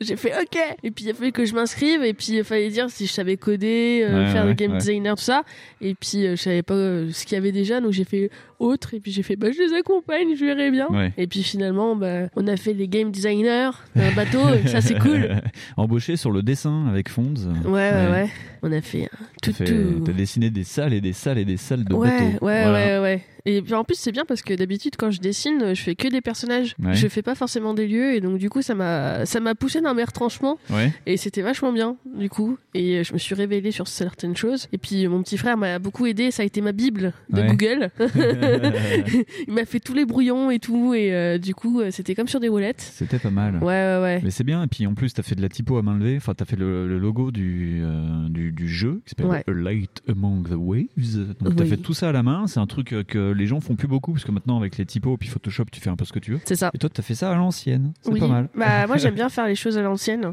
[0.00, 0.58] J'ai fait Ok.
[0.82, 3.12] Et puis il a fallu que je m'inscrive, et puis il fallait dire si je
[3.12, 4.78] savais coder, euh, Ouais, faire ouais, le game ouais.
[4.78, 5.42] designer, tout ça.
[5.80, 8.30] Et puis euh, je savais pas euh, ce qu'il y avait déjà, donc j'ai fait
[8.58, 10.88] autre, et puis j'ai fait Bah, je les accompagne, je verrai bien.
[10.88, 11.12] Ouais.
[11.18, 14.98] Et puis finalement, bah, on a fait les game designers d'un bateau, et ça c'est
[14.98, 15.28] cool.
[15.76, 17.34] Embauché sur le dessin avec Fonds.
[17.64, 18.30] Ouais, ouais, ouais.
[18.62, 19.10] On a fait
[19.42, 20.00] tout, fait- tout.
[20.06, 22.24] t'as dessiné des salles et des salles et des salles de Ouais, bateaux.
[22.46, 22.72] ouais, Voilà.
[22.72, 23.22] ouais, ouais.
[23.46, 26.08] Et puis en plus, c'est bien parce que d'habitude, quand je dessine, je fais que
[26.08, 26.74] des personnages.
[26.82, 26.94] Ouais.
[26.94, 28.14] Je fais pas forcément des lieux.
[28.14, 30.58] Et donc, du coup, ça m'a, ça m'a poussé dans mes retranchements.
[30.70, 30.90] Ouais.
[31.04, 32.56] Et c'était vachement bien, du coup.
[32.72, 34.66] Et je me suis révélée sur certaines choses.
[34.72, 36.30] Et puis, mon petit frère m'a beaucoup aidé.
[36.30, 37.46] Ça a été ma Bible de Ouais.
[37.48, 37.90] Google.
[39.48, 40.94] Il m'a fait tous les brouillons et tout.
[40.94, 42.80] Et euh, du coup, euh, c'était comme sur des roulettes.
[42.80, 43.56] C'était pas mal.
[43.56, 44.20] Ouais, ouais, ouais.
[44.22, 44.62] Mais c'est bien.
[44.62, 46.16] Et puis en plus, t'as fait de la typo à main levée.
[46.16, 49.44] Enfin, t'as fait le, le logo du, euh, du, du jeu qui s'appelle Ouais.
[49.46, 51.34] A Light Among the Waves.
[51.40, 51.70] Donc t'as Oui.
[51.70, 52.46] fait tout ça à la main.
[52.46, 55.16] C'est un truc que les gens font plus beaucoup parce que maintenant avec les typos
[55.18, 56.40] puis Photoshop, tu fais un peu ce que tu veux.
[56.44, 56.70] C'est ça.
[56.74, 57.92] Et toi, t'as fait ça à l'ancienne.
[58.02, 58.20] C'est Oui.
[58.20, 58.48] pas mal.
[58.56, 60.32] Bah, moi, j'aime bien faire les choses à l'ancienne.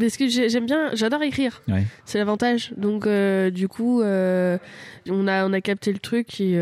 [0.00, 1.62] Parce que j'ai- j'aime bien, j'adore écrire.
[1.68, 1.84] Ouais.
[2.04, 2.72] C'est l'avantage.
[2.76, 6.54] Donc, euh, du coup, on, a, on a capté le truc et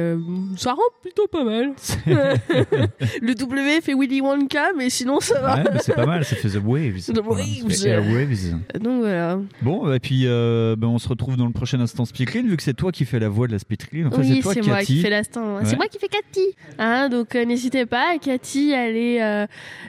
[0.57, 0.73] ça
[1.03, 1.73] plutôt pas mal.
[2.07, 5.57] le W fait Willy Wonka, mais sinon, ça va.
[5.57, 6.25] Ouais, c'est pas mal.
[6.25, 7.13] Ça fait The Waves.
[7.13, 8.55] The Voilà, Waves.
[8.81, 9.39] Donc, voilà.
[9.63, 12.63] Bon, et puis euh, ben, on se retrouve dans le prochain instant Speakline, vu que
[12.63, 14.07] c'est toi qui fais la voix de la Speakline.
[14.07, 15.57] Enfin, oui, c'est moi qui fais l'instant.
[15.57, 15.63] Ouais.
[15.65, 16.55] C'est moi qui fais Cathy.
[16.79, 19.47] Hein, donc euh, n'hésitez pas, Cathy, elle est, euh,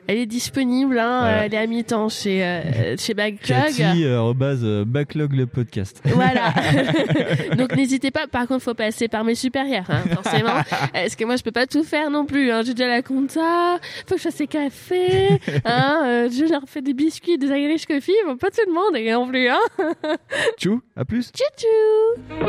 [0.07, 0.97] elle est disponible.
[0.99, 1.45] Hein, Voilà.
[1.45, 3.75] Elle est à mi-temps chez, euh, chez Backlog.
[3.75, 6.01] Cathy, euh, euh, backlog le podcast.
[6.05, 6.53] Voilà.
[7.57, 8.27] Donc n'hésitez pas.
[8.27, 10.53] Par contre, faut passer par mes supérieurs, hein, forcément.
[10.93, 12.51] Parce que moi, je peux pas tout faire non plus.
[12.51, 12.61] Hein?
[12.65, 13.79] J'ai déjà la compta.
[14.07, 15.39] Faut que je fasse des cafés.
[15.65, 16.03] Hein?
[16.05, 18.13] euh, je leur fais des biscuits, des Irish coffee.
[18.25, 19.49] Faut pas tout le monde non plus.
[19.49, 19.59] Hein?
[20.57, 21.31] Tchou, à plus.
[21.31, 22.39] Tchou tchou.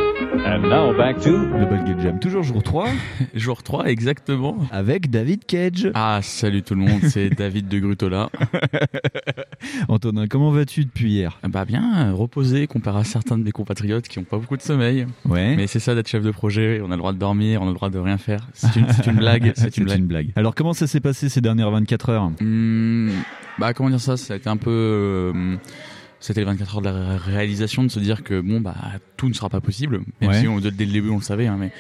[0.47, 2.89] And now back to Le Ball Game Jam, toujours jour 3.
[3.35, 4.57] Jour 3, exactement.
[4.70, 5.91] Avec David Cage.
[5.95, 8.31] Ah, salut tout le monde, c'est David de Grutola.
[9.89, 11.39] Antonin, comment vas-tu depuis hier?
[11.49, 14.62] Bah bien, euh, reposé comparé à certains de mes compatriotes qui ont pas beaucoup de
[14.62, 15.07] sommeil.
[15.28, 15.57] Ouais.
[15.57, 17.68] Mais c'est ça d'être chef de projet, on a le droit de dormir, on a
[17.68, 18.47] le droit de rien faire.
[18.55, 20.31] C'est une, blague, c'est une blague.
[20.37, 22.31] Alors comment ça s'est passé ces dernières 24 heures?
[22.41, 23.11] Hmm,
[23.59, 24.16] bah comment dire ça?
[24.16, 24.71] Ça a été un peu.
[24.71, 25.57] euh,
[26.21, 28.75] c'était les 24 heures de la ré- réalisation de se dire que bon bah
[29.21, 30.01] tout ne sera pas possible.
[30.23, 30.41] Même Ouais.
[30.41, 31.71] si on, dès le début on le savait, hein, mais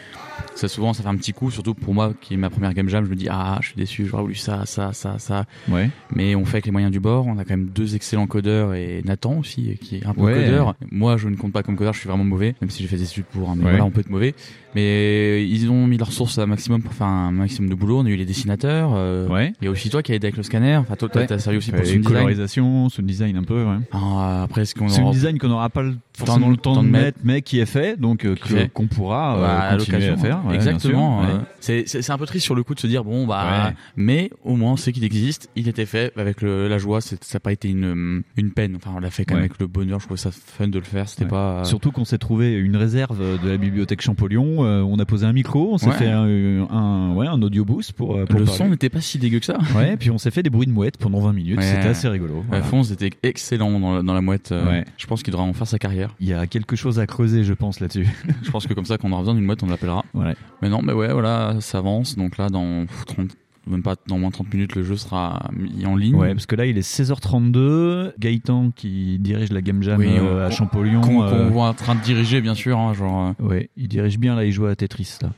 [0.54, 2.88] ça souvent ça fait un petit coup, surtout pour moi qui est ma première game
[2.88, 3.04] jam.
[3.06, 5.46] Je me dis ah je suis déçu, j'aurais voulu ça, ça, ça, ça.
[5.68, 5.88] Ouais.
[6.14, 7.26] Mais on fait avec les moyens du bord.
[7.26, 10.34] On a quand même deux excellents codeurs et Nathan aussi qui est un peu Ouais.
[10.34, 10.74] codeur.
[10.90, 12.96] Moi je ne compte pas comme codeur, je suis vraiment mauvais, même si j'ai fait
[12.96, 13.48] des études pour.
[13.48, 14.34] hein, mais voilà on peut être mauvais.
[14.76, 17.98] Mais ils ont mis leurs ressources à maximum pour faire un maximum de boulot.
[18.00, 18.92] On a eu les dessinateurs.
[18.94, 19.52] euh, Ouais.
[19.60, 20.76] Il y a aussi toi qui as aidé avec le scanner.
[20.76, 22.14] Enfin toi t'as servi aussi pour Euh, le sound design.
[22.18, 23.78] colorisation, sound design un peu, ouais.
[23.92, 26.88] Ah, après, ce qu'on Sound aura- design qu'on n'aura pas le- forcément le temps, de
[26.88, 28.34] mettre, mais qui est fait, donc euh,
[28.72, 30.46] qu'on pourra euh, à continuer à l'occasion, faire.
[30.46, 31.22] ouais, Exactement.
[31.22, 31.40] euh, ouais.
[31.60, 33.74] c'est c'est c'est un peu triste sur le coup de se dire bon bah Ouais.
[33.96, 37.36] mais au moins c'est qu'il existe, il était fait avec le, la joie, c'est- ça
[37.36, 38.76] n'a pas été une une peine.
[38.76, 40.00] Enfin on l'a fait quand même avec le bonheur.
[40.00, 41.08] Je trouvais ça fun de le faire.
[41.08, 44.64] C'était pas Surtout qu'on s'est trouvé une réserve de la bibliothèque Champollion.
[44.64, 46.24] euh, on a posé un micro, on s'est fait un,
[46.70, 48.46] un, ouais, un audio boost pour, pour le parler.
[48.46, 49.58] son n'était pas si dégueu que ça.
[49.76, 51.62] Ouais, puis on s'est fait des bruits de mouette pendant 20 minutes.
[51.62, 52.44] C'était assez rigolo.
[52.48, 52.64] voilà.
[52.64, 54.52] Alphonse était excellent dans, la- dans la mouette.
[54.52, 54.82] euh.
[54.96, 56.09] Je pense qu'il devrait en faire sa carrière.
[56.18, 58.08] Il y a quelque chose à creuser, je pense, là-dessus.
[58.42, 60.04] je pense que comme ça, quand on aura besoin d'une mouette, on l'appellera.
[60.14, 60.34] Ouais.
[60.62, 62.16] Mais non, mais ouais, voilà, ça avance.
[62.16, 63.28] Donc là, dans 30,
[63.66, 66.14] même pas dans moins de 30 minutes, le jeu sera mis en ligne.
[66.14, 68.12] Ouais, parce que là, il est 16h32.
[68.18, 71.00] Gaëtan, qui dirige la Game Jam Oui, euh, on- à Champollion.
[71.00, 72.78] Qu'on euh, voit en train de diriger, bien sûr.
[72.78, 75.30] hein, genre, euh, Ouais, il dirige bien, là, il joue à Tetris, là.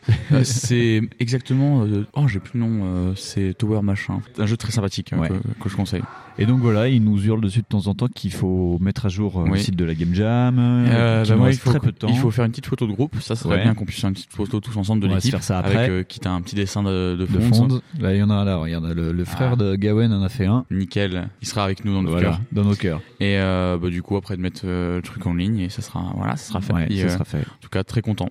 [0.44, 1.84] C'est exactement.
[1.84, 3.12] euh, oh, j'ai plus le nom.
[3.16, 4.20] c'est Tower Machin.
[4.38, 5.28] Un jeu très sympathique Ouais.
[5.28, 6.02] que, que je conseille.
[6.38, 9.08] Et donc voilà, il nous hurle dessus de temps en temps qu'il faut mettre à
[9.10, 10.56] jour le site de la Game Jam.
[10.56, 12.08] Bah moi, il faut, très peu de temps.
[12.08, 13.16] il faut faire une petite photo de groupe.
[13.20, 13.62] Ça serait Ouais.
[13.62, 15.32] bien qu'on puisse faire une petite photo tous ensemble de On va se l'équipe.
[15.32, 15.76] faire ça après.
[15.90, 17.68] Avec quitte à un petit dessin de, de de fond.
[17.68, 17.80] fond.
[18.00, 19.56] Là, il y en a là, regarde, le, le frère Ah.
[19.56, 20.64] de Gawen en a fait un.
[20.70, 21.28] Nickel.
[21.40, 22.40] Il sera avec nous dans nos Voilà, cœurs.
[22.52, 23.00] dans nos cœurs.
[23.20, 25.82] Et euh, bah, du coup, après de mettre euh, le truc en ligne, et ça
[25.82, 26.72] sera, voilà, ça sera fait.
[26.72, 27.38] Ouais, Et, ça euh, sera fait.
[27.40, 28.28] En tout cas, très content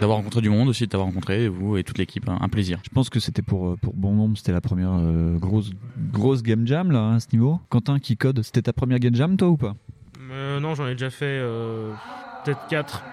[0.00, 2.28] d'avoir rencontré du monde aussi, de t'avoir rencontré, vous et toute l'équipe.
[2.28, 2.78] Un, un plaisir.
[2.84, 5.70] Je pense que c'était pour, pour bon nombre, c'était la première euh, grosse,
[6.12, 7.60] grosse Game Jam, là, hein, à ce niveau.
[7.68, 9.74] Quentin qui code, c'était ta première Game Jam, toi, ou pas?
[10.30, 11.92] Euh, non, j'en ai déjà fait euh,
[12.44, 13.04] peut-être 4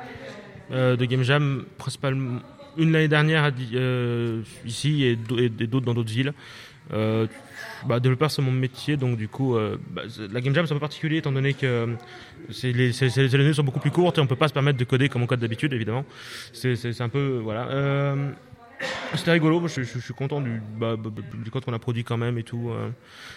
[0.72, 2.40] de Game Jam, principalement
[2.78, 3.44] une l'année dernière
[3.74, 6.34] euh, ici et d'au- et d'autres dans d'autres villes.
[6.94, 7.28] Euh,
[7.86, 10.02] bah, développeur, c'est mon métier, donc du coup, euh, bah,
[10.32, 11.88] la Game Jam c'est un peu particulier étant donné que euh,
[12.52, 13.10] c'est les, c'est-
[13.42, 15.28] années sont beaucoup plus courtes et on peut pas se permettre de coder comme on
[15.28, 16.06] code d'habitude, évidemment.
[16.54, 17.40] C'est c'est- un peu.
[17.44, 17.68] Voilà.
[19.16, 22.18] C'était rigolo, je, suis content du, bah, bah, bah, du code qu'on a produit quand
[22.18, 22.70] même et tout.
[22.70, 22.90] euh,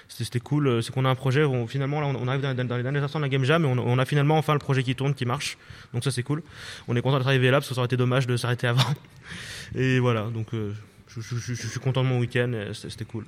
[0.08, 0.68] C'était cool.
[0.68, 3.18] euh, C'est qu'on a un projet où finalement, là, on, arrive dans, les derniers instants
[3.18, 5.58] de la Game Jam et on, a finalement enfin le projet qui tourne, qui marche.
[5.92, 6.42] Donc ça, c'est cool.
[6.88, 8.82] On est content d'être arrivé là parce que ça aurait été dommage de s'arrêter avant.
[9.74, 10.72] Et voilà, donc euh,
[11.08, 13.24] je, je- suis content de mon week-end, c'était cool.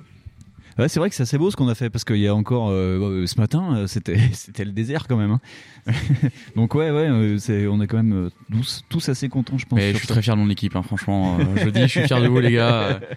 [0.77, 2.35] Ouais, c'est vrai que c'est assez beau ce qu'on a fait parce qu'il y a
[2.35, 5.31] encore euh, euh, ce matin, euh, c'était c'était le désert quand même.
[5.31, 5.41] hein.
[6.55, 9.77] Donc ouais, ouais, euh, c'est on est quand même tous, tous assez contents, je pense.
[9.77, 10.13] Mais je suis ça.
[10.13, 11.37] très fier de mon équipe, hein, franchement.
[11.55, 12.99] je dis, je suis fier de vous, les gars.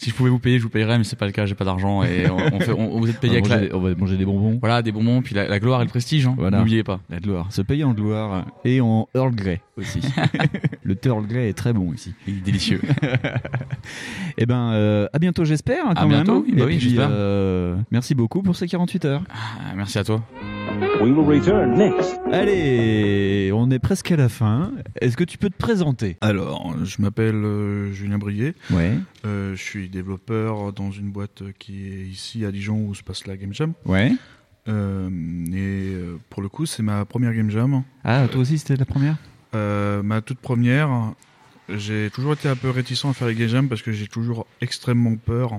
[0.00, 1.64] Si je pouvais vous payer, je vous payerais, mais c'est pas le cas, j'ai pas
[1.64, 4.24] d'argent et on, on fait, on, vous êtes payé avec la- on va manger des
[4.24, 4.56] bonbons.
[4.60, 6.58] Voilà, des bonbons, puis la, la gloire et le prestige, hein, Voilà.
[6.58, 7.00] n'oubliez pas.
[7.10, 7.46] La gloire.
[7.52, 10.00] Se payer en gloire et en Earl Grey aussi.
[10.84, 12.14] le thé Earl Grey est très bon ici.
[12.28, 12.80] Il est délicieux.
[14.40, 15.84] Eh ben, euh, à bientôt, j'espère.
[15.88, 17.08] hein, À bientôt, oui, bah Et oui, puis, j'espère.
[17.10, 19.22] euh, merci beaucoup pour ces 48 heures.
[19.30, 20.22] Ah, merci à toi.
[20.80, 22.20] We will return next.
[22.32, 24.72] Allez, on est presque à la fin.
[25.00, 26.16] Est-ce que tu peux te présenter?
[26.20, 28.54] Alors, je m'appelle euh, Julien Brier.
[28.70, 28.92] Ouais.
[29.26, 33.26] Euh, je suis développeur dans une boîte qui est ici à Dijon où se passe
[33.26, 33.72] la Game Jam.
[33.86, 34.12] Ouais.
[34.68, 35.08] Euh,
[35.52, 37.82] et euh, pour le coup, c'est ma première Game Jam.
[38.04, 39.16] Ah, toi aussi, c'était la première?
[39.54, 41.12] Euh, Ma toute première.
[41.68, 44.46] J'ai toujours été un peu réticent à faire les Game Jam parce que j'ai toujours
[44.60, 45.58] extrêmement peur.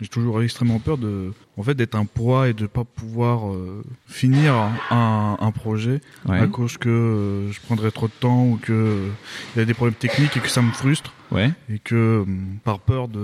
[0.00, 3.82] J'ai toujours extrêmement peur de, en fait, d'être un poids et de pas pouvoir euh,
[4.06, 4.54] finir
[4.90, 6.38] un, un projet Ouais.
[6.40, 9.08] à cause que euh, je prendrais trop de temps ou que euh,
[9.54, 11.12] il y a des problèmes techniques et que ça me frustre.
[11.32, 11.50] Ouais.
[11.68, 13.20] Et que hum, par peur de,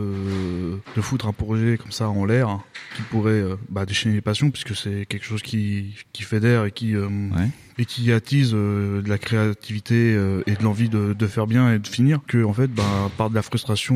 [0.97, 2.59] de foutre un projet comme ça en l'air,
[2.97, 6.73] qui pourrait euh, bah, déchaîner les passions, puisque c'est quelque chose qui, qui fédère et
[6.73, 7.09] qui, euh,
[7.79, 11.73] et qui attise euh, de la créativité euh, et de l'envie de, de faire bien
[11.73, 12.83] et de finir, que en fait, bah,
[13.17, 13.95] par de la frustration,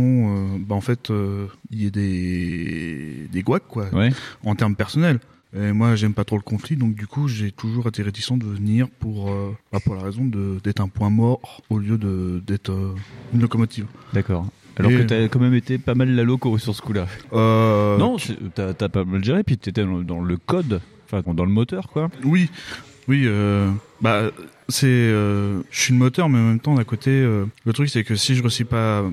[0.54, 4.10] euh, bah, en fait, euh, il y ait des, des guacs, quoi, Ouais.
[4.44, 5.18] en termes personnels.
[5.54, 8.44] Et moi, j'aime pas trop le conflit, donc du coup, j'ai toujours été réticent de
[8.44, 11.96] venir pour, euh, bah, pour la raison d'être un point mort au lieu
[12.44, 12.94] d'être euh,
[13.32, 13.86] une locomotive.
[14.12, 14.46] D'accord.
[14.78, 17.06] Alors Et- que t'as quand même été pas mal la loco sur ce coup-là.
[17.32, 18.16] Euh, Non,
[18.54, 20.80] t'as pas mal géré, puis t'étais dans, dans le code,
[21.10, 22.10] enfin dans le moteur, quoi.
[22.24, 22.50] Oui,
[23.08, 23.22] oui.
[23.24, 23.70] Euh,
[24.02, 24.24] bah,
[24.68, 27.88] c'est, euh, je suis le moteur, mais en même temps, d'un côté, euh, le truc,
[27.88, 29.04] c'est que si je réussis pas à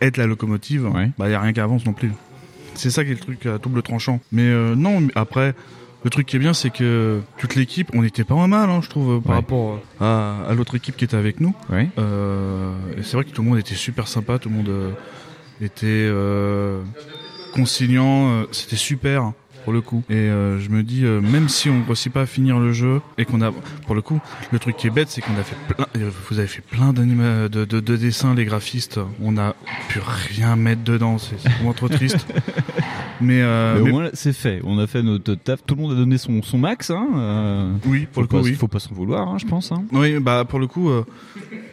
[0.00, 2.10] être la locomotive, bah, y a rien qui avance non plus.
[2.74, 4.20] C'est ça qui est le truc à double tranchant.
[4.32, 5.54] Mais euh, non, après,
[6.04, 8.88] le truc qui est bien, c'est que toute l'équipe, on était pas mal, hein, je
[8.90, 9.36] trouve, par Ouais.
[9.36, 11.54] rapport à, à l'autre équipe qui était avec nous.
[11.70, 11.88] Ouais.
[11.98, 14.90] Euh, et c'est vrai que tout le monde était super sympa, tout le monde euh,
[15.60, 16.82] était euh,
[17.54, 19.32] conciliant, euh, c'était super
[19.64, 20.02] pour le coup.
[20.10, 22.72] Et euh, je me dis, euh, même si on ne réussit pas à finir le
[22.72, 23.50] jeu et qu'on a,
[23.86, 24.20] pour le coup,
[24.52, 26.92] le truc qui est bête, c'est qu'on a fait plein, euh, vous avez fait plein
[26.92, 29.00] de, de, de dessins, les graphistes.
[29.22, 29.54] On n'a
[29.88, 32.26] pu rien mettre dedans, c'est vraiment trop triste.
[33.20, 34.60] Mais, euh, mais au mais- moins, c'est fait.
[34.64, 35.60] On a fait notre taf.
[35.64, 36.90] Tout le monde a donné son, son max.
[36.90, 37.76] Hein.
[37.86, 38.54] Oui, pour le coup, pas, oui.
[38.54, 39.70] Faut pas s'en vouloir, hein, je pense.
[39.70, 39.84] Hein.
[39.92, 40.90] Oui, bah pour le coup,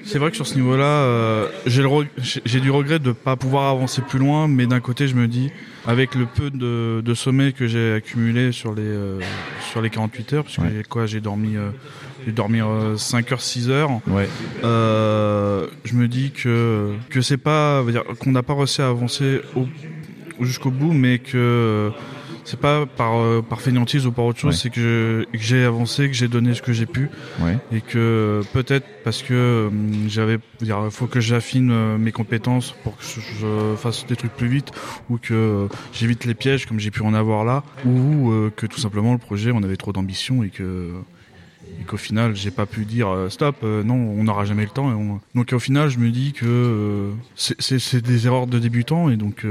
[0.05, 4.19] C'est vrai que sur ce niveau-là, j'ai du regret de ne pas pouvoir avancer plus
[4.19, 5.49] loin, mais d'un côté, je me dis,
[5.87, 9.19] avec le peu de, de sommeil que j'ai accumulé sur les euh,
[9.71, 11.69] sur les 48 heures, parce que j'ai quoi, j'ai dormi, euh,
[12.25, 12.59] j'ai dormi
[12.97, 13.89] 5 heures, 6 heures.
[14.07, 14.27] Ouais.
[14.63, 17.83] Euh, je me dis que que c'est pas,
[18.19, 19.67] qu'on n'a pas réussi à avancer au-
[20.43, 21.89] jusqu'au bout, mais que euh,
[22.43, 24.59] c'est pas par euh, par fainéantise ou par autre chose, Ouais.
[24.61, 27.09] c'est que j'ai avancé, que j'ai donné ce que j'ai pu,
[27.41, 27.57] Ouais.
[27.71, 32.97] et que peut-être parce que hum, j'avais, dire, faut que j'affine euh, mes compétences pour
[32.97, 34.71] que je, fasse des trucs plus vite,
[35.09, 38.65] ou que euh, j'évite les pièges comme j'ai pu en avoir là, ou euh, que
[38.65, 40.91] tout simplement le projet on avait trop d'ambition et que
[41.81, 44.69] et qu'au final j'ai pas pu dire euh, stop euh, non on n'aura jamais le
[44.69, 49.09] temps on- donc au final je me dis que euh, c'est- des erreurs de débutants
[49.09, 49.45] et donc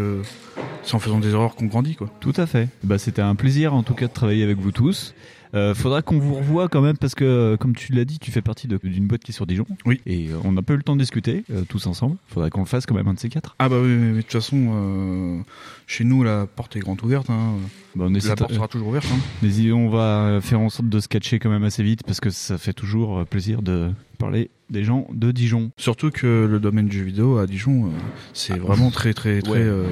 [0.82, 2.68] c'est en faisant des erreurs qu'on grandit quoi Tout à fait.
[2.84, 5.14] Bah, c'était un plaisir en tout cas de travailler avec vous tous.
[5.54, 8.42] Euh, faudra qu'on vous revoie quand même parce que, comme tu l'as dit, tu fais
[8.42, 9.66] partie d'une boîte qui est sur Dijon.
[9.84, 10.00] Oui.
[10.06, 12.16] Et euh, on n'a pas eu le temps de discuter euh, tous ensemble.
[12.28, 13.56] Faudrait qu'on le fasse quand même un de ces quatre.
[13.58, 15.42] ah bah oui mais, de toute façon
[15.86, 17.54] chez nous la porte est grande ouverte hein.
[17.96, 19.18] Bah, on la porte sera toujours ouverte hein.
[19.42, 22.30] Mais on va faire en sorte de se catcher quand même assez vite parce que
[22.30, 25.70] ça fait toujours plaisir de parler des gens de Dijon.
[25.76, 27.90] Surtout que le domaine du jeu vidéo à Dijon,
[28.32, 29.84] c'est vraiment très très très Ouais.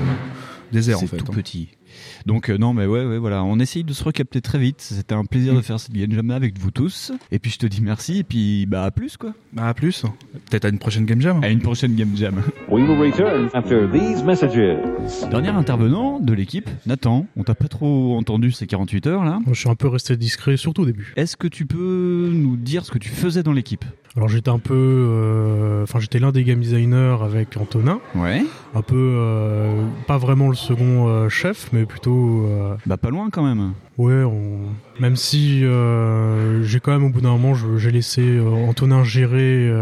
[0.73, 1.17] désert en C'est fait.
[1.17, 1.35] tout hein.
[1.35, 1.69] petit.
[2.27, 4.81] Donc euh, non mais ouais, ouais voilà, on essaye de se recapter très vite.
[4.81, 5.57] C'était un plaisir Mm.
[5.57, 7.13] de faire cette game jam avec vous tous.
[7.33, 9.33] Et puis je te dis merci et puis bah à plus quoi.
[9.53, 10.03] Bah à plus.
[10.51, 11.43] Peut-être à une prochaine game jam.
[11.43, 12.43] À une prochaine game jam.
[12.69, 14.79] We will return after these messages.
[15.31, 17.27] Dernier intervenant de l'équipe, Nathan.
[17.37, 19.39] On t'a pas trop entendu ces 48 heures là.
[19.45, 21.13] Moi, je suis un peu resté discret, surtout au début.
[21.17, 23.85] Est-ce que tu peux nous dire ce que tu faisais dans l'équipe?
[24.17, 28.01] Alors j'étais un peu, euh, enfin j'étais l'un des game designers avec Antonin.
[28.15, 28.43] Ouais.
[28.75, 32.47] Un peu, euh, pas vraiment le second euh, chef, mais plutôt.
[32.47, 33.73] euh, Bah pas loin quand même.
[33.97, 34.61] Ouais, on...
[35.01, 39.73] même si euh, j'ai quand même au bout d'un moment, j'ai laissé euh, Antonin gérer,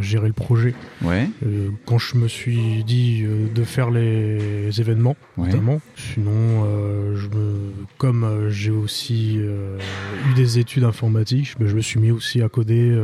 [0.00, 0.74] gérer le projet.
[1.02, 1.28] Ouais.
[1.84, 3.22] Quand je me suis dit
[3.54, 5.48] de faire les événements, Ouais.
[5.48, 5.80] notamment.
[5.96, 6.64] Sinon,
[7.16, 12.48] je me, comme j'ai aussi eu des études informatiques, je me, suis mis aussi à
[12.48, 12.96] coder,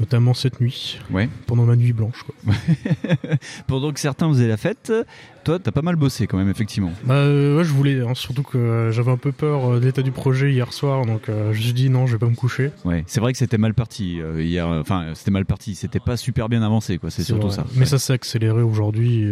[0.00, 1.28] notamment cette nuit, Ouais.
[1.46, 2.22] pendant ma nuit blanche.
[2.24, 2.54] Quoi.
[3.66, 4.92] Pendant que certains faisaient la fête,
[5.46, 6.92] toi t'as pas mal bossé quand même effectivement.
[7.04, 9.84] Bah euh, ouais, je voulais, hein, surtout que euh, j'avais un peu peur euh, de
[9.84, 12.34] l'état du projet hier soir, donc je me suis dit non, je vais pas me
[12.34, 12.72] coucher.
[12.84, 14.66] Ouais, c'est vrai que c'était mal parti hier.
[14.66, 15.74] Enfin, c'était mal parti.
[15.74, 17.10] C'était pas super bien avancé, quoi.
[17.10, 17.56] C'est surtout vrai.
[17.56, 17.66] ça.
[17.76, 19.24] Mais ça s'est accéléré aujourd'hui.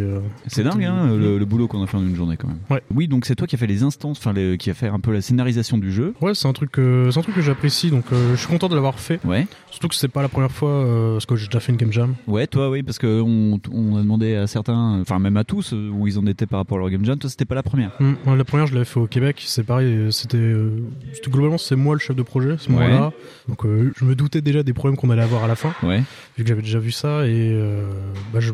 [0.47, 2.59] C'est dingue, hein, le, le boulot qu'on a fait en une journée quand même.
[2.69, 2.81] Ouais.
[2.93, 5.11] Oui, donc c'est toi qui a fait les instances, enfin, qui a fait un peu
[5.11, 6.13] la scénarisation du jeu.
[6.21, 8.99] Ouais, c'est un truc, c'est un truc que j'apprécie, donc je suis content de l'avoir
[8.99, 9.19] fait.
[9.25, 9.47] Ouais.
[9.71, 12.15] Surtout que c'est pas la première fois, parce que j'ai déjà fait une game jam.
[12.27, 13.59] Ouais, toi, oui, parce que on,
[13.95, 16.77] a demandé à certains, enfin même à tous, euh, où ils en étaient par rapport
[16.77, 17.17] à leur game jam.
[17.17, 17.91] Toi, c'était pas la première.
[17.99, 19.41] Ouais, la première, je l'avais fait au Québec.
[19.45, 19.87] C'est pareil.
[19.87, 20.69] euh, C'était, euh,
[21.13, 22.75] c'était globalement, c'est moi le chef de projet à ce Ouais.
[22.75, 23.11] moment-là.
[23.49, 25.73] Donc, euh, je me doutais déjà des problèmes qu'on allait avoir à la fin.
[25.83, 26.03] Ouais.
[26.37, 27.85] Vu que j'avais déjà vu ça et euh,
[28.33, 28.51] bah, je,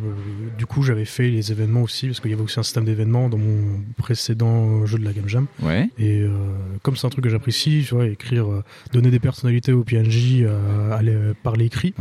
[0.57, 3.29] du coup, j'avais fait les événements aussi parce qu'il y avait aussi un système d'événements
[3.29, 5.45] dans mon précédent jeu de la game jam.
[5.61, 5.89] Ouais.
[5.99, 6.23] Et
[6.83, 8.45] comme c'est un truc que j'apprécie, tu vois, écrire,
[8.93, 10.45] donner des personnalités aux PNJ,
[10.91, 11.93] aller par l'écrit.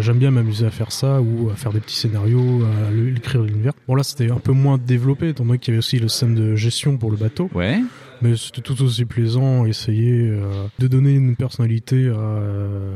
[0.00, 3.72] J'aime bien m'amuser à faire ça ou à faire des petits scénarios, à écrire l'univers.
[3.88, 6.34] Bon là c'était un peu moins développé étant donné qu'il y avait aussi le système
[6.34, 7.50] de gestion pour le bateau.
[7.54, 7.80] Ouais.
[8.22, 10.42] Mais c'était tout aussi plaisant, essayer euh,
[10.78, 12.94] de donner une personnalité à, euh,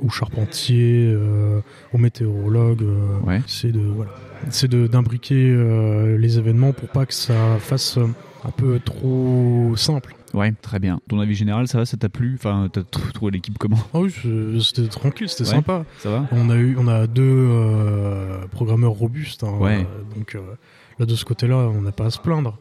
[0.00, 1.60] au charpentier, euh,
[1.92, 2.82] au météorologue.
[2.82, 4.12] euh, C'est de voilà,
[4.50, 8.06] c'est d'imbriquer euh, les événements pour pas que ça fasse euh,
[8.44, 10.14] un peu trop simple.
[10.32, 11.00] Ouais, très bien.
[11.08, 12.36] Ton avis général, ça va, ça t'a plu?
[12.38, 13.76] Enfin, t'as tr- trouvé l'équipe comment?
[13.92, 14.10] Ah oui,
[14.62, 15.84] c'était tranquille, c'était Ouais, sympa.
[15.98, 16.26] ça va?
[16.32, 19.44] On a eu, on a deux euh, programmeurs robustes.
[19.44, 19.78] hein, Ouais.
[19.80, 20.40] euh, donc euh,
[21.02, 22.56] là, de ce côté-là, on n'a pas à se plaindre.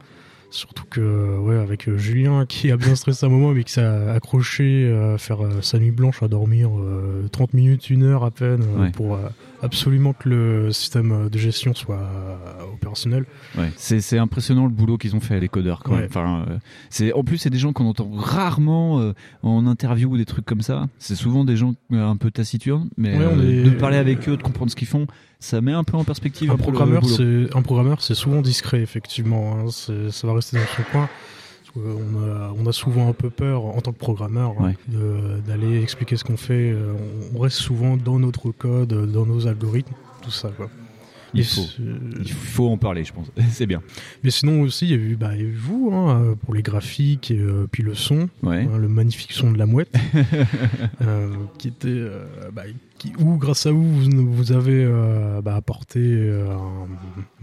[0.49, 3.81] Surtout que, ouais, avec euh, Julien qui a bien stressé un moment, mais qui s'est
[3.85, 8.23] accroché euh, à faire euh, sa nuit blanche à dormir euh, 30 minutes, une heure
[8.25, 8.89] à peine, euh, Ouais.
[8.91, 9.19] pour euh,
[9.61, 11.99] absolument que le système de gestion soit
[12.73, 13.25] opérationnel.
[13.57, 16.01] Ouais, c'est c'est impressionnant le boulot qu'ils ont fait les codeurs quand Ouais.
[16.01, 16.07] même.
[16.09, 16.57] Enfin, euh,
[16.89, 20.45] c'est en plus c'est des gens qu'on entend rarement euh, en interview ou des trucs
[20.45, 20.87] comme ça.
[20.99, 23.97] C'est souvent des gens euh, un peu taciturnes, mais Ouais, on euh, est- de parler
[23.97, 25.07] avec eux, de comprendre ce qu'ils font,
[25.39, 28.15] ça met un peu en perspective Un un peu le programmeur, c'est un programmeur, c'est
[28.15, 29.55] souvent discret, effectivement.
[29.57, 29.65] hein.
[29.71, 31.09] C'est- Ça va rester dans son coin.
[31.77, 34.75] A, on a souvent un peu peur en tant que programmeur Ouais.
[35.47, 36.71] d'aller expliquer ce qu'on fait.
[36.71, 36.93] Euh,
[37.35, 40.49] On reste souvent dans notre code, dans nos algorithmes, tout ça.
[40.55, 40.69] Quoi.
[41.33, 41.61] Il faut.
[41.61, 41.81] c'est-
[42.23, 43.31] Il faut en parler, je pense.
[43.51, 43.81] c'est bien.
[44.21, 47.39] Mais sinon aussi, il y a eu, bah, vous hein, euh, pour les graphiques et
[47.39, 48.67] euh, puis le son, Ouais.
[48.69, 49.95] hein, le magnifique son de la mouette,
[51.01, 52.63] euh, qui était, euh, bah,
[53.01, 56.45] qui, où grâce à vous vous, vous avez euh, bah, apporté euh,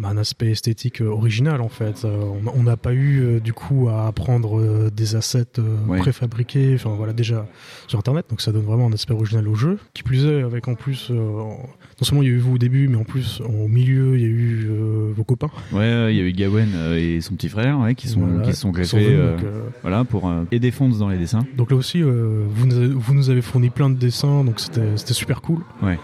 [0.01, 2.07] un, un aspect esthétique euh, original en fait.
[2.55, 5.99] On- n'a pas eu du coup à apprendre euh, des assets Ouais.
[5.99, 7.47] préfabriqués, enfin voilà déjà
[7.87, 9.79] sur internet, donc ça donne vraiment un aspect original au jeu.
[9.95, 11.57] Qui plus est, avec en plus, non
[12.03, 14.25] seulement il y a eu vous au début, mais en plus au milieu il y
[14.25, 14.69] a eu
[15.17, 15.51] vos copains.
[15.73, 18.55] Ouais, il y a eu Gawen et son petit frère ouais, qui sont Voilà, qui
[18.55, 19.51] sont greffés venus, donc,
[19.83, 21.45] voilà pour aider Fonds dans les dessins.
[21.57, 25.15] Donc là aussi, vous, nous avez, vous nous avez fourni plein de dessins, donc c'était
[25.15, 25.48] super cool.
[25.83, 25.99] Ouais.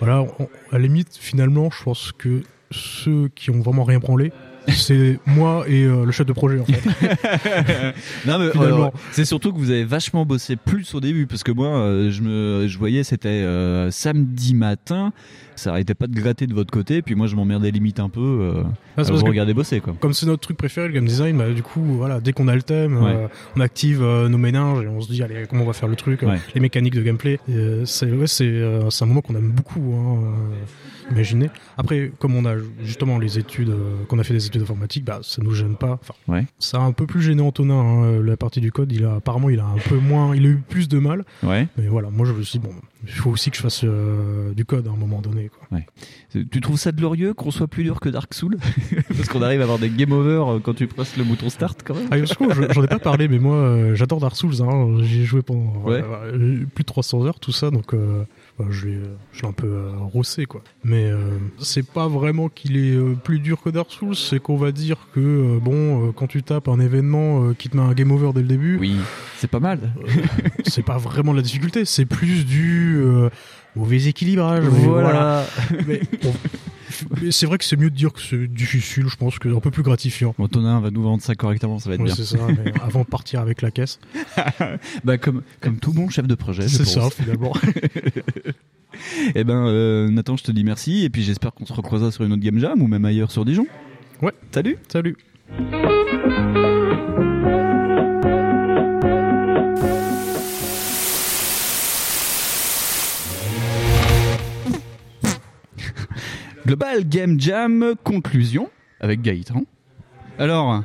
[0.00, 4.32] Voilà, on- à la limite, finalement, je pense que ceux qui ont vraiment rien branlé,
[4.68, 6.80] c'est moi et euh, le chef de projet en fait.
[8.26, 11.52] non mais euh, c'est surtout que vous avez vachement bossé plus au début parce que
[11.52, 15.12] moi euh, je me je voyais c'était euh, samedi matin
[15.56, 18.54] ça arrêtait pas de gratter de votre côté puis moi je m'emmerdais limite un peu
[18.96, 19.94] Ah, vous bosser quoi.
[20.00, 22.54] Comme c'est notre truc préféré, le game design, bah, du coup, voilà, dès qu'on a
[22.54, 23.28] le thème, Ouais.
[23.56, 26.22] on active nos méninges et on se dit, allez, comment on va faire le truc,
[26.22, 26.38] Ouais.
[26.54, 27.38] les mécaniques de gameplay.
[27.84, 30.32] C'est ouais, c'est un moment qu'on aime beaucoup, hein,
[31.10, 31.50] imaginer.
[31.76, 35.20] Après, comme on a justement les études, euh, qu'on a fait des études informatiques, bah,
[35.22, 35.98] ça nous gêne pas.
[36.00, 36.46] Enfin, Ouais.
[36.58, 38.92] ça a un peu plus gêné Antonin, hein, la partie du code.
[38.92, 41.24] Il a apparemment, il a un peu moins, il a eu plus de mal.
[41.42, 41.66] Ouais.
[41.76, 44.52] Mais voilà, moi je me suis dit, bon, il faut aussi que je fasse euh,
[44.52, 45.48] du code à un moment donné.
[45.48, 45.78] Quoi.
[45.78, 45.86] Ouais.
[46.50, 48.56] Tu trouves ça glorieux qu'on soit plus dur que Dark Souls?
[49.08, 51.80] Parce qu'on arrive à avoir des game over euh, quand tu presses le bouton start
[51.84, 52.08] quand même.
[52.10, 52.16] Ah,
[52.72, 54.62] j'en ai pas parlé, mais moi euh, j'adore Dark Souls.
[54.62, 54.98] Hein.
[55.02, 56.02] J'ai joué pendant euh,
[56.34, 58.24] euh, plus de 300 heures, tout ça, donc euh,
[58.70, 58.98] je l'ai
[59.32, 60.62] je l'ai un peu euh, rossé quoi.
[60.84, 64.56] Mais euh, c'est pas vraiment qu'il est euh, plus dur que Dark Souls, c'est qu'on
[64.56, 67.82] va dire que euh, bon, euh, quand tu tapes un événement euh, qui te met
[67.82, 68.96] un game over dès le début, oui,
[69.38, 69.92] c'est pas mal.
[70.66, 73.30] c'est pas vraiment la difficulté, c'est plus du euh,
[73.76, 74.64] mauvais équilibrage.
[74.64, 75.44] mais Voilà.
[75.86, 76.34] Mais bon,
[77.22, 79.56] mais c'est vrai que c'est mieux de dire que c'est difficile, je pense que c'est
[79.56, 80.34] un peu plus gratifiant.
[80.38, 82.14] Antonin va nous vendre ça correctement, ça va être Ouais, bien.
[82.14, 83.98] c'est ça, mais avant de partir avec la caisse.
[85.04, 86.62] bah comme comme tout bon chef de projet.
[86.62, 87.52] je C'est ça, finalement.
[89.36, 92.24] Eh ben euh, Nathan, je te dis merci et puis j'espère qu'on se recroisera sur
[92.24, 93.66] une autre game jam ou même ailleurs sur Dijon.
[94.20, 94.32] Ouais.
[94.52, 94.78] Salut.
[94.88, 95.16] Salut.
[106.70, 109.64] Global Game Jam conclusion avec Gaëtan.
[110.38, 110.84] Alors,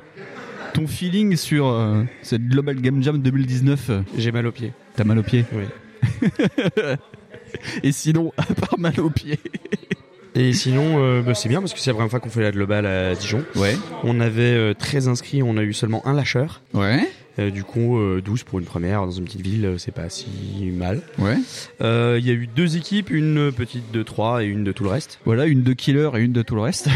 [0.73, 4.73] ton feeling sur euh, cette Global Game Jam 2019 J'ai mal aux pieds.
[4.95, 5.65] T'as mal aux pieds Oui.
[7.83, 9.37] Et sinon, à part mal aux pieds
[10.33, 12.51] Et sinon, euh, bah, c'est bien parce que c'est la première fois qu'on fait la
[12.51, 13.45] globale à Dijon.
[13.55, 13.77] Ouais.
[14.01, 16.63] On avait euh, 13 inscrits, on a eu seulement un lâcheur.
[16.73, 17.07] Ouais.
[17.37, 20.09] Euh, du coup, euh, 12 pour une première dans une petite ville, euh, c'est pas
[20.09, 20.27] si
[20.73, 21.01] mal.
[21.19, 21.35] Ouais.
[21.81, 24.83] Euh, Il y a eu deux équipes, une petite de 3 et une de tout
[24.83, 25.19] le reste.
[25.25, 26.87] Voilà, une de killer et une de tout le reste.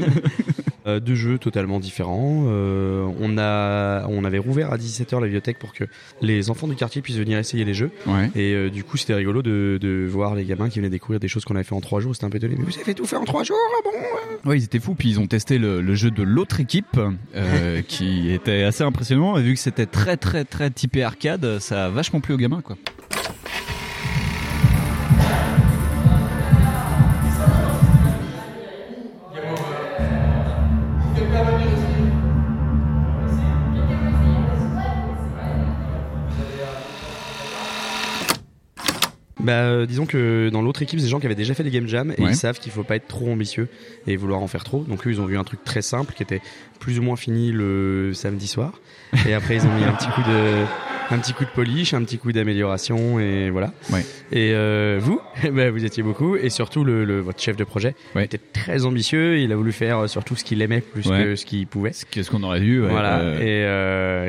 [0.86, 2.44] Euh, deux jeux totalement différents.
[2.46, 5.84] Euh, on, a, on avait rouvert à 17h la bibliothèque pour que
[6.22, 7.90] les enfants du quartier puissent venir essayer les jeux.
[8.06, 8.30] Ouais.
[8.34, 11.28] Et euh, du coup, c'était rigolo de, de voir les gamins qui venaient découvrir des
[11.28, 12.14] choses qu'on avait fait en 3 jours.
[12.14, 12.56] C'était un peu étonné.
[12.58, 15.10] Mais vous avez tout fait en 3 jours ah bon Ouais, ils étaient fous, puis
[15.10, 16.98] ils ont testé le, le jeu de l'autre équipe,
[17.88, 21.88] qui était assez impressionnant, et vu que c'était très très très typé arcade, ça a
[21.90, 22.76] vachement plu aux gamins, quoi.
[39.50, 41.70] Bah, euh, disons que dans l'autre équipe, c'est des gens qui avaient déjà fait des
[41.72, 42.30] game jams et Ouais.
[42.30, 43.66] ils savent qu'il faut pas être trop ambitieux
[44.06, 44.84] et vouloir en faire trop.
[44.84, 46.40] Donc eux, ils ont vu un truc très simple qui était
[46.78, 48.80] plus ou moins fini le samedi soir.
[49.26, 50.64] Et après, ils ont mis un petit coup de,
[51.10, 53.72] un petit coup de polish, un petit coup d'amélioration et voilà.
[53.92, 54.04] Ouais.
[54.32, 55.20] Et euh, vous,
[55.52, 59.38] bah, vous étiez beaucoup et surtout le, le- votre chef de projet était très ambitieux.
[59.40, 61.24] Il a voulu faire euh, surtout ce qu'il aimait plus Ouais.
[61.24, 61.90] que ce qu'il pouvait.
[62.10, 63.18] Qu'est-ce qu'on aurait ouais, Voilà.
[63.20, 63.64] euh, Et,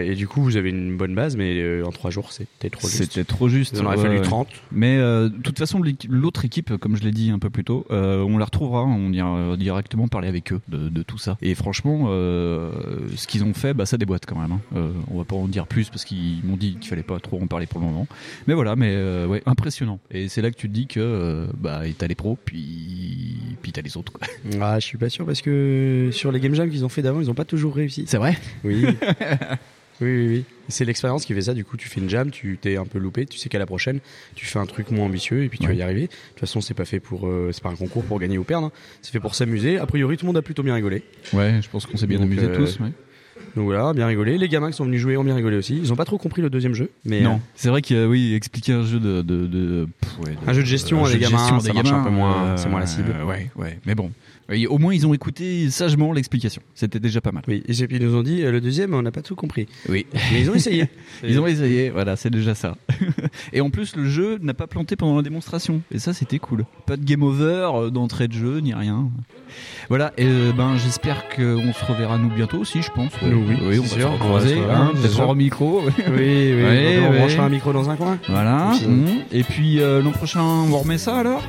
[0.06, 2.88] euh, et du coup, vous avez une bonne base, mais en trois jours, c'était trop
[2.88, 3.04] juste.
[3.14, 3.74] C'était trop juste.
[3.76, 4.22] Il en aurait ouais, fallu ouais.
[4.24, 4.48] 30.
[4.72, 8.38] Mais de toute façon, l'autre équipe, comme je l'ai dit un peu plus tôt, on
[8.38, 8.84] la retrouvera.
[8.84, 11.38] On ira directement parler avec eux de, de tout ça.
[11.42, 14.52] Et franchement, ce qu'ils ont fait, bah, ça déboîte quand même.
[14.54, 14.92] hein.
[15.12, 17.48] On va pas en dire plus parce qu'ils m'ont dit qu'il fallait pas trop en
[17.48, 18.08] parler pour le moment.
[18.48, 20.00] Mais voilà, mais euh, ouais, impressionnant.
[20.12, 23.72] Et c'est là que tu te dis que euh, bah, t'as les pros, puis puis
[23.72, 24.12] t'as les autres.
[24.14, 24.28] Quoi.
[24.62, 27.22] Ah, je suis pas sûr parce que sur les game jams qu'ils ont fait d'avant,
[27.22, 28.06] ils ont pas toujours réussi.
[28.08, 28.38] C'est vrai?
[28.64, 28.86] Oui.
[30.02, 30.44] oui, oui, oui.
[30.68, 31.54] C'est l'expérience qui fait ça.
[31.54, 33.66] Du coup, tu fais une jam, tu t'es un peu loupé, tu sais qu'à la
[33.66, 34.00] prochaine,
[34.36, 36.04] tu fais un truc moins ambitieux et puis tu vas y arriver.
[36.04, 38.44] De toute façon, c'est pas fait pour, euh, c'est pas un concours pour gagner ou
[38.44, 38.68] perdre.
[38.68, 38.72] hein.
[39.02, 39.78] C'est fait pour s'amuser.
[39.78, 41.04] A priori, tout le monde a plutôt bien rigolé.
[41.34, 42.80] Ouais, je pense qu'on s'est bien amusé euh, tous.
[42.80, 42.92] ouais.
[43.56, 44.38] Donc voilà, bien rigolé.
[44.38, 45.78] Les gamins qui sont venus jouer ont bien rigolé aussi.
[45.78, 48.00] Ils ont pas trop compris le deuxième jeu, mais non, euh, c'est vrai qu'il y
[48.02, 51.08] a, oui, expliquer un jeu de, de, de- pff, ouais, Un jeu de gestion un
[51.08, 52.58] à jeu des de gamins, gestion à ça des marche un gamins, peu moins- euh,
[52.58, 53.14] c'est moins la cible.
[53.28, 54.12] ouais, ouais, mais bon,
[54.52, 56.62] Oui, au moins ils ont écouté sagement l'explication.
[56.76, 57.43] C'était déjà pas mal.
[57.47, 59.68] Oui, et puis ils nous ont dit euh, le deuxième, on n'a pas tout compris.
[59.89, 60.06] Oui.
[60.32, 60.89] Mais ils ont essayé.
[61.24, 62.76] ils ont essayé, voilà, c'est déjà ça.
[63.54, 65.82] et en plus, le jeu n'a pas planté pendant la démonstration.
[65.91, 66.66] Et ça, c'était cool.
[66.86, 69.10] Pas de game over euh, d'entrée de jeu, ni rien.
[69.89, 73.12] Voilà, et euh, ben j'espère qu'on se reverra nous bientôt aussi, je pense.
[73.22, 75.82] Oui, oui, oui on va sûr, on va se revoir, hein, peut-être micro.
[75.86, 78.18] Oui, oui, Ouais, on branchera un micro dans un coin.
[78.30, 78.72] Voilà.
[78.88, 79.24] Mhm.
[79.32, 81.43] Et puis euh, l'an prochain, on remet ça alors?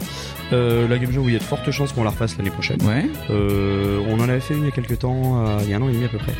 [0.53, 2.51] Euh, la Game Show, oui, il y a de fortes chances qu'on la refasse l'année
[2.51, 2.83] prochaine.
[2.83, 3.07] Ouais.
[3.31, 5.77] Euh, on en avait fait une il y a quelques temps, euh, il y a
[5.77, 6.33] un an et demi à peu près,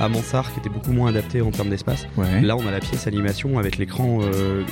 [0.00, 2.06] à Mansart, qui était beaucoup moins adapté en termes d'espace.
[2.16, 2.40] Ouais.
[2.40, 4.20] Là, on a la pièce animation avec l'écran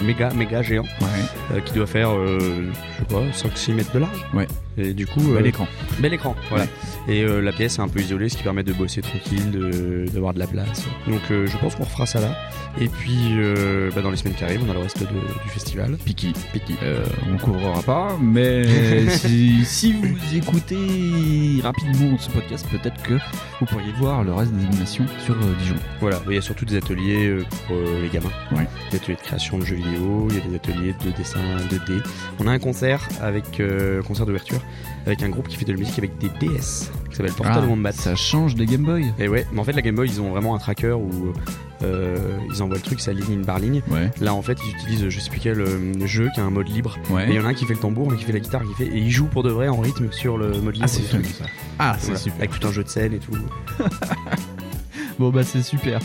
[0.03, 0.87] méga, méga géant,
[1.65, 2.63] qui doit faire, je
[2.99, 4.25] sais pas, 5-6 mètres de large.
[4.35, 4.47] Ouais.
[4.79, 5.67] Et du coup, Bel euh, écran.
[6.01, 6.67] Bel écran, voilà.
[7.09, 10.07] Et euh, la pièce est un peu isolée, ce qui permet de bosser tranquille, de-
[10.13, 10.85] d'avoir de, la place.
[11.07, 12.37] Donc, euh, je pense qu'on refera ça là.
[12.79, 13.17] Et puis,
[13.95, 15.97] bah, dans les semaines qui arrivent, on a le reste de- du festival.
[16.05, 16.33] Piki.
[16.53, 16.75] Piki.
[17.33, 18.67] On couvrira pas, mais
[19.09, 23.15] si, si vous écoutez rapidement ce podcast, peut-être que
[23.61, 25.77] vous pourriez voir le reste des animations sur euh, Dijon.
[26.01, 28.31] Voilà, il y a surtout des ateliers euh, pour euh, les gamins.
[28.53, 28.67] Ouais.
[28.91, 31.41] Des ateliers de création de jeux vidéo, il y a des ateliers de dessin
[31.71, 32.03] 2D.
[32.41, 34.61] On a un concert avec euh, concert d'ouverture
[35.07, 37.67] avec un groupe qui fait de la musique avec des DS qui s'appelle Portal Ah,
[37.67, 37.93] Wombat.
[37.93, 39.13] Ça change des Game Boy.
[39.19, 41.33] Et ouais, mais en fait la Game Boy ils ont vraiment un tracker où
[41.83, 42.17] euh,
[42.51, 43.83] ils envoient le truc, ça ligne par ligne.
[43.89, 44.11] Ouais.
[44.21, 46.69] Là en fait ils utilisent je sais plus quel euh, jeu qui a un mode
[46.69, 46.97] libre.
[47.11, 47.27] Ouais.
[47.29, 48.63] Et il y en a un qui fait le tambour, un qui fait la guitare,
[48.63, 50.85] qui fait et ils jouent pour de vrai en rythme sur le mode libre.
[50.85, 51.45] Ah, c'est fun, ça.
[51.79, 52.39] Ah, c'est super.
[52.39, 53.33] Avec tout un jeu de scène et tout.
[55.19, 56.01] Bon bah c'est super.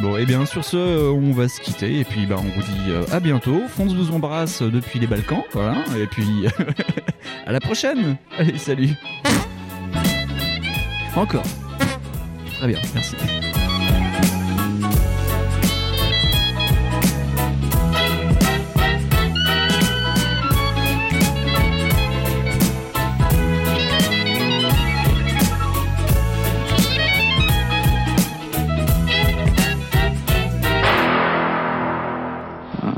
[0.00, 2.62] Bon et bien sur ce euh, on va se quitter et puis bah on vous
[2.62, 3.62] dit euh, à bientôt.
[3.68, 5.76] Fonce vous embrasse depuis les Balkans, voilà.
[5.98, 6.46] Et puis
[7.46, 8.16] à la prochaine.
[8.38, 8.90] Allez salut.
[11.16, 11.44] Encore.
[12.58, 13.16] Très bien, merci.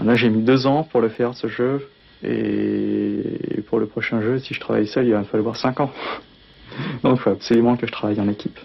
[0.04, 1.88] Là, j'ai mis deux ans pour le faire, ce jeu.
[2.22, 5.90] Et pour le prochain jeu, si je travaille seul, il va me falloir cinq ans.
[7.02, 8.58] Donc, il faut absolument que je travaille en équipe.